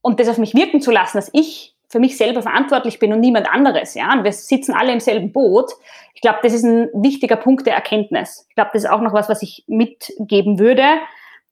und 0.00 0.20
das 0.20 0.28
auf 0.28 0.38
mich 0.38 0.54
wirken 0.54 0.80
zu 0.80 0.90
lassen, 0.90 1.18
dass 1.18 1.30
ich 1.32 1.74
für 1.88 1.98
mich 1.98 2.16
selber 2.16 2.42
verantwortlich 2.42 2.98
bin 2.98 3.12
und 3.12 3.20
niemand 3.20 3.52
anderes. 3.52 3.94
Ja? 3.94 4.12
Und 4.12 4.24
wir 4.24 4.32
sitzen 4.32 4.72
alle 4.72 4.92
im 4.92 5.00
selben 5.00 5.32
Boot. 5.32 5.72
Ich 6.14 6.20
glaube, 6.20 6.38
das 6.42 6.52
ist 6.52 6.64
ein 6.64 6.88
wichtiger 6.94 7.36
Punkt 7.36 7.66
der 7.66 7.74
Erkenntnis. 7.74 8.46
Ich 8.48 8.54
glaube, 8.54 8.70
das 8.72 8.84
ist 8.84 8.90
auch 8.90 9.00
noch 9.00 9.12
was, 9.12 9.28
was 9.28 9.42
ich 9.42 9.64
mitgeben 9.66 10.58
würde. 10.58 10.84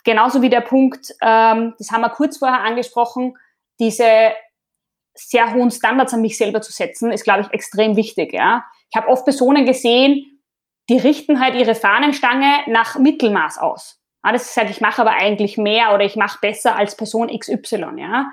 Genauso 0.05 0.41
wie 0.41 0.49
der 0.49 0.63
Punkt, 0.63 1.13
ähm, 1.21 1.75
das 1.79 1.91
haben 1.91 2.01
wir 2.01 2.11
kurz 2.11 2.39
vorher 2.39 2.63
angesprochen, 2.63 3.37
diese 3.81 4.33
sehr 5.15 5.53
hohen 5.53 5.71
Standards 5.71 6.15
an 6.15 6.23
mich 6.23 6.39
selber 6.39 6.63
zu 6.63 6.73
setzen, 6.73 7.11
ist, 7.11 7.25
glaube 7.25 7.43
ich, 7.43 7.53
extrem 7.53 7.97
wichtig. 7.97 8.33
Ja? 8.33 8.65
Ich 8.91 8.97
habe 8.97 9.09
oft 9.09 9.25
Personen 9.25 9.65
gesehen, 9.67 10.41
die 10.89 10.99
richten 10.99 11.41
halt 11.41 11.55
ihre 11.55 11.75
Fahnenstange 11.75 12.65
nach 12.67 12.99
Mittelmaß 12.99 13.59
aus. 13.59 14.01
Ja, 14.25 14.33
das 14.33 14.51
ist 14.51 14.57
halt, 14.57 14.71
ich 14.71 14.81
mache 14.81 15.01
aber 15.01 15.13
eigentlich 15.13 15.57
mehr 15.57 15.95
oder 15.95 16.05
ich 16.05 16.17
mache 16.17 16.39
besser 16.41 16.77
als 16.77 16.97
Person 16.97 17.29
XY. 17.29 17.97
Ja? 17.97 18.31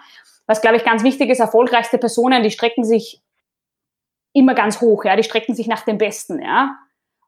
Was, 0.48 0.62
glaube 0.62 0.78
ich, 0.78 0.84
ganz 0.84 1.04
wichtig 1.04 1.30
ist, 1.30 1.40
erfolgreichste 1.40 1.98
Personen, 1.98 2.44
die 2.44 2.52
strecken 2.52 2.84
sich 2.84 3.22
immer 4.34 4.54
ganz 4.54 4.82
hoch, 4.82 5.06
ja, 5.06 5.16
die 5.16 5.24
strecken 5.24 5.56
sich 5.56 5.68
nach 5.68 5.82
dem 5.82 5.98
Besten, 5.98 6.42
ja. 6.42 6.78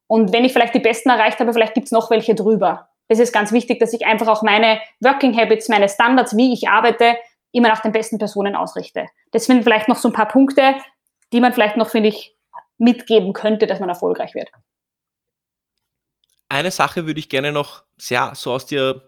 Und 0.08 0.34
wenn 0.34 0.46
ich 0.46 0.54
vielleicht 0.54 0.74
die 0.74 0.80
Besten 0.80 1.10
erreicht 1.10 1.40
habe, 1.40 1.54
vielleicht 1.54 1.74
gibt's 1.76 1.92
noch 1.92 2.10
welche 2.10 2.36
drüber. 2.36 2.90
Es 3.08 3.20
ist 3.20 3.34
ganz 3.34 3.52
wichtig, 3.52 3.80
dass 3.80 3.94
ich 3.94 4.06
einfach 4.06 4.28
auch 4.28 4.44
meine 4.44 4.80
Working 5.00 5.36
Habits, 5.38 5.70
meine 5.70 5.90
Standards, 5.90 6.36
wie 6.36 6.54
ich 6.54 6.70
arbeite, 6.70 7.16
immer 7.52 7.68
nach 7.68 7.82
den 7.82 7.92
besten 7.92 8.18
Personen 8.18 8.56
ausrichte. 8.56 9.08
Das 9.32 9.46
sind 9.46 9.64
vielleicht 9.64 9.88
noch 9.88 9.98
so 9.98 10.10
ein 10.10 10.14
paar 10.14 10.28
Punkte, 10.28 10.76
die 11.34 11.42
man 11.42 11.54
vielleicht 11.54 11.78
noch, 11.78 11.90
finde 11.90 12.10
ich, 12.10 12.36
mitgeben 12.80 13.34
könnte, 13.34 13.68
dass 13.68 13.80
man 13.80 13.90
erfolgreich 13.90 14.34
wird. 14.34 14.50
Eine 16.48 16.72
Sache 16.72 17.06
würde 17.06 17.20
ich 17.20 17.30
gerne 17.30 17.52
noch 17.52 17.84
sehr 17.98 18.34
so 18.34 18.54
aus 18.54 18.66
dir 18.66 19.04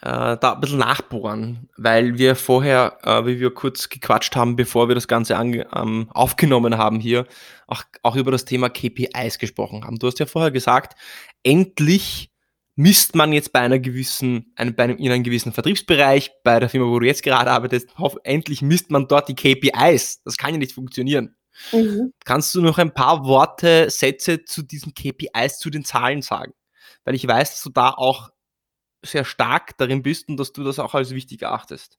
äh, 0.00 0.36
da 0.38 0.52
ein 0.54 0.60
bisschen 0.60 0.78
nachbohren, 0.78 1.68
weil 1.76 2.18
wir 2.18 2.36
vorher, 2.36 2.98
äh, 3.02 3.26
wie 3.26 3.40
wir 3.40 3.52
kurz 3.52 3.88
gequatscht 3.88 4.36
haben, 4.36 4.56
bevor 4.56 4.88
wir 4.88 4.94
das 4.94 5.08
Ganze 5.08 5.34
ähm, 5.34 6.10
aufgenommen 6.12 6.78
haben 6.78 7.00
hier, 7.00 7.26
auch, 7.66 7.82
auch 8.02 8.16
über 8.16 8.30
das 8.30 8.44
Thema 8.44 8.68
KPIs 8.68 9.38
gesprochen 9.38 9.84
haben. 9.84 9.98
Du 9.98 10.06
hast 10.06 10.18
ja 10.18 10.26
vorher 10.26 10.50
gesagt, 10.50 10.98
endlich 11.42 12.30
misst 12.76 13.14
man 13.14 13.32
jetzt 13.32 13.52
bei 13.52 13.60
einer 13.60 13.78
gewissen, 13.78 14.52
einem, 14.56 14.74
bei 14.74 14.84
einem, 14.84 14.98
in 14.98 15.10
einem 15.10 15.24
gewissen 15.24 15.52
Vertriebsbereich, 15.52 16.32
bei 16.42 16.60
der 16.60 16.68
Firma, 16.68 16.86
wo 16.86 16.98
du 16.98 17.06
jetzt 17.06 17.22
gerade 17.22 17.50
arbeitest, 17.50 17.96
hoff, 17.98 18.16
endlich 18.24 18.62
misst 18.62 18.90
man 18.90 19.08
dort 19.08 19.28
die 19.28 19.34
KPIs. 19.34 20.22
Das 20.24 20.36
kann 20.36 20.52
ja 20.52 20.58
nicht 20.58 20.72
funktionieren. 20.72 21.36
Mhm. 21.72 22.12
Kannst 22.24 22.54
du 22.54 22.62
noch 22.62 22.78
ein 22.78 22.92
paar 22.92 23.24
Worte, 23.24 23.90
Sätze 23.90 24.44
zu 24.44 24.62
diesen 24.62 24.94
KPIs, 24.94 25.58
zu 25.58 25.70
den 25.70 25.84
Zahlen 25.84 26.22
sagen? 26.22 26.52
Weil 27.04 27.14
ich 27.14 27.26
weiß, 27.26 27.52
dass 27.52 27.62
du 27.62 27.70
da 27.70 27.90
auch 27.90 28.30
sehr 29.04 29.24
stark 29.24 29.76
darin 29.76 30.02
bist 30.02 30.28
und 30.28 30.36
dass 30.38 30.52
du 30.52 30.64
das 30.64 30.78
auch 30.78 30.94
als 30.94 31.10
wichtig 31.10 31.42
erachtest. 31.42 31.98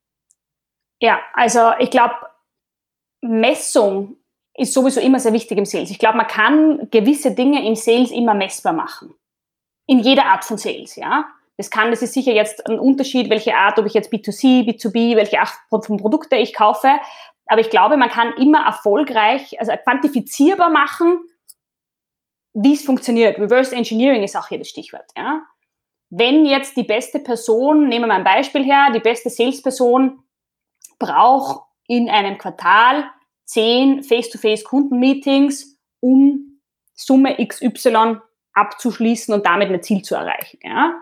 Ja, 1.01 1.20
also 1.34 1.72
ich 1.80 1.91
glaube, 1.91 2.16
Messung 3.22 4.18
ist 4.56 4.74
sowieso 4.74 5.01
immer 5.01 5.20
sehr 5.20 5.34
wichtig 5.34 5.58
im 5.58 5.66
Sales. 5.66 5.91
Ich 5.91 5.99
glaube, 5.99 6.18
man 6.18 6.28
kann 6.28 6.89
gewisse 6.89 7.32
Dinge 7.32 7.66
im 7.66 7.76
Sales 7.76 8.12
immer 8.12 8.34
messbar 8.34 8.74
machen. 8.74 9.14
In 9.88 9.99
jeder 9.99 10.26
Art 10.26 10.45
von 10.45 10.58
Sales, 10.58 10.95
ja. 10.95 11.26
Das 11.58 11.70
kann, 11.70 11.91
das 11.91 12.01
ist 12.01 12.14
sicher 12.14 12.34
jetzt 12.34 12.66
ein 12.68 12.80
Unterschied, 12.80 13.30
welche 13.30 13.56
Art, 13.56 13.80
ob 13.80 13.86
ich 13.86 13.93
jetzt 13.93 14.12
B2C, 14.12 14.66
B2B, 14.68 15.16
welche 15.16 15.39
Art 15.39 15.51
von 15.70 15.97
Produkte 15.97 16.36
ich 16.36 16.53
kaufe. 16.53 16.89
Aber 17.47 17.61
ich 17.61 17.69
glaube, 17.69 17.97
man 17.97 18.09
kann 18.09 18.33
immer 18.37 18.65
erfolgreich, 18.65 19.59
also 19.59 19.71
quantifizierbar 19.83 20.69
machen, 20.69 21.19
wie 22.53 22.73
es 22.73 22.83
funktioniert. 22.83 23.37
Reverse 23.37 23.75
Engineering 23.75 24.23
ist 24.23 24.35
auch 24.35 24.47
hier 24.47 24.57
das 24.57 24.69
Stichwort, 24.69 25.11
ja 25.17 25.41
wenn 26.09 26.45
jetzt 26.45 26.77
die 26.77 26.83
beste 26.83 27.19
Person, 27.19 27.87
nehmen 27.87 28.03
wir 28.03 28.07
mal 28.07 28.17
ein 28.17 28.23
Beispiel 28.23 28.63
her, 28.63 28.87
die 28.93 28.99
beste 28.99 29.29
Salesperson 29.29 30.19
braucht 30.99 31.65
in 31.87 32.09
einem 32.09 32.37
Quartal 32.37 33.09
zehn 33.43 34.03
Face-to-Face-Kundenmeetings, 34.03 35.77
um 35.99 36.61
Summe 36.93 37.35
XY 37.45 38.17
abzuschließen 38.53 39.33
und 39.33 39.45
damit 39.45 39.69
ein 39.69 39.83
Ziel 39.83 40.01
zu 40.03 40.15
erreichen. 40.15 40.59
Ja? 40.63 40.95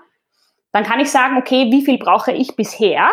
Dann 0.71 0.83
kann 0.83 0.99
ich 0.99 1.11
sagen, 1.11 1.37
okay, 1.37 1.71
wie 1.71 1.85
viel 1.85 1.99
brauche 1.99 2.31
ich 2.31 2.55
bisher? 2.55 3.11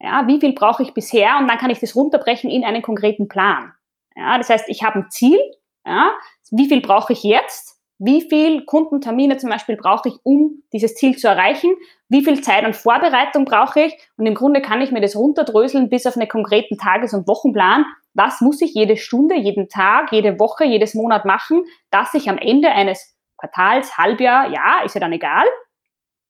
Ja, 0.00 0.26
wie 0.26 0.40
viel 0.40 0.54
brauche 0.54 0.82
ich 0.82 0.94
bisher? 0.94 1.38
Und 1.38 1.48
dann 1.48 1.58
kann 1.58 1.70
ich 1.70 1.78
das 1.78 1.94
runterbrechen 1.94 2.50
in 2.50 2.64
einen 2.64 2.82
konkreten 2.82 3.28
Plan. 3.28 3.72
Ja, 4.16 4.38
das 4.38 4.48
heißt, 4.48 4.68
ich 4.68 4.82
habe 4.82 5.00
ein 5.00 5.10
Ziel. 5.10 5.38
Ja, 5.86 6.12
wie 6.50 6.68
viel 6.68 6.80
brauche 6.80 7.12
ich 7.12 7.22
jetzt? 7.22 7.80
wie 8.00 8.22
viel 8.22 8.64
Kundentermine 8.64 9.36
zum 9.36 9.50
Beispiel 9.50 9.76
brauche 9.76 10.08
ich, 10.08 10.14
um 10.22 10.62
dieses 10.72 10.94
Ziel 10.94 11.18
zu 11.18 11.28
erreichen, 11.28 11.70
wie 12.08 12.24
viel 12.24 12.40
Zeit 12.40 12.64
an 12.64 12.72
Vorbereitung 12.72 13.44
brauche 13.44 13.82
ich 13.82 13.98
und 14.16 14.24
im 14.24 14.34
Grunde 14.34 14.62
kann 14.62 14.80
ich 14.80 14.90
mir 14.90 15.02
das 15.02 15.14
runterdröseln 15.14 15.90
bis 15.90 16.06
auf 16.06 16.16
einen 16.16 16.28
konkreten 16.28 16.78
Tages- 16.78 17.12
und 17.12 17.28
Wochenplan. 17.28 17.84
Was 18.14 18.40
muss 18.40 18.62
ich 18.62 18.72
jede 18.74 18.96
Stunde, 18.96 19.36
jeden 19.36 19.68
Tag, 19.68 20.12
jede 20.12 20.40
Woche, 20.40 20.64
jedes 20.64 20.94
Monat 20.94 21.26
machen, 21.26 21.64
dass 21.90 22.14
ich 22.14 22.30
am 22.30 22.38
Ende 22.38 22.70
eines 22.70 23.14
Quartals, 23.36 23.98
Halbjahr, 23.98 24.50
ja, 24.50 24.80
ist 24.82 24.94
ja 24.94 25.00
dann 25.00 25.12
egal, 25.12 25.44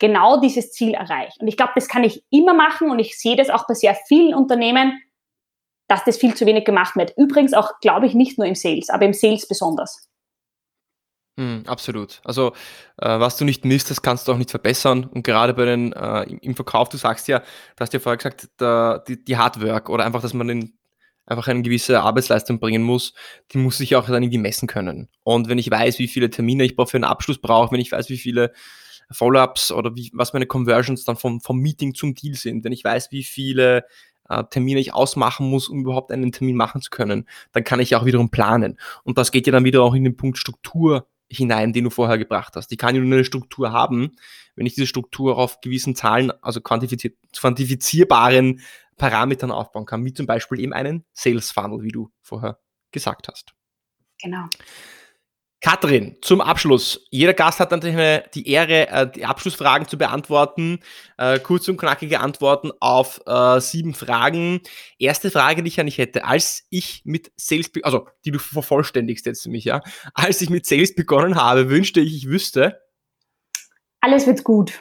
genau 0.00 0.40
dieses 0.40 0.72
Ziel 0.72 0.94
erreiche. 0.94 1.38
Und 1.38 1.46
ich 1.46 1.56
glaube, 1.56 1.72
das 1.76 1.86
kann 1.86 2.02
ich 2.02 2.24
immer 2.30 2.54
machen 2.54 2.90
und 2.90 2.98
ich 2.98 3.16
sehe 3.16 3.36
das 3.36 3.50
auch 3.50 3.68
bei 3.68 3.74
sehr 3.74 3.94
vielen 3.94 4.34
Unternehmen, 4.34 5.00
dass 5.86 6.04
das 6.04 6.16
viel 6.16 6.34
zu 6.34 6.46
wenig 6.46 6.64
gemacht 6.64 6.96
wird. 6.96 7.12
Übrigens 7.16 7.52
auch, 7.52 7.78
glaube 7.80 8.06
ich, 8.06 8.14
nicht 8.14 8.38
nur 8.38 8.46
im 8.46 8.54
Sales, 8.54 8.90
aber 8.90 9.04
im 9.04 9.12
Sales 9.12 9.46
besonders. 9.46 10.08
Mhm, 11.36 11.64
absolut. 11.66 12.20
Also, 12.24 12.52
äh, 12.98 13.18
was 13.18 13.36
du 13.36 13.44
nicht 13.44 13.64
misst, 13.64 13.90
das 13.90 14.02
kannst 14.02 14.26
du 14.26 14.32
auch 14.32 14.36
nicht 14.36 14.50
verbessern. 14.50 15.04
Und 15.04 15.22
gerade 15.22 15.54
bei 15.54 15.64
den, 15.64 15.92
äh, 15.92 16.22
im 16.22 16.54
Verkauf, 16.54 16.88
du 16.88 16.96
sagst 16.96 17.28
ja, 17.28 17.38
du 17.40 17.80
hast 17.80 17.92
ja 17.92 18.00
vorher 18.00 18.18
gesagt, 18.18 18.48
der, 18.60 19.04
die, 19.06 19.24
die 19.24 19.36
Hardwork 19.36 19.88
oder 19.88 20.04
einfach, 20.04 20.22
dass 20.22 20.34
man 20.34 20.48
den, 20.48 20.78
einfach 21.26 21.48
eine 21.48 21.62
gewisse 21.62 22.00
Arbeitsleistung 22.00 22.60
bringen 22.60 22.82
muss, 22.82 23.14
die 23.52 23.58
muss 23.58 23.80
ich 23.80 23.96
auch 23.96 24.06
dann 24.06 24.22
irgendwie 24.22 24.38
messen 24.38 24.68
können. 24.68 25.08
Und 25.22 25.48
wenn 25.48 25.58
ich 25.58 25.70
weiß, 25.70 25.98
wie 25.98 26.08
viele 26.08 26.30
Termine 26.30 26.64
ich 26.64 26.74
für 26.74 26.96
einen 26.96 27.04
Abschluss 27.04 27.40
brauche, 27.40 27.72
wenn 27.72 27.80
ich 27.80 27.92
weiß, 27.92 28.10
wie 28.10 28.18
viele 28.18 28.52
Follow-ups 29.10 29.72
oder 29.72 29.94
wie, 29.96 30.10
was 30.14 30.32
meine 30.32 30.46
Conversions 30.46 31.04
dann 31.04 31.16
vom, 31.16 31.40
vom 31.40 31.58
Meeting 31.58 31.94
zum 31.94 32.14
Deal 32.14 32.34
sind, 32.34 32.64
wenn 32.64 32.72
ich 32.72 32.84
weiß, 32.84 33.10
wie 33.10 33.24
viele 33.24 33.84
äh, 34.28 34.44
Termine 34.50 34.80
ich 34.80 34.94
ausmachen 34.94 35.48
muss, 35.48 35.68
um 35.68 35.80
überhaupt 35.80 36.12
einen 36.12 36.32
Termin 36.32 36.56
machen 36.56 36.80
zu 36.80 36.90
können, 36.90 37.28
dann 37.52 37.64
kann 37.64 37.80
ich 37.80 37.96
auch 37.96 38.04
wiederum 38.04 38.30
planen. 38.30 38.78
Und 39.02 39.18
das 39.18 39.32
geht 39.32 39.46
ja 39.46 39.52
dann 39.52 39.64
wieder 39.64 39.82
auch 39.82 39.94
in 39.94 40.04
den 40.04 40.16
Punkt 40.16 40.38
Struktur 40.38 41.08
hinein, 41.28 41.72
den 41.72 41.84
du 41.84 41.90
vorher 41.90 42.18
gebracht 42.18 42.54
hast. 42.56 42.72
Ich 42.72 42.78
kann 42.78 42.94
ja 42.94 43.00
nur 43.00 43.12
eine 43.12 43.24
Struktur 43.24 43.72
haben, 43.72 44.16
wenn 44.56 44.66
ich 44.66 44.74
diese 44.74 44.86
Struktur 44.86 45.38
auf 45.38 45.60
gewissen 45.60 45.94
Zahlen, 45.94 46.32
also 46.42 46.60
quantifizier 46.60 47.12
quantifizierbaren 47.36 48.60
Parametern 48.96 49.50
aufbauen 49.50 49.86
kann, 49.86 50.04
wie 50.04 50.12
zum 50.12 50.26
Beispiel 50.26 50.60
eben 50.60 50.72
einen 50.72 51.04
Sales 51.12 51.52
Funnel, 51.52 51.82
wie 51.82 51.92
du 51.92 52.10
vorher 52.20 52.58
gesagt 52.90 53.28
hast. 53.28 53.54
Genau. 54.22 54.46
Katrin, 55.62 56.16
zum 56.22 56.40
Abschluss. 56.40 57.06
Jeder 57.10 57.34
Gast 57.34 57.60
hat 57.60 57.70
natürlich 57.70 58.22
die 58.34 58.48
Ehre, 58.48 58.88
äh, 58.88 59.10
die 59.10 59.26
Abschlussfragen 59.26 59.86
zu 59.86 59.98
beantworten. 59.98 60.80
Äh, 61.18 61.38
kurz 61.38 61.68
und 61.68 61.76
knackige 61.76 62.20
Antworten 62.20 62.70
auf 62.80 63.20
äh, 63.26 63.60
sieben 63.60 63.92
Fragen. 63.92 64.60
Erste 64.98 65.30
Frage, 65.30 65.62
die 65.62 65.68
ich 65.68 65.78
an 65.78 65.84
dich 65.84 65.98
hätte. 65.98 66.24
Als 66.24 66.66
ich 66.70 67.02
mit 67.04 67.30
Sales, 67.36 67.70
also 67.82 68.08
die 68.24 68.30
du 68.30 68.38
vervollständigst 68.38 69.26
jetzt 69.26 69.42
für 69.42 69.50
mich, 69.50 69.64
ja. 69.64 69.82
Als 70.14 70.40
ich 70.40 70.48
mit 70.48 70.64
Sales 70.64 70.94
begonnen 70.94 71.34
habe, 71.34 71.68
wünschte 71.68 72.00
ich, 72.00 72.16
ich 72.16 72.28
wüsste. 72.28 72.80
Alles 74.00 74.26
wird 74.26 74.44
gut. 74.44 74.80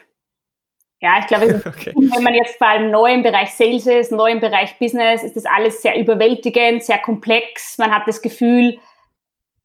Ja, 1.02 1.20
ich 1.20 1.28
glaube, 1.28 1.62
okay. 1.66 1.92
wenn 1.94 2.24
man 2.24 2.34
jetzt 2.34 2.58
vor 2.58 2.68
allem 2.68 2.90
neu 2.90 3.14
im 3.14 3.24
Bereich 3.24 3.52
Sales 3.52 3.86
ist, 3.86 4.14
neu 4.14 4.32
im 4.32 4.40
Bereich 4.40 4.80
Business, 4.80 5.24
ist 5.24 5.36
das 5.36 5.46
alles 5.46 5.82
sehr 5.82 5.98
überwältigend, 6.00 6.84
sehr 6.84 7.00
komplex. 7.00 7.78
Man 7.78 7.92
hat 7.92 8.08
das 8.08 8.22
Gefühl, 8.22 8.78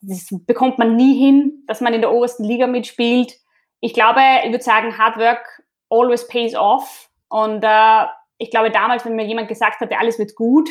das 0.07 0.29
bekommt 0.47 0.79
man 0.79 0.97
nie 0.97 1.19
hin, 1.19 1.65
dass 1.67 1.81
man 1.81 1.95
in 1.95 2.01
der 2.01 2.13
obersten 2.13 2.45
Liga 2.45 2.67
mitspielt. 2.67 3.35
Ich 3.81 3.95
glaube, 3.95 4.21
ich 4.45 4.51
würde 4.51 4.65
sagen, 4.65 4.99
Hard 4.99 5.17
Work 5.19 5.63
always 5.91 6.27
pays 6.27 6.55
off. 6.55 7.11
Und 7.29 7.63
äh, 7.63 8.07
ich 8.39 8.51
glaube, 8.51 8.71
damals, 8.71 9.05
wenn 9.05 9.17
mir 9.17 9.27
jemand 9.27 9.49
gesagt 9.49 9.81
hatte, 9.81 9.99
alles 9.99 10.19
wird 10.19 10.35
gut, 10.35 10.69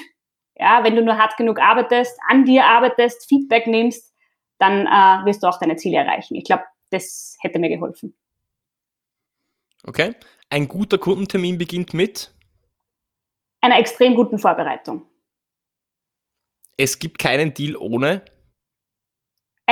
ja, 0.56 0.84
wenn 0.84 0.96
du 0.96 1.04
nur 1.04 1.18
hart 1.18 1.38
genug 1.38 1.60
arbeitest, 1.60 2.18
an 2.28 2.46
dir 2.46 2.66
arbeitest, 2.66 3.28
Feedback 3.28 3.68
nimmst, 3.68 4.14
dann 4.60 4.86
äh, 4.86 5.26
wirst 5.26 5.44
du 5.44 5.48
auch 5.48 5.60
deine 5.60 5.76
Ziele 5.76 5.98
erreichen. 5.98 6.36
Ich 6.36 6.44
glaube, 6.44 6.64
das 6.92 7.38
hätte 7.42 7.60
mir 7.60 7.70
geholfen. 7.70 8.16
Okay. 9.86 10.16
Ein 10.50 10.68
guter 10.68 10.98
Kundentermin 11.00 11.58
beginnt 11.58 11.94
mit? 11.94 12.34
Einer 13.62 13.80
extrem 13.80 14.16
guten 14.16 14.38
Vorbereitung. 14.38 15.08
Es 16.78 17.00
gibt 17.00 17.18
keinen 17.18 17.54
Deal 17.54 17.76
ohne? 17.76 18.24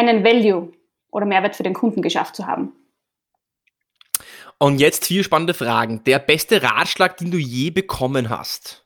Einen 0.07 0.23
Value 0.23 0.71
oder 1.11 1.25
Mehrwert 1.25 1.55
für 1.55 1.63
den 1.63 1.73
Kunden 1.73 2.01
geschafft 2.01 2.35
zu 2.35 2.47
haben. 2.47 2.73
Und 4.57 4.79
jetzt 4.79 5.07
vier 5.07 5.23
spannende 5.23 5.53
Fragen. 5.53 6.03
Der 6.03 6.19
beste 6.19 6.61
Ratschlag, 6.61 7.17
den 7.17 7.31
du 7.31 7.37
je 7.37 7.71
bekommen 7.71 8.29
hast? 8.29 8.85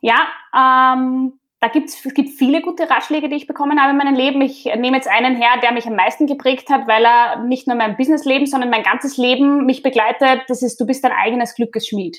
Ja, 0.00 0.26
ähm, 0.52 1.38
da 1.60 1.68
gibt's, 1.68 2.04
es 2.04 2.12
gibt 2.12 2.30
viele 2.30 2.60
gute 2.60 2.90
Ratschläge, 2.90 3.28
die 3.28 3.36
ich 3.36 3.46
bekommen 3.46 3.80
habe 3.80 3.92
in 3.92 3.96
meinem 3.96 4.16
Leben. 4.16 4.42
Ich 4.42 4.64
nehme 4.64 4.96
jetzt 4.96 5.06
einen 5.06 5.36
her, 5.36 5.60
der 5.62 5.70
mich 5.72 5.86
am 5.86 5.94
meisten 5.94 6.26
geprägt 6.26 6.70
hat, 6.70 6.88
weil 6.88 7.04
er 7.04 7.44
nicht 7.44 7.68
nur 7.68 7.76
mein 7.76 7.96
Businessleben, 7.96 8.48
sondern 8.48 8.70
mein 8.70 8.82
ganzes 8.82 9.16
Leben 9.16 9.64
mich 9.64 9.84
begleitet. 9.84 10.42
Das 10.48 10.62
ist, 10.62 10.80
du 10.80 10.86
bist 10.86 11.04
dein 11.04 11.12
eigenes 11.12 11.54
Glückes 11.54 11.86
Schmied. 11.86 12.18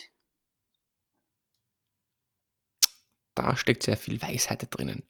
Da 3.36 3.56
steckt 3.56 3.84
sehr 3.84 3.98
viel 3.98 4.22
Weisheit 4.22 4.68
drinnen. 4.70 5.04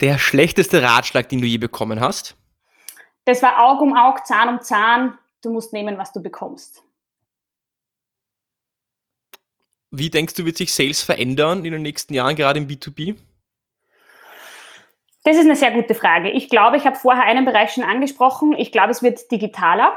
Der 0.00 0.18
schlechteste 0.18 0.82
Ratschlag, 0.82 1.28
den 1.28 1.40
du 1.40 1.46
je 1.46 1.58
bekommen 1.58 2.00
hast? 2.00 2.36
Das 3.24 3.42
war 3.42 3.62
Aug 3.62 3.80
um 3.80 3.96
Aug, 3.96 4.26
Zahn 4.26 4.48
um 4.48 4.60
Zahn. 4.60 5.16
Du 5.42 5.52
musst 5.52 5.72
nehmen, 5.72 5.98
was 5.98 6.12
du 6.12 6.20
bekommst. 6.20 6.82
Wie 9.90 10.10
denkst 10.10 10.34
du, 10.34 10.44
wird 10.44 10.56
sich 10.56 10.72
Sales 10.72 11.02
verändern 11.02 11.64
in 11.64 11.72
den 11.72 11.82
nächsten 11.82 12.14
Jahren, 12.14 12.34
gerade 12.34 12.58
im 12.58 12.66
B2B? 12.66 13.16
Das 15.24 15.36
ist 15.36 15.44
eine 15.44 15.54
sehr 15.54 15.70
gute 15.70 15.94
Frage. 15.94 16.30
Ich 16.30 16.48
glaube, 16.48 16.76
ich 16.76 16.86
habe 16.86 16.96
vorher 16.96 17.24
einen 17.24 17.44
Bereich 17.44 17.72
schon 17.72 17.84
angesprochen. 17.84 18.54
Ich 18.56 18.72
glaube, 18.72 18.90
es 18.90 19.02
wird 19.02 19.30
digitaler, 19.30 19.96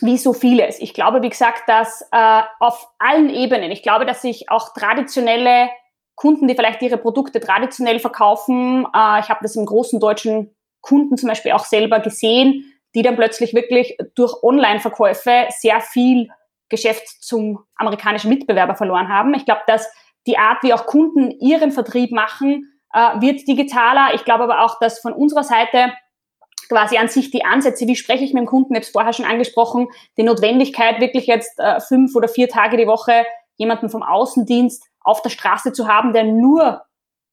wie 0.00 0.18
so 0.18 0.32
vieles. 0.32 0.78
Ich 0.78 0.94
glaube, 0.94 1.22
wie 1.22 1.30
gesagt, 1.30 1.68
dass 1.68 2.02
äh, 2.12 2.42
auf 2.60 2.88
allen 2.98 3.30
Ebenen, 3.30 3.72
ich 3.72 3.82
glaube, 3.82 4.06
dass 4.06 4.22
sich 4.22 4.50
auch 4.50 4.72
traditionelle 4.74 5.70
Kunden, 6.14 6.46
die 6.46 6.54
vielleicht 6.54 6.82
ihre 6.82 6.98
Produkte 6.98 7.40
traditionell 7.40 7.98
verkaufen, 7.98 8.86
äh, 8.94 9.20
ich 9.20 9.28
habe 9.28 9.40
das 9.42 9.56
im 9.56 9.66
großen 9.66 10.00
deutschen 10.00 10.54
Kunden 10.80 11.16
zum 11.16 11.28
Beispiel 11.28 11.52
auch 11.52 11.64
selber 11.64 12.00
gesehen, 12.00 12.64
die 12.94 13.02
dann 13.02 13.16
plötzlich 13.16 13.54
wirklich 13.54 13.96
durch 14.14 14.42
Online-Verkäufe 14.42 15.46
sehr 15.50 15.80
viel 15.80 16.28
Geschäft 16.68 17.08
zum 17.22 17.64
amerikanischen 17.76 18.28
Mitbewerber 18.30 18.74
verloren 18.74 19.08
haben. 19.08 19.34
Ich 19.34 19.44
glaube, 19.44 19.62
dass 19.66 19.90
die 20.26 20.38
Art, 20.38 20.62
wie 20.62 20.72
auch 20.72 20.86
Kunden 20.86 21.30
ihren 21.30 21.72
Vertrieb 21.72 22.12
machen, 22.12 22.72
äh, 22.92 23.20
wird 23.20 23.46
digitaler. 23.46 24.14
Ich 24.14 24.24
glaube 24.24 24.44
aber 24.44 24.64
auch, 24.64 24.78
dass 24.78 25.00
von 25.00 25.12
unserer 25.12 25.42
Seite 25.42 25.92
quasi 26.68 26.96
an 26.96 27.08
sich 27.08 27.30
die 27.30 27.44
Ansätze, 27.44 27.86
wie 27.86 27.96
spreche 27.96 28.24
ich 28.24 28.32
mit 28.32 28.40
dem 28.40 28.46
Kunden, 28.46 28.74
ich 28.74 28.82
habe 28.82 28.92
vorher 28.92 29.12
schon 29.12 29.26
angesprochen, 29.26 29.88
die 30.16 30.22
Notwendigkeit, 30.22 31.00
wirklich 31.00 31.26
jetzt 31.26 31.58
äh, 31.58 31.80
fünf 31.80 32.14
oder 32.14 32.28
vier 32.28 32.48
Tage 32.48 32.76
die 32.76 32.86
Woche 32.86 33.24
jemanden 33.56 33.90
vom 33.90 34.02
Außendienst 34.02 34.84
auf 35.04 35.22
der 35.22 35.30
Straße 35.30 35.72
zu 35.72 35.86
haben, 35.86 36.12
der 36.12 36.24
nur 36.24 36.82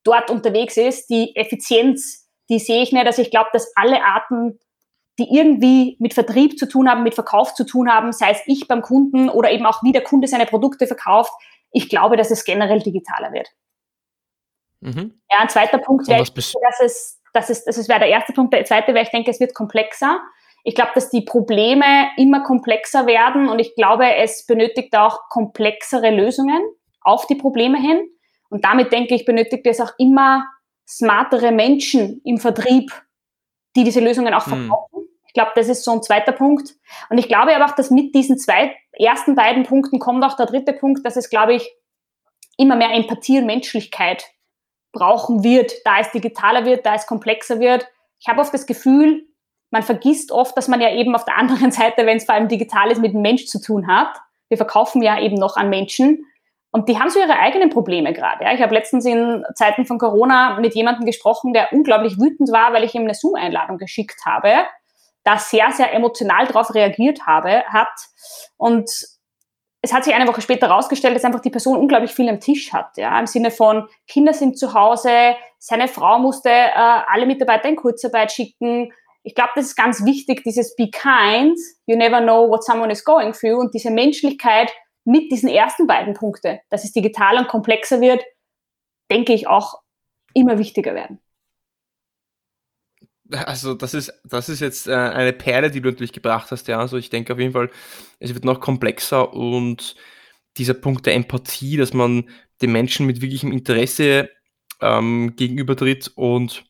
dort 0.03 0.30
unterwegs 0.30 0.78
ist, 0.78 1.09
die 1.09 1.36
Effizienz, 1.36 2.30
die 2.49 2.59
sehe 2.59 2.84
ich 2.84 2.91
nicht. 2.91 3.05
Also 3.05 3.22
ich 3.22 3.32
glaube, 3.32 3.49
dass 3.53 3.72
alle 3.76 4.03
Arten, 4.03 4.59
die 5.17 5.34
irgendwie 5.34 5.95
mit 5.99 6.13
Vertrieb 6.13 6.59
zu 6.59 6.67
tun 6.67 6.89
haben, 6.89 7.03
mit 7.03 7.15
Verkauf 7.15 7.53
zu 7.53 7.63
tun 7.63 7.91
haben, 7.91 8.11
sei 8.11 8.32
es 8.32 8.41
ich 8.45 8.67
beim 8.67 8.82
Kunden 8.82 9.30
oder 9.30 9.51
eben 9.51 9.65
auch 9.65 9.84
wie 9.84 9.91
der 9.91 10.03
Kunde 10.03 10.28
seine 10.28 10.45
Produkte 10.45 10.88
verkauft, 10.88 11.32
ich 11.72 11.89
glaube, 11.89 12.17
dass 12.17 12.32
es 12.32 12.43
generell 12.43 12.80
digitaler 12.80 13.32
wird. 13.32 13.47
Mhm. 14.82 15.22
Ja, 15.32 15.39
ein 15.39 15.49
zweiter 15.49 15.78
Punkt 15.78 16.07
wäre, 16.07 16.24
dass 16.24 16.80
es, 16.84 17.22
das 17.34 17.49
ist, 17.49 17.65
das 17.65 17.78
ist 17.78 17.88
wäre 17.88 17.99
der 17.99 18.09
erste 18.09 18.34
Punkt. 18.34 18.53
Der 18.53 18.65
zweite 18.65 18.93
wäre, 18.93 19.05
ich 19.05 19.11
denke, 19.11 19.32
es 19.32 19.39
wird 19.39 19.53
komplexer. 19.53 20.19
Ich 20.63 20.76
glaube, 20.76 20.91
dass 20.93 21.09
die 21.09 21.22
Probleme 21.22 22.09
immer 22.17 22.43
komplexer 22.43 23.05
werden 23.05 23.47
und 23.47 23.59
ich 23.59 23.76
glaube, 23.76 24.15
es 24.15 24.45
benötigt 24.45 24.95
auch 24.95 25.30
komplexere 25.30 26.09
Lösungen 26.09 26.61
auf 27.01 27.27
die 27.27 27.35
Probleme 27.35 27.79
hin. 27.79 28.07
Und 28.49 28.65
damit 28.65 28.91
denke 28.91 29.15
ich, 29.15 29.25
benötigt 29.25 29.65
es 29.65 29.79
auch 29.79 29.91
immer 29.97 30.45
smartere 30.87 31.51
Menschen 31.51 32.21
im 32.23 32.37
Vertrieb, 32.37 32.91
die 33.75 33.83
diese 33.83 34.01
Lösungen 34.01 34.33
auch 34.33 34.45
hm. 34.45 34.67
verkaufen. 34.67 34.99
Hm. 34.99 35.07
Ich 35.27 35.33
glaube, 35.33 35.51
das 35.55 35.69
ist 35.69 35.85
so 35.85 35.91
ein 35.91 36.03
zweiter 36.03 36.33
Punkt. 36.33 36.75
Und 37.09 37.17
ich 37.17 37.29
glaube 37.29 37.55
aber 37.55 37.65
auch, 37.65 37.75
dass 37.75 37.89
mit 37.89 38.13
diesen 38.13 38.37
zwei 38.37 38.75
ersten 38.91 39.35
beiden 39.35 39.63
Punkten 39.63 39.97
kommt 39.99 40.23
auch 40.25 40.35
der 40.35 40.45
dritte 40.45 40.73
Punkt, 40.73 41.05
dass 41.05 41.15
es, 41.15 41.29
glaube 41.29 41.53
ich, 41.53 41.71
immer 42.57 42.75
mehr 42.75 42.91
Empathie 42.91 43.39
und 43.39 43.45
Menschlichkeit 43.45 44.25
brauchen 44.91 45.43
wird, 45.43 45.71
da 45.85 45.99
es 45.99 46.11
digitaler 46.11 46.65
wird, 46.65 46.85
da 46.85 46.95
es 46.95 47.07
komplexer 47.07 47.61
wird. 47.61 47.87
Ich 48.19 48.27
habe 48.27 48.41
oft 48.41 48.53
das 48.53 48.65
Gefühl, 48.65 49.25
man 49.69 49.83
vergisst 49.83 50.33
oft, 50.33 50.55
dass 50.57 50.67
man 50.67 50.81
ja 50.81 50.91
eben 50.93 51.15
auf 51.15 51.23
der 51.23 51.37
anderen 51.37 51.71
Seite, 51.71 52.05
wenn 52.05 52.17
es 52.17 52.25
vor 52.25 52.35
allem 52.35 52.49
digital 52.49 52.91
ist, 52.91 53.01
mit 53.01 53.13
dem 53.13 53.21
Mensch 53.21 53.45
zu 53.45 53.61
tun 53.61 53.87
hat. 53.87 54.17
Wir 54.49 54.57
verkaufen 54.57 55.01
ja 55.01 55.19
eben 55.19 55.35
noch 55.35 55.55
an 55.55 55.69
Menschen. 55.69 56.25
Und 56.72 56.88
die 56.88 56.97
haben 56.97 57.09
so 57.09 57.19
ihre 57.19 57.38
eigenen 57.38 57.69
Probleme 57.69 58.13
gerade. 58.13 58.45
Ja. 58.45 58.53
Ich 58.53 58.61
habe 58.61 58.74
letztens 58.74 59.05
in 59.05 59.43
Zeiten 59.55 59.86
von 59.86 59.97
Corona 59.97 60.57
mit 60.59 60.74
jemandem 60.74 61.05
gesprochen, 61.05 61.51
der 61.53 61.74
unglaublich 61.74 62.17
wütend 62.17 62.51
war, 62.51 62.72
weil 62.74 62.86
ich 62.86 62.95
ihm 62.95 63.03
eine 63.03 63.13
Zoom-Einladung 63.13 63.78
geschickt 63.78 64.22
habe, 64.26 64.53
da 65.24 65.38
sehr, 65.38 65.72
sehr 65.72 65.93
emotional 65.93 66.47
darauf 66.47 66.74
reagiert 66.74 67.28
habe, 67.28 67.63
hat. 67.67 67.89
Und 68.57 68.89
es 69.82 69.93
hat 69.93 70.05
sich 70.05 70.13
eine 70.13 70.28
Woche 70.28 70.41
später 70.41 70.67
herausgestellt, 70.67 71.15
dass 71.15 71.26
einfach 71.26 71.41
die 71.41 71.49
Person 71.49 71.78
unglaublich 71.78 72.11
viel 72.11 72.30
am 72.30 72.39
Tisch 72.39 72.72
hat. 72.72 72.97
Ja, 72.97 73.19
Im 73.19 73.28
Sinne 73.28 73.51
von, 73.51 73.88
Kinder 74.07 74.34
sind 74.34 74.57
zu 74.57 74.74
Hause, 74.74 75.36
seine 75.57 75.88
Frau 75.88 76.19
musste 76.19 76.49
äh, 76.49 76.74
alle 76.74 77.26
Mitarbeiter 77.26 77.67
in 77.67 77.76
Kurzarbeit 77.76 78.32
schicken. 78.32 78.93
Ich 79.24 79.36
glaube, 79.36 79.51
das 79.55 79.65
ist 79.65 79.76
ganz 79.76 80.05
wichtig, 80.05 80.43
dieses 80.43 80.76
Be 80.76 80.89
kind, 80.89 81.57
you 81.86 81.97
never 81.97 82.22
know 82.22 82.49
what 82.49 82.63
someone 82.63 82.91
is 82.91 83.03
going 83.03 83.34
through 83.34 83.59
und 83.59 83.74
diese 83.74 83.91
Menschlichkeit 83.91 84.72
mit 85.03 85.31
diesen 85.31 85.49
ersten 85.49 85.87
beiden 85.87 86.13
Punkten, 86.13 86.59
dass 86.69 86.83
es 86.83 86.91
digital 86.91 87.37
und 87.37 87.47
komplexer 87.47 88.01
wird, 88.01 88.23
denke 89.09 89.33
ich 89.33 89.47
auch 89.47 89.81
immer 90.33 90.57
wichtiger 90.57 90.93
werden. 90.93 91.19
Also 93.31 93.73
das 93.73 93.93
ist, 93.93 94.13
das 94.25 94.49
ist 94.49 94.59
jetzt 94.59 94.87
äh, 94.87 94.93
eine 94.93 95.33
Perle, 95.33 95.71
die 95.71 95.81
du 95.81 95.89
natürlich 95.89 96.11
gebracht 96.11 96.51
hast, 96.51 96.67
ja. 96.67 96.79
Also 96.79 96.97
ich 96.97 97.09
denke 97.09 97.33
auf 97.33 97.39
jeden 97.39 97.53
Fall, 97.53 97.69
es 98.19 98.33
wird 98.33 98.43
noch 98.43 98.59
komplexer 98.59 99.33
und 99.33 99.95
dieser 100.57 100.73
Punkt 100.73 101.05
der 101.05 101.15
Empathie, 101.15 101.77
dass 101.77 101.93
man 101.93 102.29
den 102.61 102.73
Menschen 102.73 103.05
mit 103.05 103.21
wirklichem 103.21 103.53
Interesse 103.53 104.29
ähm, 104.81 105.33
gegenübertritt 105.37 106.11
und 106.15 106.65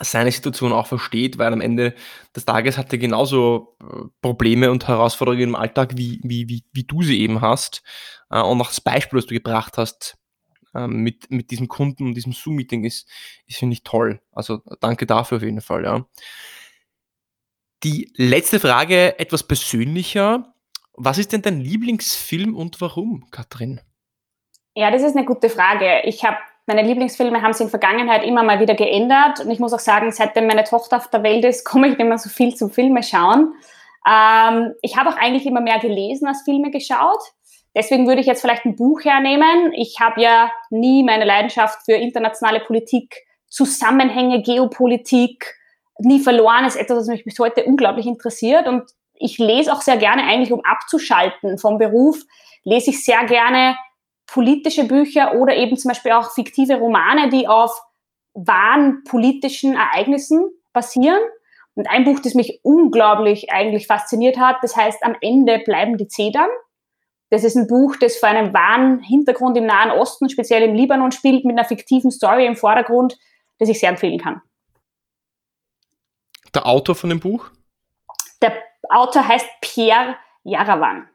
seine 0.00 0.30
Situation 0.32 0.72
auch 0.72 0.86
versteht, 0.86 1.38
weil 1.38 1.52
am 1.52 1.60
Ende 1.60 1.94
des 2.34 2.44
Tages 2.44 2.78
hat 2.78 2.92
er 2.92 2.98
genauso 2.98 3.76
äh, 3.80 4.08
Probleme 4.22 4.70
und 4.70 4.88
Herausforderungen 4.88 5.50
im 5.50 5.54
Alltag, 5.54 5.96
wie, 5.96 6.20
wie, 6.22 6.48
wie, 6.48 6.64
wie 6.72 6.84
du 6.84 7.02
sie 7.02 7.20
eben 7.20 7.40
hast. 7.40 7.82
Äh, 8.30 8.40
und 8.40 8.60
auch 8.60 8.68
das 8.68 8.80
Beispiel, 8.80 9.18
das 9.18 9.26
du 9.26 9.34
gebracht 9.34 9.78
hast, 9.78 10.18
ähm, 10.74 11.02
mit, 11.02 11.30
mit 11.30 11.50
diesem 11.50 11.68
Kunden 11.68 12.06
und 12.06 12.14
diesem 12.14 12.32
Zoom-Meeting 12.32 12.84
ist, 12.84 13.08
ist 13.46 13.58
finde 13.58 13.74
ich 13.74 13.82
toll. 13.82 14.20
Also 14.32 14.62
danke 14.80 15.06
dafür 15.06 15.38
auf 15.38 15.42
jeden 15.42 15.60
Fall, 15.60 15.84
ja. 15.84 16.06
Die 17.84 18.12
letzte 18.16 18.58
Frage, 18.58 19.18
etwas 19.18 19.44
persönlicher. 19.44 20.52
Was 20.94 21.18
ist 21.18 21.32
denn 21.32 21.42
dein 21.42 21.60
Lieblingsfilm 21.60 22.56
und 22.56 22.80
warum, 22.80 23.30
Katrin? 23.30 23.80
Ja, 24.74 24.90
das 24.90 25.02
ist 25.02 25.16
eine 25.16 25.24
gute 25.24 25.48
Frage. 25.48 26.02
Ich 26.04 26.24
habe 26.24 26.38
meine 26.68 26.82
Lieblingsfilme 26.82 27.42
haben 27.42 27.52
sich 27.52 27.64
in 27.64 27.70
Vergangenheit 27.70 28.22
immer 28.24 28.42
mal 28.42 28.60
wieder 28.60 28.74
geändert 28.74 29.40
und 29.40 29.50
ich 29.50 29.58
muss 29.58 29.72
auch 29.72 29.80
sagen, 29.80 30.12
seitdem 30.12 30.46
meine 30.46 30.64
Tochter 30.64 30.98
auf 30.98 31.08
der 31.08 31.22
Welt 31.22 31.44
ist, 31.44 31.64
komme 31.68 31.88
ich 31.88 31.98
nicht 31.98 32.06
mehr 32.06 32.18
so 32.18 32.28
viel 32.28 32.54
zum 32.54 32.70
Filme 32.70 33.02
schauen. 33.02 33.54
Ähm, 34.08 34.74
ich 34.82 34.96
habe 34.96 35.10
auch 35.10 35.16
eigentlich 35.16 35.46
immer 35.46 35.60
mehr 35.60 35.78
gelesen 35.80 36.28
als 36.28 36.42
Filme 36.42 36.70
geschaut. 36.70 37.20
Deswegen 37.74 38.06
würde 38.06 38.20
ich 38.20 38.26
jetzt 38.26 38.40
vielleicht 38.40 38.64
ein 38.64 38.76
Buch 38.76 39.04
hernehmen. 39.04 39.72
Ich 39.72 40.00
habe 40.00 40.20
ja 40.20 40.50
nie 40.70 41.02
meine 41.02 41.24
Leidenschaft 41.24 41.84
für 41.84 41.92
internationale 41.92 42.60
Politik, 42.60 43.26
Zusammenhänge, 43.48 44.42
Geopolitik 44.42 45.54
nie 45.98 46.20
verloren. 46.20 46.64
Das 46.64 46.76
ist 46.76 46.80
etwas, 46.80 46.98
was 46.98 47.08
mich 47.08 47.24
bis 47.24 47.38
heute 47.38 47.64
unglaublich 47.64 48.06
interessiert. 48.06 48.66
Und 48.66 48.84
ich 49.14 49.38
lese 49.38 49.72
auch 49.72 49.80
sehr 49.80 49.96
gerne 49.96 50.22
eigentlich, 50.24 50.52
um 50.52 50.64
abzuschalten 50.64 51.58
vom 51.58 51.78
Beruf, 51.78 52.18
lese 52.64 52.90
ich 52.90 53.04
sehr 53.04 53.24
gerne 53.24 53.76
politische 54.28 54.84
Bücher 54.84 55.34
oder 55.34 55.56
eben 55.56 55.76
zum 55.76 55.88
Beispiel 55.88 56.12
auch 56.12 56.32
fiktive 56.32 56.76
Romane, 56.76 57.30
die 57.30 57.48
auf 57.48 57.82
wahren 58.34 59.02
politischen 59.04 59.74
Ereignissen 59.74 60.50
basieren. 60.72 61.20
Und 61.74 61.88
ein 61.88 62.04
Buch, 62.04 62.20
das 62.20 62.34
mich 62.34 62.60
unglaublich 62.62 63.50
eigentlich 63.50 63.86
fasziniert 63.86 64.38
hat, 64.38 64.56
das 64.62 64.76
heißt 64.76 65.02
Am 65.02 65.16
Ende 65.20 65.60
bleiben 65.64 65.96
die 65.96 66.08
Zedern. 66.08 66.48
Das 67.30 67.44
ist 67.44 67.56
ein 67.56 67.66
Buch, 67.66 67.96
das 67.96 68.16
vor 68.16 68.28
einem 68.28 68.52
wahren 68.54 69.00
Hintergrund 69.00 69.56
im 69.56 69.66
Nahen 69.66 69.90
Osten, 69.90 70.28
speziell 70.28 70.62
im 70.62 70.74
Libanon 70.74 71.12
spielt, 71.12 71.44
mit 71.44 71.56
einer 71.56 71.66
fiktiven 71.66 72.10
Story 72.10 72.46
im 72.46 72.56
Vordergrund, 72.56 73.18
das 73.58 73.68
ich 73.68 73.80
sehr 73.80 73.90
empfehlen 73.90 74.18
kann. 74.18 74.40
Der 76.54 76.66
Autor 76.66 76.94
von 76.94 77.10
dem 77.10 77.20
Buch? 77.20 77.50
Der 78.40 78.56
Autor 78.88 79.26
heißt 79.28 79.46
Pierre 79.60 80.16
Jarawan 80.42 81.08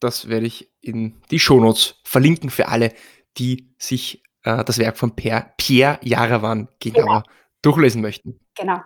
das 0.00 0.28
werde 0.28 0.46
ich 0.46 0.70
in 0.80 1.20
die 1.30 1.38
Shownotes 1.38 2.00
verlinken 2.04 2.50
für 2.50 2.68
alle, 2.68 2.92
die 3.36 3.74
sich 3.78 4.22
äh, 4.44 4.64
das 4.64 4.78
Werk 4.78 4.96
von 4.96 5.16
Pierre, 5.16 5.52
Pierre 5.56 5.98
Jarawan 6.02 6.68
genauer 6.80 7.22
genau. 7.22 7.22
durchlesen 7.62 8.02
möchten. 8.02 8.38
Genau. 8.56 8.78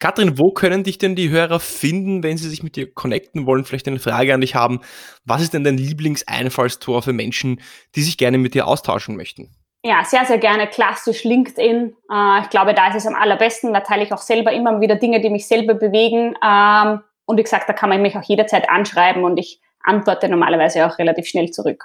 Katrin, 0.00 0.38
wo 0.38 0.50
können 0.50 0.82
dich 0.82 0.98
denn 0.98 1.14
die 1.14 1.30
Hörer 1.30 1.60
finden, 1.60 2.22
wenn 2.22 2.36
sie 2.36 2.48
sich 2.48 2.62
mit 2.62 2.74
dir 2.74 2.92
connecten 2.92 3.46
wollen, 3.46 3.64
vielleicht 3.64 3.86
eine 3.86 4.00
Frage 4.00 4.34
an 4.34 4.40
dich 4.40 4.54
haben? 4.54 4.80
Was 5.24 5.42
ist 5.42 5.54
denn 5.54 5.62
dein 5.62 5.78
Lieblingseinfallstor 5.78 7.02
für 7.02 7.12
Menschen, 7.12 7.60
die 7.94 8.02
sich 8.02 8.18
gerne 8.18 8.38
mit 8.38 8.54
dir 8.54 8.66
austauschen 8.66 9.16
möchten? 9.16 9.54
Ja, 9.84 10.02
sehr, 10.04 10.24
sehr 10.24 10.38
gerne 10.38 10.66
klassisch 10.66 11.22
LinkedIn. 11.22 11.94
Äh, 12.10 12.40
ich 12.40 12.50
glaube, 12.50 12.74
da 12.74 12.88
ist 12.88 12.96
es 12.96 13.06
am 13.06 13.14
allerbesten. 13.14 13.72
Da 13.72 13.80
teile 13.80 14.02
ich 14.02 14.12
auch 14.12 14.18
selber 14.18 14.52
immer 14.52 14.80
wieder 14.80 14.96
Dinge, 14.96 15.20
die 15.20 15.30
mich 15.30 15.46
selber 15.46 15.74
bewegen. 15.74 16.34
Ähm, 16.44 17.00
und 17.24 17.38
wie 17.38 17.42
gesagt, 17.42 17.68
da 17.68 17.72
kann 17.72 17.90
man 17.90 18.02
mich 18.02 18.16
auch 18.16 18.24
jederzeit 18.24 18.68
anschreiben 18.68 19.22
und 19.22 19.36
ich 19.36 19.60
antworte 19.82 20.28
normalerweise 20.28 20.86
auch 20.86 20.98
relativ 20.98 21.26
schnell 21.26 21.50
zurück. 21.50 21.84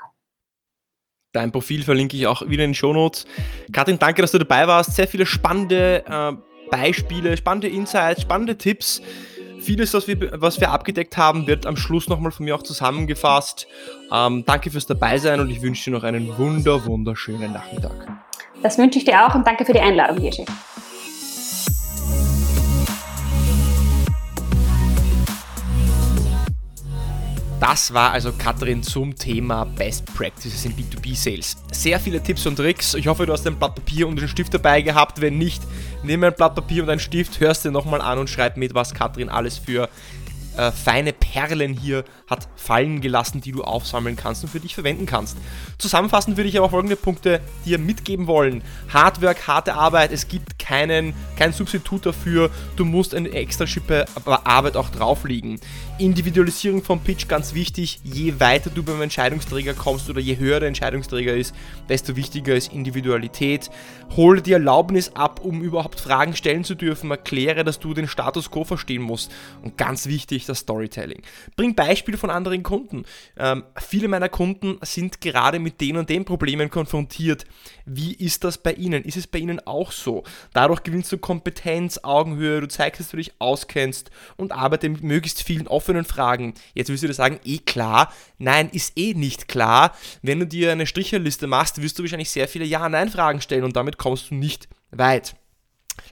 Dein 1.33 1.51
Profil 1.51 1.83
verlinke 1.83 2.17
ich 2.17 2.27
auch 2.27 2.41
wieder 2.41 2.63
in 2.63 2.71
den 2.71 2.75
Shownotes. 2.75 3.25
Katrin, 3.71 3.97
danke, 3.97 4.21
dass 4.21 4.31
du 4.31 4.37
dabei 4.37 4.67
warst. 4.67 4.95
Sehr 4.95 5.07
viele 5.07 5.25
spannende 5.25 6.03
äh, 6.05 6.33
Beispiele, 6.69 7.37
spannende 7.37 7.69
Insights, 7.69 8.21
spannende 8.21 8.57
Tipps. 8.57 9.01
Vieles, 9.61 9.93
was 9.93 10.07
wir, 10.07 10.41
was 10.41 10.59
wir 10.59 10.71
abgedeckt 10.71 11.17
haben, 11.17 11.47
wird 11.47 11.65
am 11.67 11.77
Schluss 11.77 12.09
nochmal 12.09 12.31
von 12.31 12.45
mir 12.45 12.55
auch 12.55 12.63
zusammengefasst. 12.63 13.67
Ähm, 14.11 14.43
danke 14.45 14.71
fürs 14.71 14.87
Dabeisein 14.87 15.39
und 15.39 15.49
ich 15.49 15.61
wünsche 15.61 15.89
dir 15.89 15.95
noch 15.95 16.03
einen 16.03 16.37
wunder, 16.37 16.83
wunderschönen 16.85 17.53
Nachmittag. 17.53 18.07
Das 18.61 18.77
wünsche 18.77 18.99
ich 18.99 19.05
dir 19.05 19.25
auch 19.25 19.35
und 19.35 19.47
danke 19.47 19.63
für 19.63 19.73
die 19.73 19.79
Einladung, 19.79 20.19
Jerzy. 20.19 20.45
Das 27.62 27.93
war 27.93 28.09
also 28.12 28.32
Katrin 28.32 28.82
zum 28.82 29.16
Thema 29.16 29.66
Best 29.66 30.12
Practices 30.16 30.66
in 30.66 30.74
B2B 30.74 31.16
Sales. 31.16 31.57
Sehr 31.72 31.99
viele 31.99 32.20
Tipps 32.20 32.47
und 32.47 32.55
Tricks. 32.55 32.95
Ich 32.95 33.05
hoffe, 33.05 33.28
du 33.28 33.34
hast 33.34 33.45
ein 33.45 33.55
Blatt 33.55 33.76
Papier 33.76 34.07
und 34.07 34.18
einen 34.18 34.28
Stift 34.28 34.51
dabei 34.55 34.82
gehabt. 34.82 35.22
Wenn 35.22 35.38
nicht, 35.38 35.62
nimm 36.01 36.24
ein 36.24 36.34
Blatt 36.34 36.55
Papier 36.55 36.82
und 36.82 36.89
einen 36.89 36.99
Stift, 36.99 37.39
hörst 37.39 37.64
dir 37.64 37.70
nochmal 37.70 38.01
an 38.01 38.18
und 38.18 38.32
schreib 38.32 38.57
mit, 38.57 38.74
was 38.74 38.95
Katrin 38.95 39.30
alles 39.30 39.59
für 39.59 39.89
äh, 40.57 40.72
feine 40.72 41.14
Perlen 41.14 41.74
hier 41.74 42.03
hat 42.28 42.47
fallen 42.55 43.01
gelassen, 43.01 43.41
die 43.41 43.51
du 43.51 43.64
aufsammeln 43.64 44.16
kannst 44.16 44.43
und 44.43 44.49
für 44.49 44.59
dich 44.59 44.76
verwenden 44.76 45.05
kannst. 45.05 45.38
Zusammenfassend 45.78 46.38
würde 46.38 46.49
ich 46.49 46.57
aber 46.57 46.70
folgende 46.70 46.95
Punkte 46.95 47.41
dir 47.66 47.78
mitgeben 47.78 48.28
wollen. 48.28 48.64
Hardwork, 48.91 49.47
harte 49.47 49.74
Arbeit, 49.76 50.12
es 50.12 50.28
gibt 50.28 50.59
keinen, 50.59 51.14
kein 51.38 51.53
Substitut 51.53 52.05
dafür. 52.05 52.49
Du 52.76 52.86
musst 52.86 53.16
eine 53.16 53.30
extra 53.32 53.68
Schippe 53.68 54.05
Arbeit 54.26 54.76
auch 54.76 54.89
drauflegen. 54.89 55.59
Individualisierung 56.02 56.84
vom 56.84 56.99
Pitch 56.99 57.28
ganz 57.28 57.54
wichtig. 57.54 57.99
Je 58.04 58.39
weiter 58.39 58.72
du 58.74 58.82
beim 58.82 59.02
Entscheidungsträger 59.02 59.74
kommst 59.76 60.10
oder 60.10 60.20
je 60.20 60.38
höher 60.38 60.60
der 60.60 60.68
Entscheidungsträger 60.68 61.36
ist, 61.36 61.56
desto 61.89 62.16
wichtiger 62.16 62.56
ist 62.56 62.74
Individualität. 62.74 63.70
Hole 64.16 64.41
die 64.41 64.54
Erlaubnis 64.54 65.16
ab, 65.16 65.41
um 65.43 65.62
überhaupt 65.62 65.99
Fragen 65.99 66.36
stellen 66.36 66.64
zu 66.64 66.76
dürfen. 66.76 67.12
Erkläre, 67.12 67.64
dass 67.64 67.80
du 67.80 67.93
den 67.93 68.08
Status 68.08 68.49
quo 68.49 68.64
verstehen 68.64 69.04
musst. 69.04 69.32
Und 69.62 69.78
ganz 69.78 70.08
wichtig, 70.08 70.45
das 70.45 70.60
Storytelling. 70.60 71.22
Bring 71.56 71.76
Beispiele 71.76 72.18
von 72.18 72.32
anderen 72.32 72.64
Kunden. 72.64 73.04
Ähm, 73.38 73.64
viele 73.78 74.08
meiner 74.08 74.30
Kunden 74.30 74.80
sind 74.82 75.22
gerade 75.22 75.60
mit 75.60 75.80
den 75.82 75.97
und 75.97 76.10
den 76.10 76.26
Problemen 76.26 76.70
konfrontiert. 76.70 77.45
Wie 77.93 78.13
ist 78.13 78.43
das 78.43 78.57
bei 78.57 78.73
Ihnen? 78.73 79.03
Ist 79.03 79.17
es 79.17 79.27
bei 79.27 79.39
Ihnen 79.39 79.59
auch 79.67 79.91
so? 79.91 80.23
Dadurch 80.53 80.83
gewinnst 80.83 81.11
du 81.11 81.17
Kompetenz, 81.17 81.99
Augenhöhe, 82.03 82.61
du 82.61 82.67
zeigst, 82.67 83.01
dass 83.01 83.09
du 83.09 83.17
dich 83.17 83.33
auskennst 83.39 84.11
und 84.37 84.53
arbeite 84.53 84.87
mit 84.87 85.03
möglichst 85.03 85.43
vielen 85.43 85.67
offenen 85.67 86.05
Fragen. 86.05 86.53
Jetzt 86.73 86.89
wirst 86.89 87.03
du 87.03 87.07
dir 87.07 87.13
sagen, 87.13 87.39
eh 87.43 87.57
klar. 87.57 88.13
Nein, 88.37 88.69
ist 88.69 88.97
eh 88.97 89.13
nicht 89.13 89.47
klar. 89.49 89.93
Wenn 90.21 90.39
du 90.39 90.47
dir 90.47 90.71
eine 90.71 90.87
Stricherliste 90.87 91.47
machst, 91.47 91.81
wirst 91.81 91.99
du 91.99 92.03
wahrscheinlich 92.03 92.29
sehr 92.29 92.47
viele 92.47 92.65
Ja-Nein-Fragen 92.65 93.41
stellen 93.41 93.65
und 93.65 93.75
damit 93.75 93.97
kommst 93.97 94.31
du 94.31 94.35
nicht 94.35 94.69
weit. 94.91 95.35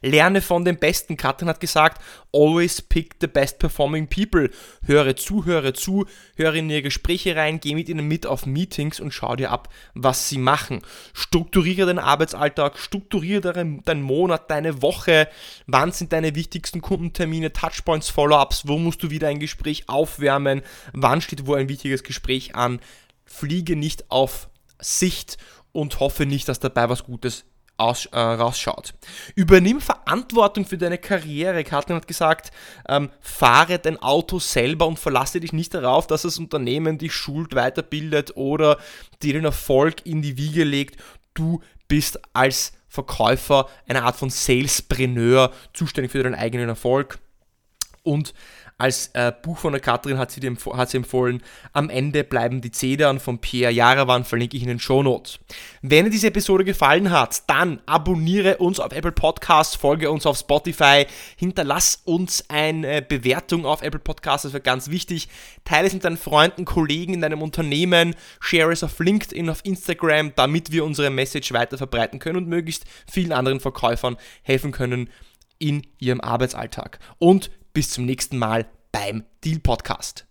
Lerne 0.02 0.42
von 0.42 0.66
den 0.66 0.78
Besten. 0.78 1.18
Katrin 1.18 1.50
hat 1.50 1.60
gesagt, 1.60 2.02
always 2.34 2.82
pick 2.82 3.16
the 3.20 3.28
best 3.28 3.60
performing 3.60 4.08
people. 4.08 4.50
Höre 4.86 5.16
zu, 5.16 5.46
höre 5.46 5.74
zu, 5.74 6.06
höre 6.36 6.56
in 6.56 6.70
ihre 6.70 6.84
Gespräche 6.84 7.36
rein, 7.36 7.60
geh 7.60 7.76
mit 7.76 7.90
ihnen 7.90 8.08
mit 8.08 8.26
auf 8.26 8.46
Meetings 8.46 9.00
und 9.00 9.14
schau 9.14 9.36
dir 9.36 9.52
ab, 9.52 9.70
was 9.94 10.30
sie 10.30 10.38
machen. 10.38 10.82
Strukturiere 11.14 11.86
deinen 11.86 12.00
Arbeitsalltag, 12.00 12.78
strukturiere 12.78 13.54
deinen 13.54 14.02
Monat, 14.02 14.50
deine 14.50 14.82
Woche. 14.82 15.28
Wann 15.68 15.92
sind 15.92 16.14
deine 16.14 16.36
wichtigsten 16.36 16.82
Kundentermine, 16.82 17.54
Touchpoints, 17.54 18.10
Follow-ups? 18.10 18.68
Wo 18.68 18.78
musst 18.78 19.04
du 19.04 19.10
wieder 19.10 19.28
ein 19.28 19.40
Gespräch 19.40 19.84
aufwärmen? 19.88 20.62
Wann 20.94 21.22
steht 21.22 21.46
wo 21.46 21.56
ein 21.56 21.70
wichtiges 21.70 22.04
Gespräch 22.04 22.56
an? 22.56 22.80
Fliege 23.26 23.76
nicht 23.76 24.10
auf 24.10 24.50
Sicht 24.80 25.38
und 25.72 26.00
hoffe 26.00 26.26
nicht, 26.26 26.48
dass 26.48 26.60
dabei 26.60 26.90
was 26.90 27.04
Gutes 27.04 27.46
aus, 27.80 28.06
äh, 28.08 28.20
rausschaut. 28.20 28.94
Übernimm 29.36 29.82
Verantwortung 29.82 30.66
für 30.66 30.78
deine 30.78 30.98
Karriere. 30.98 31.64
Katrin 31.64 31.96
hat 31.96 32.08
gesagt, 32.08 32.52
ähm, 32.88 33.10
fahre 33.22 33.80
dein 33.80 34.02
Auto 34.02 34.40
selber 34.40 34.88
und 34.88 35.00
verlasse 35.00 35.40
dich 35.40 35.54
nicht 35.54 35.74
darauf, 35.74 36.08
dass 36.08 36.24
das 36.24 36.38
Unternehmen 36.38 36.98
dich 36.98 37.14
schult, 37.14 37.56
weiterbildet 37.56 38.36
oder 38.36 38.78
dir 39.22 39.34
den 39.34 39.46
Erfolg 39.46 40.06
in 40.06 40.22
die 40.22 40.38
Wiege 40.38 40.64
legt. 40.64 41.02
Du 41.34 41.62
bist 41.88 42.20
als 42.34 42.74
Verkäufer 42.88 43.68
eine 43.88 44.04
Art 44.04 44.16
von 44.16 44.30
Salespreneur 44.30 45.52
zuständig 45.74 46.12
für 46.12 46.24
deinen 46.24 46.36
eigenen 46.36 46.70
Erfolg. 46.70 47.20
Und 48.04 48.34
als 48.80 49.08
äh, 49.14 49.34
Buch 49.42 49.58
von 49.58 49.74
der 49.74 49.82
Katrin 49.82 50.18
hat 50.18 50.32
sie, 50.32 50.40
dem, 50.40 50.58
hat 50.74 50.90
sie 50.90 50.98
empfohlen, 50.98 51.44
Am 51.74 51.90
Ende 51.90 52.24
bleiben 52.24 52.62
die 52.62 52.72
Zedern 52.72 53.20
von 53.20 53.40
Pierre 53.40 53.74
Jarawan, 53.74 54.24
verlinke 54.24 54.56
ich 54.56 54.64
in 54.64 54.70
den 54.70 54.80
Show 54.80 55.04
Notes. 55.04 55.38
Wenn 55.82 56.06
dir 56.06 56.12
diese 56.12 56.28
Episode 56.28 56.64
gefallen 56.64 57.12
hat, 57.12 57.44
dann 57.48 57.82
abonniere 57.86 58.58
uns 58.58 58.80
auf 58.80 58.94
Apple 58.94 59.12
Podcasts, 59.12 59.76
folge 59.76 60.10
uns 60.10 60.26
auf 60.26 60.38
Spotify, 60.38 61.06
hinterlass 61.36 62.02
uns 62.06 62.46
eine 62.48 63.02
Bewertung 63.02 63.66
auf 63.66 63.82
Apple 63.82 64.00
Podcasts, 64.00 64.44
das 64.44 64.54
wäre 64.54 64.64
ganz 64.64 64.90
wichtig. 64.90 65.28
Teile 65.66 65.88
es 65.88 65.94
mit 65.94 66.06
deinen 66.06 66.16
Freunden, 66.16 66.64
Kollegen 66.64 67.14
in 67.14 67.22
deinem 67.22 67.42
Unternehmen, 67.42 68.16
share 68.40 68.72
es 68.72 68.82
auf 68.82 68.98
LinkedIn, 68.98 69.50
auf 69.50 69.60
Instagram, 69.66 70.32
damit 70.38 70.72
wir 70.72 70.86
unsere 70.86 71.10
Message 71.10 71.52
weiter 71.52 71.78
verbreiten 71.78 72.20
können 72.20 72.38
und 72.38 72.48
möglichst 72.48 72.86
vielen 73.12 73.34
anderen 73.34 73.60
Verkäufern 73.60 74.16
helfen 74.42 74.72
können 74.72 75.10
in 75.58 75.86
ihrem 76.00 76.22
Arbeitsalltag. 76.22 77.00
Und 77.18 77.52
bis 77.80 77.92
zum 77.92 78.04
nächsten 78.04 78.38
Mal 78.38 78.66
beim 78.92 79.24
Deal 79.42 79.60
Podcast. 79.60 80.29